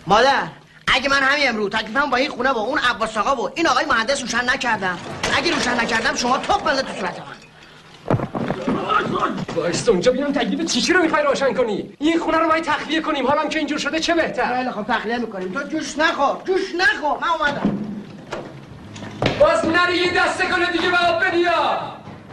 مادر 0.06 0.48
اگه 0.86 1.08
من 1.08 1.22
همین 1.22 1.48
امروز 1.48 1.70
تکلیفم 1.70 2.10
با 2.10 2.16
این 2.16 2.30
خونه 2.30 2.50
و 2.50 2.58
اون 2.58 2.78
عباس 2.78 3.16
آقا 3.16 3.42
و 3.42 3.50
این 3.54 3.66
آقای 3.66 3.84
مهندس 3.84 4.20
روشن 4.22 4.50
نکردم 4.50 4.98
اگه 5.36 5.54
روشن 5.54 5.80
نکردم 5.80 6.14
شما 6.14 6.38
توپ 6.38 6.64
بنده 6.64 6.82
تو 6.82 6.92
صورت 6.92 7.18
من 7.18 7.37
بایست 9.56 9.88
اونجا 9.88 10.12
بیام 10.12 10.32
تکلیف 10.32 10.64
چی 10.64 10.92
رو 10.92 11.02
می‌خوای 11.02 11.22
روشن 11.22 11.54
کنی؟ 11.54 11.92
این 11.98 12.18
خونه 12.18 12.38
رو 12.38 12.46
ما 12.46 12.60
تخلیه 12.60 13.00
کنیم 13.00 13.26
حالا 13.26 13.48
که 13.48 13.58
اینجور 13.58 13.78
شده 13.78 14.00
چه 14.00 14.14
بهتر؟ 14.14 14.56
خیلی 14.56 14.70
خب 14.70 14.82
تخلیه 14.82 15.18
می‌کنیم. 15.18 15.52
تو 15.52 15.62
جوش 15.62 15.98
نخور 15.98 16.42
جوش 16.44 16.60
نخور. 16.78 17.18
من 17.18 17.28
اومدم. 17.28 17.78
باز 19.40 19.66
نری 19.66 19.98
این 19.98 20.12
دسته 20.24 20.46
کنه 20.46 20.72
دیگه 20.72 20.90
به 20.90 20.96
آب 20.96 21.24
بدیا 21.24 21.80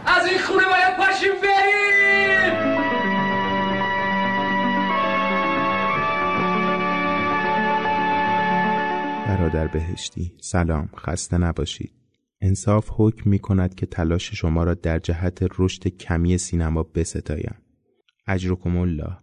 از 0.06 0.26
این 0.26 0.38
خونه 0.38 0.64
باید 0.64 0.96
پاشیم 0.96 1.32
بریم. 1.42 2.76
برادر 9.28 9.66
بهشتی 9.66 10.32
سلام. 10.40 10.88
خسته 11.06 11.38
نباشید. 11.38 12.05
انصاف 12.46 12.90
حکم 12.92 13.30
می 13.30 13.38
کند 13.38 13.74
که 13.74 13.86
تلاش 13.86 14.34
شما 14.34 14.64
را 14.64 14.74
در 14.74 14.98
جهت 14.98 15.38
رشد 15.58 15.88
کمی 15.88 16.38
سینما 16.38 16.82
بستایم. 16.82 17.54
اجرکم 18.26 18.76
الله 18.76 19.16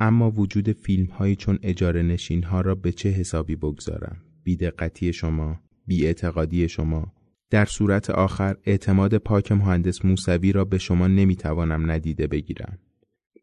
اما 0.00 0.30
وجود 0.30 0.72
فیلم 0.72 1.06
هایی 1.06 1.36
چون 1.36 1.58
اجاره 1.62 2.02
نشین 2.02 2.42
ها 2.42 2.60
را 2.60 2.74
به 2.74 2.92
چه 2.92 3.08
حسابی 3.08 3.56
بگذارم؟ 3.56 4.16
بیدقتی 4.44 5.12
شما 5.12 5.60
بیاعتقادی 5.86 6.68
شما. 6.68 7.12
در 7.50 7.64
صورت 7.64 8.10
آخر 8.10 8.56
اعتماد 8.64 9.18
پاک 9.18 9.52
مهندس 9.52 10.04
موسوی 10.04 10.52
را 10.52 10.64
به 10.64 10.78
شما 10.78 11.06
نمی‌توانم 11.06 11.90
ندیده 11.90 12.26
بگیرم. 12.26 12.78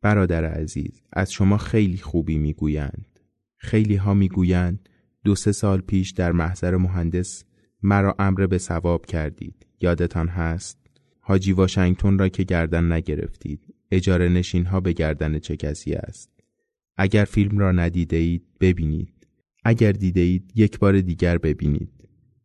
برادر 0.02 0.46
عزیز 0.46 1.02
از 1.14 1.32
شما 1.32 1.58
خیلی 1.58 1.98
خوبی 1.98 2.38
می‌گویند. 2.38 3.20
خیلی 3.58 3.96
ها 3.96 4.14
می‌گویند 4.14 4.90
دو 5.24 5.36
سه 5.36 5.52
سال 5.52 5.82
پیش 5.82 6.12
در 6.12 6.32
محضر 6.32 6.78
مهندس 6.78 7.44
مرا 7.84 8.16
امر 8.20 8.48
به 8.48 8.58
ثواب 8.58 9.06
کردید. 9.06 9.66
یادتان 9.82 10.28
هست؟ 10.28 10.78
حاجی 11.20 11.52
واشنگتن 11.52 12.18
را 12.18 12.30
که 12.30 12.44
گردن 12.44 12.92
نگرفتید. 12.92 13.74
اجاره 13.92 14.30
نشین 14.30 14.66
ها 14.66 14.80
به 14.80 14.94
گردن 14.94 15.40
چه 15.40 15.58
کسی 15.58 15.94
است؟ 15.94 16.30
اگر 16.98 17.26
فیلم 17.26 17.58
را 17.58 17.72
ندیده 17.72 18.18
اید 18.18 18.44
ببینید. 18.60 19.28
اگر 19.64 19.92
دیده 19.92 20.22
اید 20.22 20.52
یک 20.56 20.80
بار 20.80 21.02
دیگر 21.02 21.38
ببینید. 21.38 21.92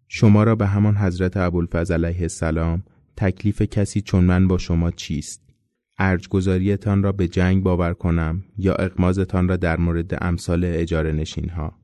شما 0.09 0.45
را 0.45 0.55
به 0.55 0.66
همان 0.66 0.97
حضرت 0.97 1.37
ابوالفضل 1.37 2.05
علیه 2.05 2.22
السلام 2.22 2.82
تکلیف 3.16 3.62
کسی 3.62 4.01
چون 4.01 4.24
من 4.24 4.49
با 4.49 4.59
شما 4.59 4.91
چیست؟ 4.91 5.43
ارجگذاریتان 5.99 7.03
را 7.03 7.12
به 7.12 7.28
جنگ 7.28 7.62
باور 7.62 7.95
کنم 7.95 8.45
یا 8.59 8.74
اقمازتان 8.74 9.49
را 9.49 9.57
در 9.57 9.76
مورد 9.76 10.24
امثال 10.24 10.64
اجاره 10.64 11.12
نشین 11.12 11.49
ها 11.49 11.78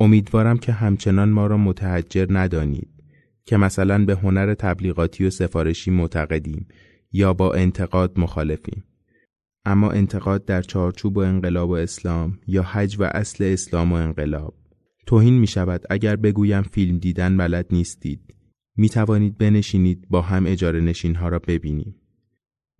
امیدوارم 0.00 0.58
که 0.58 0.72
همچنان 0.72 1.28
ما 1.28 1.46
را 1.46 1.56
متحجر 1.56 2.26
ندانید 2.30 2.88
که 3.44 3.56
مثلا 3.56 4.04
به 4.04 4.16
هنر 4.16 4.54
تبلیغاتی 4.54 5.24
و 5.24 5.30
سفارشی 5.30 5.90
معتقدیم 5.90 6.66
یا 7.12 7.34
با 7.34 7.52
انتقاد 7.52 8.18
مخالفیم. 8.18 8.84
اما 9.64 9.90
انتقاد 9.90 10.44
در 10.44 10.62
چارچوب 10.62 11.16
و 11.16 11.20
انقلاب 11.20 11.70
و 11.70 11.72
اسلام 11.72 12.38
یا 12.46 12.62
حج 12.62 12.96
و 12.98 13.02
اصل 13.02 13.44
اسلام 13.44 13.92
و 13.92 13.94
انقلاب. 13.94 14.54
توهین 15.06 15.38
می 15.38 15.46
شود 15.46 15.84
اگر 15.90 16.16
بگویم 16.16 16.62
فیلم 16.62 16.98
دیدن 16.98 17.36
بلد 17.36 17.66
نیستید. 17.70 18.34
می 18.76 18.88
توانید 18.88 19.38
بنشینید 19.38 20.06
با 20.10 20.22
هم 20.22 20.46
اجاره 20.46 20.80
نشین 20.80 21.14
ها 21.14 21.28
را 21.28 21.38
ببینیم. 21.38 21.94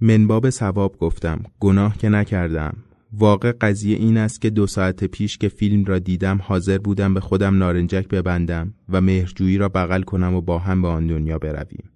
منباب 0.01 0.51
ثواب 0.51 0.99
گفتم 0.99 1.43
گناه 1.61 1.99
که 1.99 2.09
نکردم. 2.09 2.77
واقع 3.13 3.53
قضیه 3.53 3.97
این 3.97 4.17
است 4.17 4.41
که 4.41 4.51
دو 4.51 4.67
ساعت 4.67 5.05
پیش 5.05 5.39
که 5.39 5.49
فیلم 5.49 5.85
را 5.85 5.99
دیدم 5.99 6.41
حاضر 6.43 6.79
بودم 6.79 7.15
به 7.15 7.21
خودم 7.21 7.59
نارنجک 7.59 8.09
ببندم 8.09 8.75
و 8.89 9.01
مهرجویی 9.01 9.59
را 9.59 9.69
بغل 9.69 10.03
کنم 10.03 10.35
و 10.35 10.41
با 10.41 10.59
هم 10.59 10.83
به 10.83 10.89
آن 10.89 11.07
دنیا 11.07 11.39
برویم. 11.39 11.91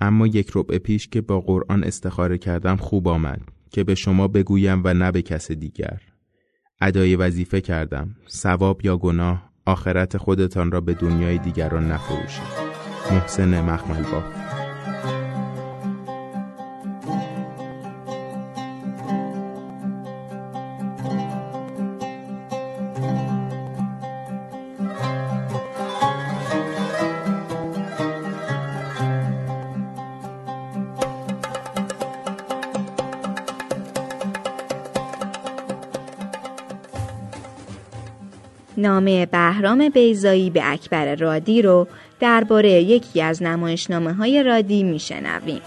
اما 0.00 0.26
یک 0.26 0.50
ربع 0.54 0.78
پیش 0.78 1.08
که 1.08 1.20
با 1.20 1.40
قرآن 1.40 1.84
استخاره 1.84 2.38
کردم 2.38 2.76
خوب 2.76 3.08
آمد 3.08 3.40
که 3.70 3.84
به 3.84 3.94
شما 3.94 4.28
بگویم 4.28 4.82
و 4.84 4.94
نه 4.94 5.12
به 5.12 5.22
کس 5.22 5.52
دیگر. 5.52 6.00
ادای 6.80 7.16
وظیفه 7.16 7.60
کردم. 7.60 8.16
ثواب 8.28 8.84
یا 8.84 8.96
گناه 8.96 9.50
آخرت 9.66 10.16
خودتان 10.16 10.72
را 10.72 10.80
به 10.80 10.94
دنیای 10.94 11.38
دیگران 11.38 11.92
نفروشید. 11.92 12.68
محسن 13.10 13.60
مخمل 13.60 14.02
باف 14.02 14.47
نامه 38.98 39.26
بهرام 39.26 39.88
بیزایی 39.88 40.50
به 40.50 40.72
اکبر 40.72 41.14
رادی 41.14 41.62
رو 41.62 41.88
درباره 42.20 42.70
یکی 42.70 43.22
از 43.22 43.42
نمایشنامه 43.42 44.12
های 44.12 44.42
رادی 44.42 44.82
میشنویم. 44.82 45.60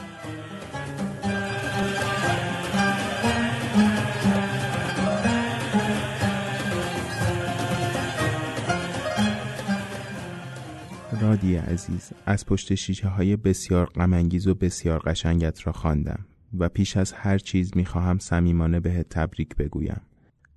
رادی 11.21 11.55
عزیز 11.55 12.11
از 12.25 12.45
پشت 12.45 12.75
شیشه 12.75 13.07
های 13.07 13.36
بسیار 13.36 13.86
غمانگیز 13.86 14.47
و 14.47 14.55
بسیار 14.55 14.99
قشنگت 14.99 15.67
را 15.67 15.73
خواندم 15.73 16.25
و 16.57 16.69
پیش 16.69 16.97
از 16.97 17.13
هر 17.13 17.38
چیز 17.38 17.71
می‌خواهم 17.75 18.19
صمیمانه 18.19 18.79
بهت 18.79 19.09
تبریک 19.09 19.55
بگویم 19.55 20.01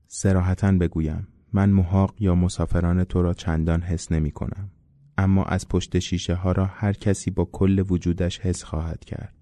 سراحتا 0.09 0.73
بگویم 0.73 1.29
من 1.55 1.71
محاق 1.71 2.15
یا 2.21 2.35
مسافران 2.35 3.05
تو 3.05 3.23
را 3.23 3.35
چندان 3.35 3.83
حس 3.83 4.13
نمی 4.13 4.31
کنم. 4.31 4.71
اما 5.19 5.45
از 5.45 5.69
پشت 5.69 5.99
شیشه 5.99 6.35
ها 6.35 6.53
را 6.53 6.65
هر 6.65 6.93
کسی 6.93 7.31
با 7.31 7.45
کل 7.45 7.85
وجودش 7.89 8.41
حس 8.41 8.63
خواهد 8.65 9.05
کرد. 9.05 9.35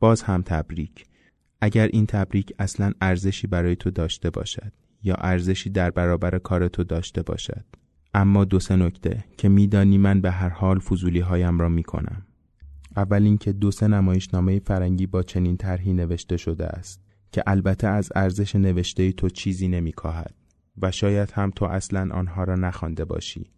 باز 0.00 0.22
هم 0.22 0.42
تبریک. 0.42 1.04
اگر 1.60 1.86
این 1.86 2.06
تبریک 2.06 2.52
اصلا 2.58 2.92
ارزشی 3.00 3.46
برای 3.46 3.76
تو 3.76 3.90
داشته 3.90 4.30
باشد 4.30 4.72
یا 5.02 5.14
ارزشی 5.14 5.70
در 5.70 5.90
برابر 5.90 6.38
کار 6.38 6.68
تو 6.68 6.84
داشته 6.84 7.22
باشد. 7.22 7.64
اما 8.14 8.44
دو 8.44 8.60
سه 8.60 8.76
نکته 8.76 9.24
که 9.36 9.48
میدانی 9.48 9.98
من 9.98 10.20
به 10.20 10.30
هر 10.30 10.48
حال 10.48 10.78
فضولی 10.78 11.20
هایم 11.20 11.58
را 11.58 11.68
می 11.68 11.82
کنم. 11.82 12.26
اول 12.96 13.22
اینکه 13.22 13.52
دو 13.52 13.70
سه 13.70 13.88
نمایشنامه 13.88 14.58
فرنگی 14.58 15.06
با 15.06 15.22
چنین 15.22 15.56
طرحی 15.56 15.92
نوشته 15.92 16.36
شده 16.36 16.66
است 16.66 17.00
که 17.32 17.42
البته 17.46 17.86
از 17.86 18.12
ارزش 18.14 18.56
نوشته 18.56 19.12
تو 19.12 19.28
چیزی 19.28 19.68
نمیکاهد 19.68 20.45
و 20.82 20.90
شاید 20.90 21.30
هم 21.30 21.50
تو 21.50 21.64
اصلا 21.64 22.08
آنها 22.14 22.44
را 22.44 22.54
نخوانده 22.54 23.04
باشی. 23.04 23.50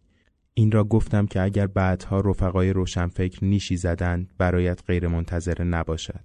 این 0.54 0.72
را 0.72 0.84
گفتم 0.84 1.26
که 1.26 1.42
اگر 1.42 1.66
بعدها 1.66 2.20
رفقای 2.20 2.72
روشنفکر 2.72 3.44
نیشی 3.44 3.76
زدند 3.76 4.30
برایت 4.38 4.82
غیر 4.86 5.08
منتظره 5.08 5.64
نباشد. 5.64 6.20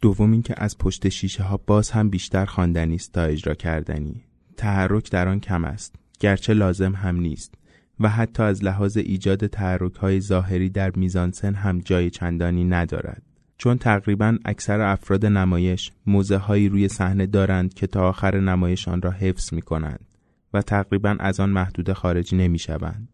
دوم 0.00 0.32
اینکه 0.32 0.54
از 0.56 0.78
پشت 0.78 1.08
شیشه 1.08 1.42
ها 1.42 1.56
باز 1.56 1.90
هم 1.90 2.10
بیشتر 2.10 2.44
خواندنی 2.44 2.94
است 2.94 3.12
تا 3.12 3.22
اجرا 3.22 3.54
کردنی. 3.54 4.22
تحرک 4.56 5.10
در 5.10 5.28
آن 5.28 5.40
کم 5.40 5.64
است 5.64 5.94
گرچه 6.20 6.54
لازم 6.54 6.94
هم 6.94 7.16
نیست. 7.16 7.54
و 8.00 8.08
حتی 8.08 8.42
از 8.42 8.64
لحاظ 8.64 8.96
ایجاد 8.96 9.46
تحرک 9.46 9.94
های 9.94 10.20
ظاهری 10.20 10.70
در 10.70 10.90
میزانسن 10.96 11.54
هم 11.54 11.78
جای 11.78 12.10
چندانی 12.10 12.64
ندارد. 12.64 13.22
چون 13.58 13.78
تقریبا 13.78 14.38
اکثر 14.44 14.80
افراد 14.80 15.26
نمایش 15.26 15.92
موزه 16.06 16.36
هایی 16.36 16.68
روی 16.68 16.88
صحنه 16.88 17.26
دارند 17.26 17.74
که 17.74 17.86
تا 17.86 18.08
آخر 18.08 18.40
نمایش 18.40 18.88
آن 18.88 19.02
را 19.02 19.10
حفظ 19.10 19.54
می 19.54 19.62
کنند 19.62 20.06
و 20.54 20.62
تقریبا 20.62 21.16
از 21.20 21.40
آن 21.40 21.50
محدوده 21.50 21.94
خارج 21.94 22.34
نمی 22.34 22.58
شوند. 22.58 23.08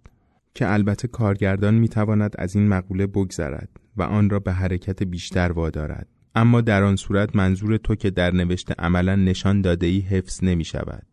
که 0.54 0.72
البته 0.72 1.08
کارگردان 1.08 1.74
می 1.74 1.88
تواند 1.88 2.34
از 2.38 2.56
این 2.56 2.68
مقوله 2.68 3.06
بگذرد 3.06 3.68
و 3.96 4.02
آن 4.02 4.30
را 4.30 4.38
به 4.38 4.52
حرکت 4.52 5.02
بیشتر 5.02 5.52
وادارد. 5.52 6.06
اما 6.34 6.60
در 6.60 6.82
آن 6.82 6.96
صورت 6.96 7.36
منظور 7.36 7.76
تو 7.76 7.94
که 7.94 8.10
در 8.10 8.30
نوشته 8.30 8.74
عملا 8.78 9.16
نشان 9.16 9.60
داده 9.60 9.86
ای 9.86 10.00
حفظ 10.00 10.44
نمی 10.44 10.64
شود 10.64 11.06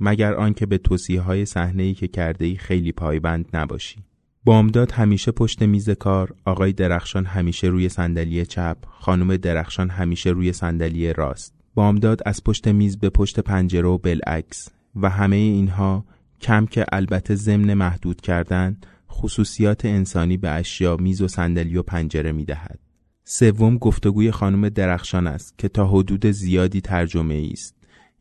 مگر 0.00 0.34
آنکه 0.34 0.66
به 0.66 0.78
توصیه 0.78 1.20
های 1.20 1.44
صحنه 1.44 1.82
ای 1.82 1.94
که 1.94 2.08
کرده 2.08 2.44
ای 2.44 2.56
خیلی 2.56 2.92
پایبند 2.92 3.48
نباشی. 3.54 4.04
بامداد 4.44 4.92
همیشه 4.92 5.32
پشت 5.32 5.62
میز 5.62 5.90
کار 5.90 6.34
آقای 6.44 6.72
درخشان 6.72 7.24
همیشه 7.24 7.66
روی 7.66 7.88
صندلی 7.88 8.46
چپ 8.46 8.76
خانم 8.88 9.36
درخشان 9.36 9.90
همیشه 9.90 10.30
روی 10.30 10.52
صندلی 10.52 11.12
راست. 11.12 11.54
بامداد 11.74 12.20
از 12.26 12.44
پشت 12.44 12.68
میز 12.68 12.98
به 12.98 13.10
پشت 13.10 13.40
پنجره 13.40 13.88
و 13.88 13.98
بالعکس. 13.98 14.68
و 14.96 15.10
همه 15.10 15.36
اینها 15.36 16.04
کم 16.40 16.66
که 16.66 16.86
البته 16.92 17.34
ضمن 17.34 17.74
محدود 17.74 18.20
کردن 18.20 18.76
خصوصیات 19.10 19.84
انسانی 19.84 20.36
به 20.36 20.50
اشیا 20.50 20.96
میز 20.96 21.22
و 21.22 21.28
صندلی 21.28 21.76
و 21.76 21.82
پنجره 21.82 22.32
می 22.32 22.44
دهد. 22.44 22.78
سوم 23.24 23.78
گفتگوی 23.78 24.30
خانم 24.30 24.68
درخشان 24.68 25.26
است 25.26 25.58
که 25.58 25.68
تا 25.68 25.86
حدود 25.86 26.26
زیادی 26.26 26.80
ترجمه 26.80 27.48
است 27.52 27.74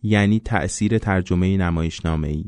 یعنی 0.03 0.39
تأثیر 0.39 0.97
ترجمه 0.97 1.57
نمایشنامه 1.57 2.27
ای 2.27 2.45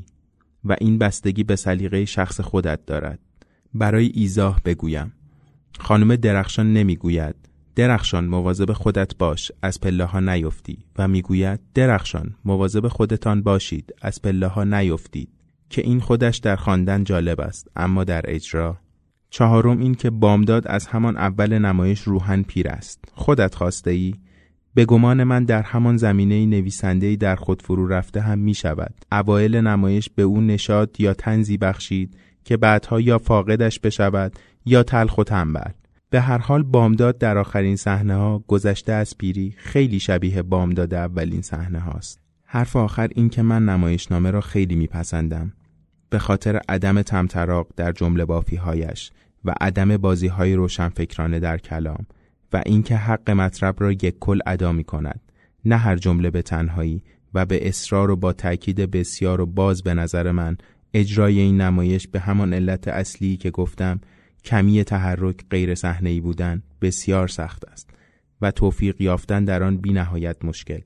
و 0.64 0.76
این 0.82 0.98
بستگی 0.98 1.44
به 1.44 1.56
سلیقه 1.56 2.06
شخص 2.06 2.42
خودت 2.42 2.86
دارد. 2.86 3.20
برای 3.74 4.12
ایزاه 4.14 4.62
بگویم. 4.66 5.14
خانم 5.80 6.16
درخشان 6.16 6.74
نمی‌گوید 6.74 7.36
درخشان 7.82 8.26
مواظب 8.26 8.74
خودت 8.74 9.18
باش 9.18 9.52
از 9.62 9.82
پله 9.82 10.06
ها 10.06 10.20
نیفتی. 10.20 10.78
و 10.98 11.08
می‌گوید 11.08 11.60
درخشان 11.74 12.36
مواظب 12.46 12.88
خودتان 12.88 13.42
باشید 13.42 13.94
از 14.02 14.22
پله 14.22 14.48
ها 14.48 14.64
نیفتید. 14.64 15.30
که 15.70 15.82
این 15.82 16.00
خودش 16.00 16.38
در 16.38 16.56
خواندن 16.56 17.04
جالب 17.04 17.42
است. 17.42 17.68
اما 17.76 18.04
در 18.04 18.22
اجرا 18.26 18.78
چهارم 19.30 19.80
این 19.80 19.96
که 19.96 20.10
بامداد 20.10 20.68
از 20.68 20.88
همان 20.88 21.18
اول 21.18 21.58
نمایش 21.58 22.02
روحن 22.02 22.42
پیر 22.42 22.68
است. 22.70 23.06
خودت 23.14 23.56
خواسته 23.56 23.92
ای؟ 23.92 24.14
به 24.74 24.86
گمان 24.86 25.24
من 25.24 25.44
در 25.44 25.62
همان 25.62 25.98
زمینه 25.98 26.46
نویسنده 26.46 27.16
در 27.16 27.36
خود 27.36 27.62
فرو 27.62 27.88
رفته 27.88 28.22
هم 28.22 28.40
می 28.40 28.54
شود 28.54 28.94
اوایل 29.12 29.56
نمایش 29.56 30.10
به 30.10 30.24
او 30.24 30.42
نشاد 30.42 30.96
یا 31.00 31.14
تنزی 31.14 31.58
بخشید 31.58 32.18
که 32.46 32.58
بعدها 32.58 33.02
یا 33.02 33.18
فاقدش 33.18 33.80
بشود 33.80 34.40
یا 34.66 34.84
تلخ 34.84 35.18
و 35.18 35.24
تنبل. 35.24 35.72
به 36.12 36.22
هر 36.22 36.38
حال 36.38 36.64
بامداد 36.64 37.18
در 37.18 37.38
آخرین 37.38 37.76
صحنه 37.76 38.16
ها 38.16 38.44
گذشته 38.48 38.94
از 38.94 39.18
پیری 39.18 39.54
خیلی 39.58 40.00
شبیه 40.00 40.42
بامداد 40.42 40.94
اولین 40.94 41.42
صحنه 41.42 41.80
هاست. 41.80 42.20
حرف 42.46 42.76
آخر 42.76 43.10
این 43.16 43.30
که 43.30 43.42
من 43.42 43.66
نمایشنامه 43.66 44.32
را 44.32 44.42
خیلی 44.42 44.76
میپسندم. 44.76 45.54
به 46.10 46.20
خاطر 46.20 46.62
عدم 46.70 47.02
تمطراق 47.02 47.68
در 47.76 47.92
جمله 47.92 48.26
بافیهایش 48.26 49.12
و 49.46 49.54
عدم 49.62 49.98
بازی 49.98 50.28
های 50.28 50.54
روشنفکرانه 50.54 51.40
در 51.40 51.58
کلام 51.58 52.06
و 52.54 52.64
اینکه 52.66 52.96
حق 52.96 53.32
مطرب 53.32 53.76
را 53.80 53.92
یک 53.92 54.16
کل 54.20 54.40
ادا 54.46 54.72
می 54.72 54.84
کند 54.84 55.22
نه 55.66 55.78
هر 55.78 55.96
جمله 55.96 56.30
به 56.30 56.42
تنهایی 56.42 57.04
و 57.34 57.46
به 57.46 57.68
اصرار 57.68 58.12
و 58.12 58.16
با 58.16 58.34
تأکید 58.34 58.78
بسیار 58.78 59.42
و 59.42 59.46
باز 59.46 59.84
به 59.84 59.94
نظر 59.94 60.32
من 60.32 60.58
اجرای 60.94 61.40
این 61.40 61.62
نمایش 61.62 62.08
به 62.08 62.20
همان 62.20 62.54
علت 62.54 62.88
اصلی 62.88 63.38
که 63.38 63.52
گفتم 63.52 64.02
کمی 64.44 64.84
تحرک 64.84 65.46
غیر 65.50 65.76
صحنه‌ای 65.76 66.20
بودن 66.20 66.64
بسیار 66.82 67.28
سخت 67.28 67.66
است 67.66 67.90
و 68.42 68.52
توفیق 68.52 69.02
یافتن 69.02 69.46
در 69.46 69.64
آن 69.64 69.78
بی 69.78 69.94
نهایت 69.94 70.46
مشکل 70.46 70.82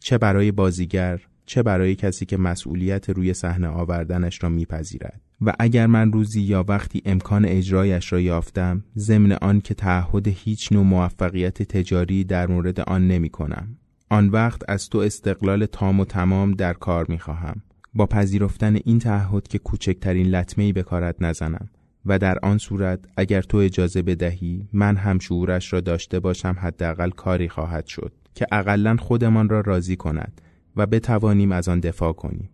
چه 0.00 0.18
برای 0.18 0.52
بازیگر 0.52 1.20
چه 1.46 1.62
برای 1.62 1.94
کسی 1.94 2.26
که 2.26 2.36
مسئولیت 2.36 3.10
روی 3.10 3.34
صحنه 3.34 3.68
آوردنش 3.68 4.42
را 4.42 4.48
میپذیرد 4.48 5.20
و 5.42 5.52
اگر 5.58 5.86
من 5.86 6.12
روزی 6.12 6.40
یا 6.40 6.64
وقتی 6.68 7.02
امکان 7.04 7.44
اجرایش 7.44 8.12
را 8.12 8.20
یافتم 8.20 8.84
ضمن 8.96 9.32
آن 9.32 9.60
که 9.60 9.74
تعهد 9.74 10.28
هیچ 10.28 10.72
نوع 10.72 10.84
موفقیت 10.84 11.62
تجاری 11.62 12.24
در 12.24 12.46
مورد 12.46 12.80
آن 12.80 13.08
نمی 13.08 13.28
کنم. 13.28 13.76
آن 14.08 14.28
وقت 14.28 14.62
از 14.68 14.88
تو 14.88 14.98
استقلال 14.98 15.66
تام 15.66 16.00
و 16.00 16.04
تمام 16.04 16.52
در 16.52 16.72
کار 16.72 17.06
می 17.08 17.18
خواهم. 17.18 17.62
با 17.94 18.06
پذیرفتن 18.06 18.76
این 18.84 18.98
تعهد 18.98 19.48
که 19.48 19.58
کوچکترین 19.58 20.26
لطمه 20.26 20.72
به 20.72 20.82
کارت 20.82 21.22
نزنم 21.22 21.68
و 22.06 22.18
در 22.18 22.38
آن 22.42 22.58
صورت 22.58 23.00
اگر 23.16 23.42
تو 23.42 23.58
اجازه 23.58 24.02
بدهی 24.02 24.68
من 24.72 24.96
هم 24.96 25.18
شعورش 25.18 25.72
را 25.72 25.80
داشته 25.80 26.20
باشم 26.20 26.56
حداقل 26.58 27.10
کاری 27.10 27.48
خواهد 27.48 27.86
شد 27.86 28.12
که 28.34 28.46
اقلا 28.52 28.96
خودمان 28.96 29.48
را 29.48 29.60
راضی 29.60 29.96
کند 29.96 30.40
و 30.76 30.86
بتوانیم 30.86 31.52
از 31.52 31.68
آن 31.68 31.80
دفاع 31.80 32.12
کنیم. 32.12 32.50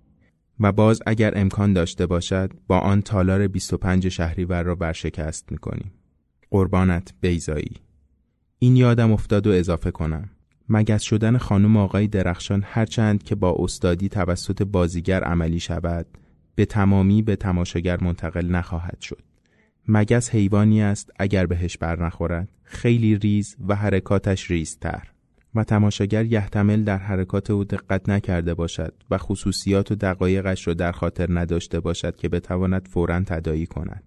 و 0.60 0.72
باز 0.72 1.02
اگر 1.06 1.32
امکان 1.38 1.72
داشته 1.72 2.06
باشد 2.06 2.52
با 2.66 2.78
آن 2.78 3.02
تالار 3.02 3.48
25 3.48 4.08
شهریور 4.08 4.62
را 4.62 4.74
برشکست 4.74 5.52
می‌کنیم. 5.52 5.92
قربانت 6.50 7.14
بیزایی 7.20 7.76
این 8.58 8.76
یادم 8.76 9.12
افتاد 9.12 9.46
و 9.46 9.50
اضافه 9.50 9.90
کنم. 9.90 10.30
مگس 10.68 11.02
شدن 11.02 11.38
خانم 11.38 11.76
آقای 11.76 12.06
درخشان 12.06 12.62
هرچند 12.66 13.22
که 13.22 13.34
با 13.34 13.56
استادی 13.58 14.08
توسط 14.08 14.62
بازیگر 14.62 15.24
عملی 15.24 15.60
شود 15.60 16.06
به 16.54 16.64
تمامی 16.64 17.22
به 17.22 17.36
تماشاگر 17.36 18.04
منتقل 18.04 18.46
نخواهد 18.46 19.00
شد. 19.00 19.22
مگس 19.88 20.30
حیوانی 20.30 20.82
است 20.82 21.10
اگر 21.18 21.46
بهش 21.46 21.76
بر 21.76 22.04
نخورد. 22.04 22.48
خیلی 22.62 23.16
ریز 23.16 23.56
و 23.68 23.74
حرکاتش 23.74 24.50
ریزتر. 24.50 25.02
و 25.54 25.64
تماشاگر 25.64 26.24
یحتمل 26.24 26.84
در 26.84 26.98
حرکات 26.98 27.50
او 27.50 27.64
دقت 27.64 28.08
نکرده 28.08 28.54
باشد 28.54 28.94
و 29.10 29.18
خصوصیات 29.18 29.92
و 29.92 29.94
دقایقش 29.94 30.68
را 30.68 30.74
در 30.74 30.92
خاطر 30.92 31.38
نداشته 31.38 31.80
باشد 31.80 32.16
که 32.16 32.28
بتواند 32.28 32.88
فورا 32.88 33.20
تدایی 33.20 33.66
کند. 33.66 34.02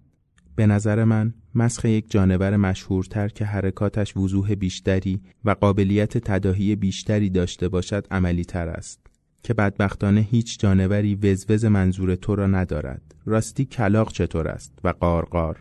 به 0.56 0.66
نظر 0.66 1.04
من 1.04 1.34
مسخ 1.54 1.84
یک 1.84 2.10
جانور 2.10 2.56
مشهورتر 2.56 3.28
که 3.28 3.44
حرکاتش 3.44 4.16
وضوح 4.16 4.54
بیشتری 4.54 5.20
و 5.44 5.50
قابلیت 5.50 6.18
تداهی 6.18 6.76
بیشتری 6.76 7.30
داشته 7.30 7.68
باشد 7.68 8.06
عملی 8.10 8.44
تر 8.44 8.68
است. 8.68 9.00
که 9.42 9.54
بدبختانه 9.54 10.20
هیچ 10.20 10.58
جانوری 10.58 11.14
وزوز 11.14 11.64
منظور 11.64 12.14
تو 12.14 12.34
را 12.34 12.46
ندارد. 12.46 13.14
راستی 13.26 13.64
کلاق 13.64 14.12
چطور 14.12 14.48
است؟ 14.48 14.78
و 14.84 14.88
قارقار 14.88 15.60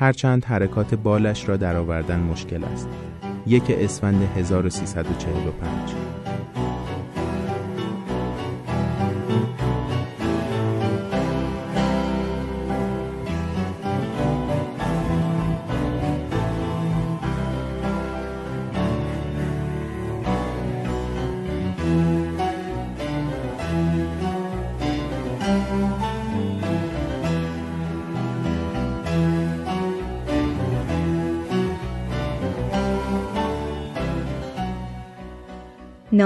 هرچند 0.00 0.44
حرکات 0.44 0.94
بالش 0.94 1.48
را 1.48 1.56
درآوردن 1.56 2.20
مشکل 2.20 2.64
است. 2.64 2.88
یک 3.46 3.64
اسفند 3.68 4.22
1345 4.36 6.09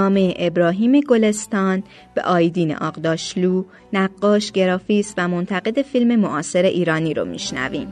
نامه 0.05 0.33
ابراهیم 0.37 0.99
گلستان 0.99 1.83
به 2.15 2.21
آیدین 2.21 2.75
آقداشلو 2.75 3.63
نقاش 3.93 4.51
گرافیست 4.51 5.13
و 5.17 5.27
منتقد 5.27 5.81
فیلم 5.81 6.19
معاصر 6.19 6.63
ایرانی 6.63 7.13
رو 7.13 7.25
میشنویم. 7.25 7.87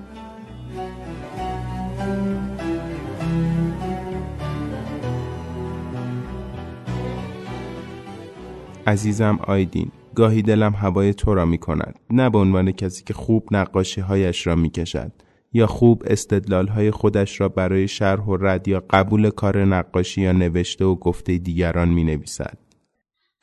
عزیزم 8.87 9.39
آیدین 9.47 9.91
گاهی 10.15 10.41
دلم 10.41 10.73
هوای 10.73 11.13
تو 11.13 11.33
را 11.33 11.45
می 11.45 11.57
کند 11.57 11.95
نه 12.09 12.29
به 12.29 12.37
عنوان 12.37 12.71
کسی 12.71 13.03
که 13.03 13.13
خوب 13.13 13.47
نقاشی 13.51 14.01
هایش 14.01 14.47
را 14.47 14.55
می 14.55 14.69
کشد 14.69 15.11
یا 15.53 15.67
خوب 15.67 16.03
استدلال 16.07 16.67
های 16.67 16.91
خودش 16.91 17.41
را 17.41 17.49
برای 17.49 17.87
شرح 17.87 18.23
و 18.23 18.37
رد 18.37 18.67
یا 18.67 18.83
قبول 18.89 19.29
کار 19.29 19.65
نقاشی 19.65 20.21
یا 20.21 20.31
نوشته 20.31 20.85
و 20.85 20.95
گفته 20.95 21.37
دیگران 21.37 21.89
می 21.89 22.03
نویسد. 22.03 22.57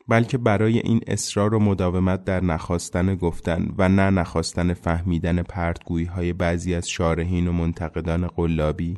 بلکه 0.09 0.39
برای 0.39 0.79
این 0.79 1.01
اصرار 1.07 1.55
و 1.55 1.59
مداومت 1.59 2.25
در 2.25 2.45
نخواستن 2.45 3.15
گفتن 3.15 3.69
و 3.79 3.89
نه 3.89 4.11
نخواستن 4.11 4.75
فهمیدن 4.75 5.43
پرتگویی 5.43 6.07
های 6.07 6.33
بعضی 6.33 6.75
از 6.75 6.89
شارحین 6.89 7.49
و 7.49 7.53
منتقدان 7.53 8.27
قلابی 8.27 8.97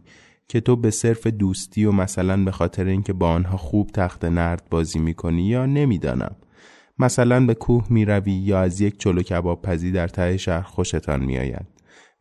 که 0.48 0.60
تو 0.60 0.76
به 0.76 0.90
صرف 0.90 1.26
دوستی 1.26 1.84
و 1.84 1.92
مثلا 1.92 2.44
به 2.44 2.50
خاطر 2.50 2.84
اینکه 2.86 3.12
با 3.12 3.28
آنها 3.28 3.56
خوب 3.56 3.90
تخت 3.94 4.24
نرد 4.24 4.66
بازی 4.70 4.98
می‌کنی 4.98 5.42
یا 5.42 5.66
نمی‌دانم 5.66 6.36
مثلا 6.98 7.46
به 7.46 7.54
کوه 7.54 7.86
می‌روی 7.90 8.32
یا 8.32 8.60
از 8.60 8.80
یک 8.80 8.98
چلو 8.98 9.22
کباب 9.22 9.62
پزی 9.62 9.90
در 9.90 10.08
ته 10.08 10.36
شهر 10.36 10.62
خوشتان 10.62 11.24
میآید 11.24 11.71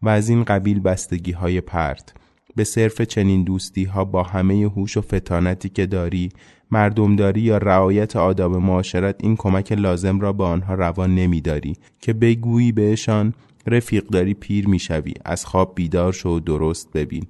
و 0.03 0.09
از 0.09 0.29
این 0.29 0.43
قبیل 0.43 0.79
بستگی 0.79 1.31
های 1.31 1.61
پرت. 1.61 2.13
به 2.55 2.63
صرف 2.63 3.01
چنین 3.01 3.43
دوستی 3.43 3.83
ها 3.83 4.05
با 4.05 4.23
همه 4.23 4.53
هوش 4.53 4.97
و 4.97 5.01
فتانتی 5.01 5.69
که 5.69 5.85
داری 5.85 6.29
مردمداری 6.71 7.41
یا 7.41 7.57
رعایت 7.57 8.15
آداب 8.15 8.55
معاشرت 8.55 9.15
این 9.23 9.35
کمک 9.35 9.71
لازم 9.71 10.19
را 10.19 10.33
به 10.33 10.43
آنها 10.43 10.73
روان 10.73 11.15
نمیداری 11.15 11.75
که 11.99 12.13
بگویی 12.13 12.71
بهشان 12.71 13.33
رفیق 13.67 14.03
داری 14.03 14.33
پیر 14.33 14.67
می‌شوی 14.67 15.13
از 15.25 15.45
خواب 15.45 15.75
بیدار 15.75 16.13
شو 16.13 16.29
و 16.29 16.39
درست 16.39 16.93
ببین. 16.93 17.25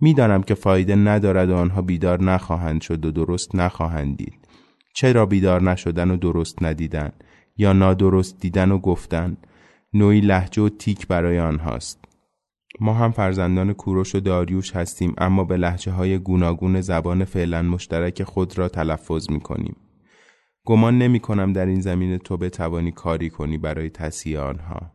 می‌دانم 0.00 0.42
که 0.42 0.54
فایده 0.54 0.96
ندارد 0.96 1.50
و 1.50 1.56
آنها 1.56 1.82
بیدار 1.82 2.22
نخواهند 2.22 2.80
شد 2.80 3.06
و 3.06 3.10
درست 3.10 3.54
نخواهند 3.54 4.16
دید 4.16 4.34
چرا 4.94 5.26
بیدار 5.26 5.62
نشدن 5.62 6.10
و 6.10 6.16
درست 6.16 6.62
ندیدن؟ 6.62 7.12
یا 7.56 7.72
نادرست 7.72 8.40
دیدن 8.40 8.70
و 8.70 8.78
گفتن؟ 8.78 9.36
نوعی 9.92 10.20
لحجه 10.20 10.62
و 10.62 10.68
تیک 10.68 11.06
برای 11.06 11.38
آنهاست. 11.38 11.99
ما 12.80 12.94
هم 12.94 13.10
فرزندان 13.10 13.72
کوروش 13.72 14.14
و 14.14 14.20
داریوش 14.20 14.76
هستیم 14.76 15.14
اما 15.18 15.44
به 15.44 15.56
لحجه 15.56 15.92
های 15.92 16.18
گوناگون 16.18 16.80
زبان 16.80 17.24
فعلا 17.24 17.62
مشترک 17.62 18.22
خود 18.22 18.58
را 18.58 18.68
تلفظ 18.68 19.30
می 19.30 19.40
کنیم. 19.40 19.76
گمان 20.64 20.98
نمی 20.98 21.20
کنم 21.20 21.52
در 21.52 21.66
این 21.66 21.80
زمینه 21.80 22.18
تو 22.18 22.36
بتوانی 22.36 22.92
کاری 22.92 23.30
کنی 23.30 23.58
برای 23.58 23.90
تصیح 23.90 24.40
آنها. 24.40 24.92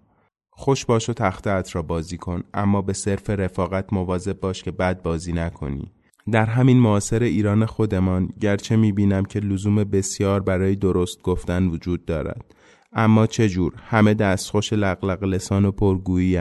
خوش 0.49 0.85
باش 0.85 1.09
و 1.09 1.13
تختت 1.13 1.75
را 1.75 1.81
بازی 1.81 2.17
کن 2.17 2.43
اما 2.53 2.81
به 2.81 2.93
صرف 2.93 3.29
رفاقت 3.29 3.93
مواظب 3.93 4.39
باش 4.39 4.63
که 4.63 4.71
بد 4.71 5.01
بازی 5.01 5.33
نکنی. 5.33 5.91
در 6.31 6.45
همین 6.45 6.79
معاصر 6.79 7.23
ایران 7.23 7.65
خودمان 7.65 8.29
گرچه 8.41 8.75
می 8.75 8.91
بینم 8.91 9.25
که 9.25 9.39
لزوم 9.39 9.75
بسیار 9.83 10.39
برای 10.39 10.75
درست 10.75 11.21
گفتن 11.21 11.67
وجود 11.67 12.05
دارد 12.05 12.55
اما 12.93 13.27
چجور 13.27 13.73
همه 13.77 14.13
دستخوش 14.13 14.73
لقلق 14.73 15.23
لسان 15.23 15.65
و 15.65 15.71
پرگویی 15.71 16.37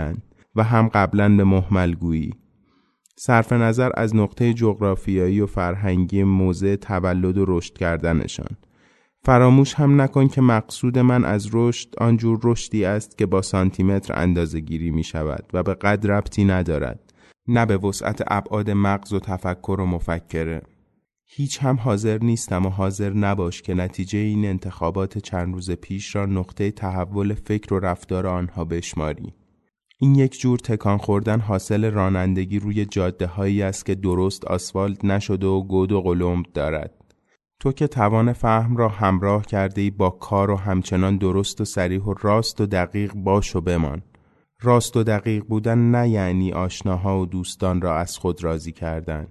و 0.56 0.62
هم 0.62 0.88
قبلا 0.88 1.36
به 1.36 1.44
محملگویی 1.44 2.34
صرف 3.16 3.52
نظر 3.52 3.90
از 3.94 4.16
نقطه 4.16 4.54
جغرافیایی 4.54 5.40
و 5.40 5.46
فرهنگی 5.46 6.24
موضع 6.24 6.76
تولد 6.76 7.38
و 7.38 7.44
رشد 7.48 7.74
کردنشان. 7.74 8.56
فراموش 9.24 9.74
هم 9.74 10.00
نکن 10.00 10.28
که 10.28 10.40
مقصود 10.40 10.98
من 10.98 11.24
از 11.24 11.48
رشد 11.52 11.88
آنجور 11.98 12.40
رشدی 12.42 12.84
است 12.84 13.18
که 13.18 13.26
با 13.26 13.42
سانتیمتر 13.42 14.18
اندازه 14.18 14.60
گیری 14.60 14.90
می 14.90 15.04
شود 15.04 15.44
و 15.52 15.62
به 15.62 15.74
قد 15.74 16.06
ربطی 16.10 16.44
ندارد 16.44 17.12
نه 17.48 17.66
به 17.66 17.76
وسعت 17.76 18.22
ابعاد 18.26 18.70
مغز 18.70 19.12
و 19.12 19.20
تفکر 19.20 19.76
و 19.80 19.86
مفکره. 19.86 20.62
هیچ 21.26 21.62
هم 21.62 21.76
حاضر 21.76 22.18
نیستم 22.18 22.66
و 22.66 22.68
حاضر 22.68 23.12
نباش 23.12 23.62
که 23.62 23.74
نتیجه 23.74 24.18
این 24.18 24.44
انتخابات 24.44 25.18
چند 25.18 25.54
روز 25.54 25.70
پیش 25.70 26.16
را 26.16 26.26
نقطه 26.26 26.70
تحول 26.70 27.34
فکر 27.34 27.74
و 27.74 27.78
رفتار 27.78 28.26
آنها 28.26 28.64
بشماری. 28.64 29.34
این 29.98 30.14
یک 30.14 30.40
جور 30.40 30.58
تکان 30.58 30.98
خوردن 30.98 31.40
حاصل 31.40 31.90
رانندگی 31.90 32.58
روی 32.58 32.84
جاده 32.84 33.26
هایی 33.26 33.62
است 33.62 33.86
که 33.86 33.94
درست 33.94 34.44
آسفالت 34.44 35.04
نشده 35.04 35.46
و 35.46 35.62
گود 35.62 35.92
و 35.92 36.00
قلمب 36.00 36.46
دارد. 36.54 36.90
تو 37.60 37.72
که 37.72 37.86
توان 37.86 38.32
فهم 38.32 38.76
را 38.76 38.88
همراه 38.88 39.46
کرده 39.46 39.80
ای 39.80 39.90
با 39.90 40.10
کار 40.10 40.50
و 40.50 40.56
همچنان 40.56 41.16
درست 41.16 41.60
و 41.60 41.64
سریح 41.64 42.02
و 42.02 42.14
راست 42.22 42.60
و 42.60 42.66
دقیق 42.66 43.14
باش 43.14 43.56
و 43.56 43.60
بمان. 43.60 44.02
راست 44.60 44.96
و 44.96 45.02
دقیق 45.02 45.44
بودن 45.44 45.90
نه 45.90 46.08
یعنی 46.08 46.52
آشناها 46.52 47.20
و 47.20 47.26
دوستان 47.26 47.80
را 47.80 47.98
از 47.98 48.18
خود 48.18 48.44
راضی 48.44 48.72
کردن. 48.72 49.26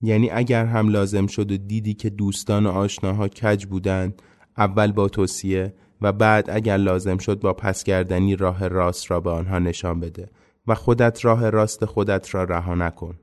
یعنی 0.00 0.30
اگر 0.30 0.64
هم 0.66 0.88
لازم 0.88 1.26
شد 1.26 1.52
و 1.52 1.56
دیدی 1.56 1.94
که 1.94 2.10
دوستان 2.10 2.66
و 2.66 2.70
آشناها 2.70 3.28
کج 3.28 3.66
بودند 3.66 4.22
اول 4.56 4.92
با 4.92 5.08
توصیه 5.08 5.74
و 6.02 6.12
بعد 6.12 6.50
اگر 6.50 6.76
لازم 6.76 7.18
شد 7.18 7.40
با 7.40 7.52
پسگردنی 7.52 8.36
راه 8.36 8.68
راست 8.68 9.10
را 9.10 9.20
به 9.20 9.30
آنها 9.30 9.58
نشان 9.58 10.00
بده 10.00 10.28
و 10.66 10.74
خودت 10.74 11.24
راه 11.24 11.50
راست 11.50 11.84
خودت 11.84 12.34
را 12.34 12.44
رها 12.44 12.74
نکن. 12.74 13.14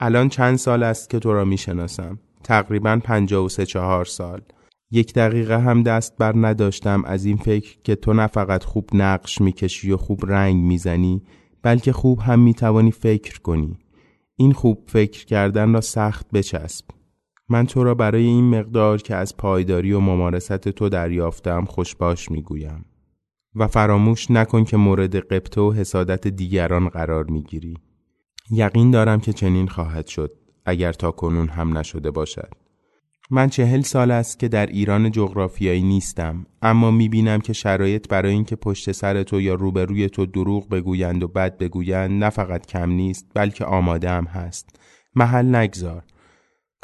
الان 0.00 0.28
چند 0.28 0.56
سال 0.56 0.82
است 0.82 1.10
که 1.10 1.18
تو 1.18 1.32
را 1.32 1.44
می‌شناسم. 1.44 2.18
تقریبا 2.44 3.00
پنجاه 3.04 3.44
و 3.44 3.48
سه 3.48 3.66
چهار 3.66 4.04
سال. 4.04 4.40
یک 4.90 5.14
دقیقه 5.14 5.60
هم 5.60 5.82
دست 5.82 6.16
بر 6.18 6.32
نداشتم 6.36 7.04
از 7.04 7.24
این 7.24 7.36
فکر 7.36 7.76
که 7.84 7.94
تو 7.94 8.12
نه 8.12 8.26
فقط 8.26 8.64
خوب 8.64 8.90
نقش 8.94 9.40
می‌کشی 9.40 9.92
و 9.92 9.96
خوب 9.96 10.26
رنگ 10.26 10.56
می‌زنی 10.56 11.22
بلکه 11.62 11.92
خوب 11.92 12.20
هم 12.20 12.40
می‌توانی 12.40 12.90
فکر 12.90 13.40
کنی. 13.40 13.78
این 14.36 14.52
خوب 14.52 14.84
فکر 14.86 15.24
کردن 15.24 15.72
را 15.72 15.80
سخت 15.80 16.26
بچسب. 16.30 16.84
من 17.52 17.66
تو 17.66 17.84
را 17.84 17.94
برای 17.94 18.24
این 18.24 18.58
مقدار 18.58 19.02
که 19.02 19.14
از 19.14 19.36
پایداری 19.36 19.92
و 19.92 20.00
ممارست 20.00 20.68
تو 20.68 20.88
دریافتم 20.88 21.64
خوشباش 21.64 22.30
می‌گویم. 22.30 22.84
و 23.54 23.66
فراموش 23.66 24.30
نکن 24.30 24.64
که 24.64 24.76
مورد 24.76 25.16
قبطه 25.16 25.60
و 25.60 25.72
حسادت 25.72 26.28
دیگران 26.28 26.88
قرار 26.88 27.24
می‌گیری. 27.24 27.74
یقین 28.50 28.90
دارم 28.90 29.20
که 29.20 29.32
چنین 29.32 29.68
خواهد 29.68 30.06
شد 30.06 30.32
اگر 30.66 30.92
تا 30.92 31.10
کنون 31.10 31.48
هم 31.48 31.78
نشده 31.78 32.10
باشد. 32.10 32.48
من 33.30 33.48
چهل 33.48 33.80
سال 33.80 34.10
است 34.10 34.38
که 34.38 34.48
در 34.48 34.66
ایران 34.66 35.10
جغرافیایی 35.10 35.82
نیستم 35.82 36.46
اما 36.62 36.90
می‌بینم 36.90 37.40
که 37.40 37.52
شرایط 37.52 38.08
برای 38.08 38.32
اینکه 38.32 38.56
پشت 38.56 38.92
سر 38.92 39.22
تو 39.22 39.40
یا 39.40 39.54
روبروی 39.54 40.08
تو 40.08 40.26
دروغ 40.26 40.68
بگویند 40.68 41.22
و 41.22 41.28
بد 41.28 41.58
بگویند 41.58 42.24
نه 42.24 42.30
فقط 42.30 42.66
کم 42.66 42.90
نیست 42.90 43.26
بلکه 43.34 43.64
آماده 43.64 44.10
هم 44.10 44.24
هست. 44.24 44.80
محل 45.14 45.54
نگذار. 45.54 46.02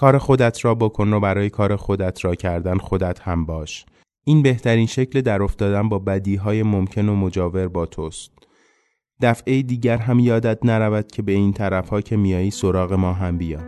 کار 0.00 0.18
خودت 0.18 0.64
را 0.64 0.74
بکن 0.74 1.12
و 1.12 1.20
برای 1.20 1.50
کار 1.50 1.76
خودت 1.76 2.24
را 2.24 2.34
کردن 2.34 2.78
خودت 2.78 3.20
هم 3.20 3.46
باش. 3.46 3.86
این 4.24 4.42
بهترین 4.42 4.86
شکل 4.86 5.20
در 5.20 5.42
افتادن 5.42 5.88
با 5.88 5.98
بدیهای 5.98 6.62
ممکن 6.62 7.08
و 7.08 7.16
مجاور 7.16 7.68
با 7.68 7.86
توست. 7.86 8.32
دفعه 9.22 9.62
دیگر 9.62 9.96
هم 9.96 10.18
یادت 10.18 10.58
نرود 10.64 11.06
که 11.06 11.22
به 11.22 11.32
این 11.32 11.52
طرف 11.52 11.88
ها 11.88 12.00
که 12.00 12.16
میایی 12.16 12.50
سراغ 12.50 12.92
ما 12.92 13.12
هم 13.12 13.38
بیا. 13.38 13.60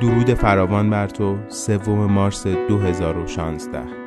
درود 0.00 0.34
فراوان 0.34 0.90
بر 0.90 1.08
تو. 1.08 1.38
سوم 1.48 2.12
مارس 2.12 2.46
2016 2.46 4.05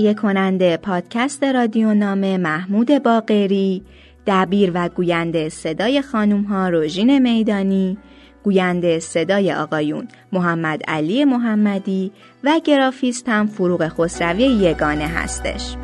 تهیه 0.00 0.14
کننده 0.14 0.76
پادکست 0.76 1.44
رادیو 1.44 1.94
نامه 1.94 2.36
محمود 2.38 3.02
باقری 3.02 3.82
دبیر 4.26 4.70
و 4.74 4.88
گوینده 4.88 5.48
صدای 5.48 6.02
خانوم 6.02 6.42
ها 6.42 6.68
روژین 6.68 7.18
میدانی 7.18 7.98
گوینده 8.42 8.98
صدای 8.98 9.52
آقایون 9.52 10.08
محمد 10.32 10.82
علی 10.88 11.24
محمدی 11.24 12.12
و 12.44 12.60
گرافیست 12.64 13.28
هم 13.28 13.46
فروغ 13.46 13.88
خسروی 13.88 14.42
یگانه 14.42 15.06
هستش. 15.06 15.76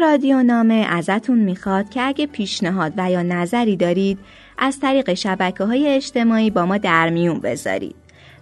رادیو 0.00 0.42
نامه 0.42 0.86
ازتون 0.90 1.38
می‌خواد 1.38 1.88
که 1.88 2.02
اگه 2.02 2.26
پیشنهاد 2.26 2.92
و 2.96 3.10
یا 3.10 3.22
نظری 3.22 3.76
دارید 3.76 4.18
از 4.58 4.80
طریق 4.80 5.14
شبکه 5.14 5.64
های 5.64 5.88
اجتماعی 5.88 6.50
با 6.50 6.66
ما 6.66 6.78
در 6.78 7.10
میون 7.10 7.40
بذارید. 7.40 7.96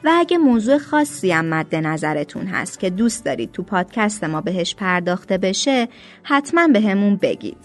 و 0.05 0.11
اگه 0.15 0.39
موضوع 0.39 0.79
خاصی 0.79 1.33
هم 1.33 1.45
مد 1.45 1.75
نظرتون 1.75 2.47
هست 2.47 2.81
که 2.81 2.91
دوست 2.91 3.25
دارید 3.25 3.53
تو 3.53 3.63
پادکست 3.63 4.25
ما 4.25 4.41
بهش 4.41 4.75
پرداخته 4.75 5.39
بشه 5.39 5.89
حتما 6.23 6.69
به 6.69 6.81
همون 6.81 7.17
بگید. 7.17 7.57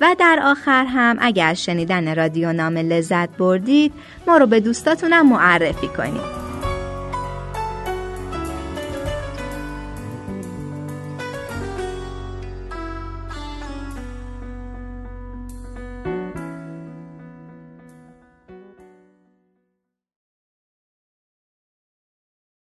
و 0.00 0.16
در 0.18 0.40
آخر 0.42 0.84
هم 0.84 1.16
اگر 1.20 1.54
شنیدن 1.54 2.14
رادیو 2.14 2.52
نامه 2.52 2.82
لذت 2.82 3.36
بردید 3.36 3.92
ما 4.26 4.36
رو 4.36 4.46
به 4.46 4.60
دوستاتونم 4.60 5.28
معرفی 5.28 5.88
کنید. 5.88 6.59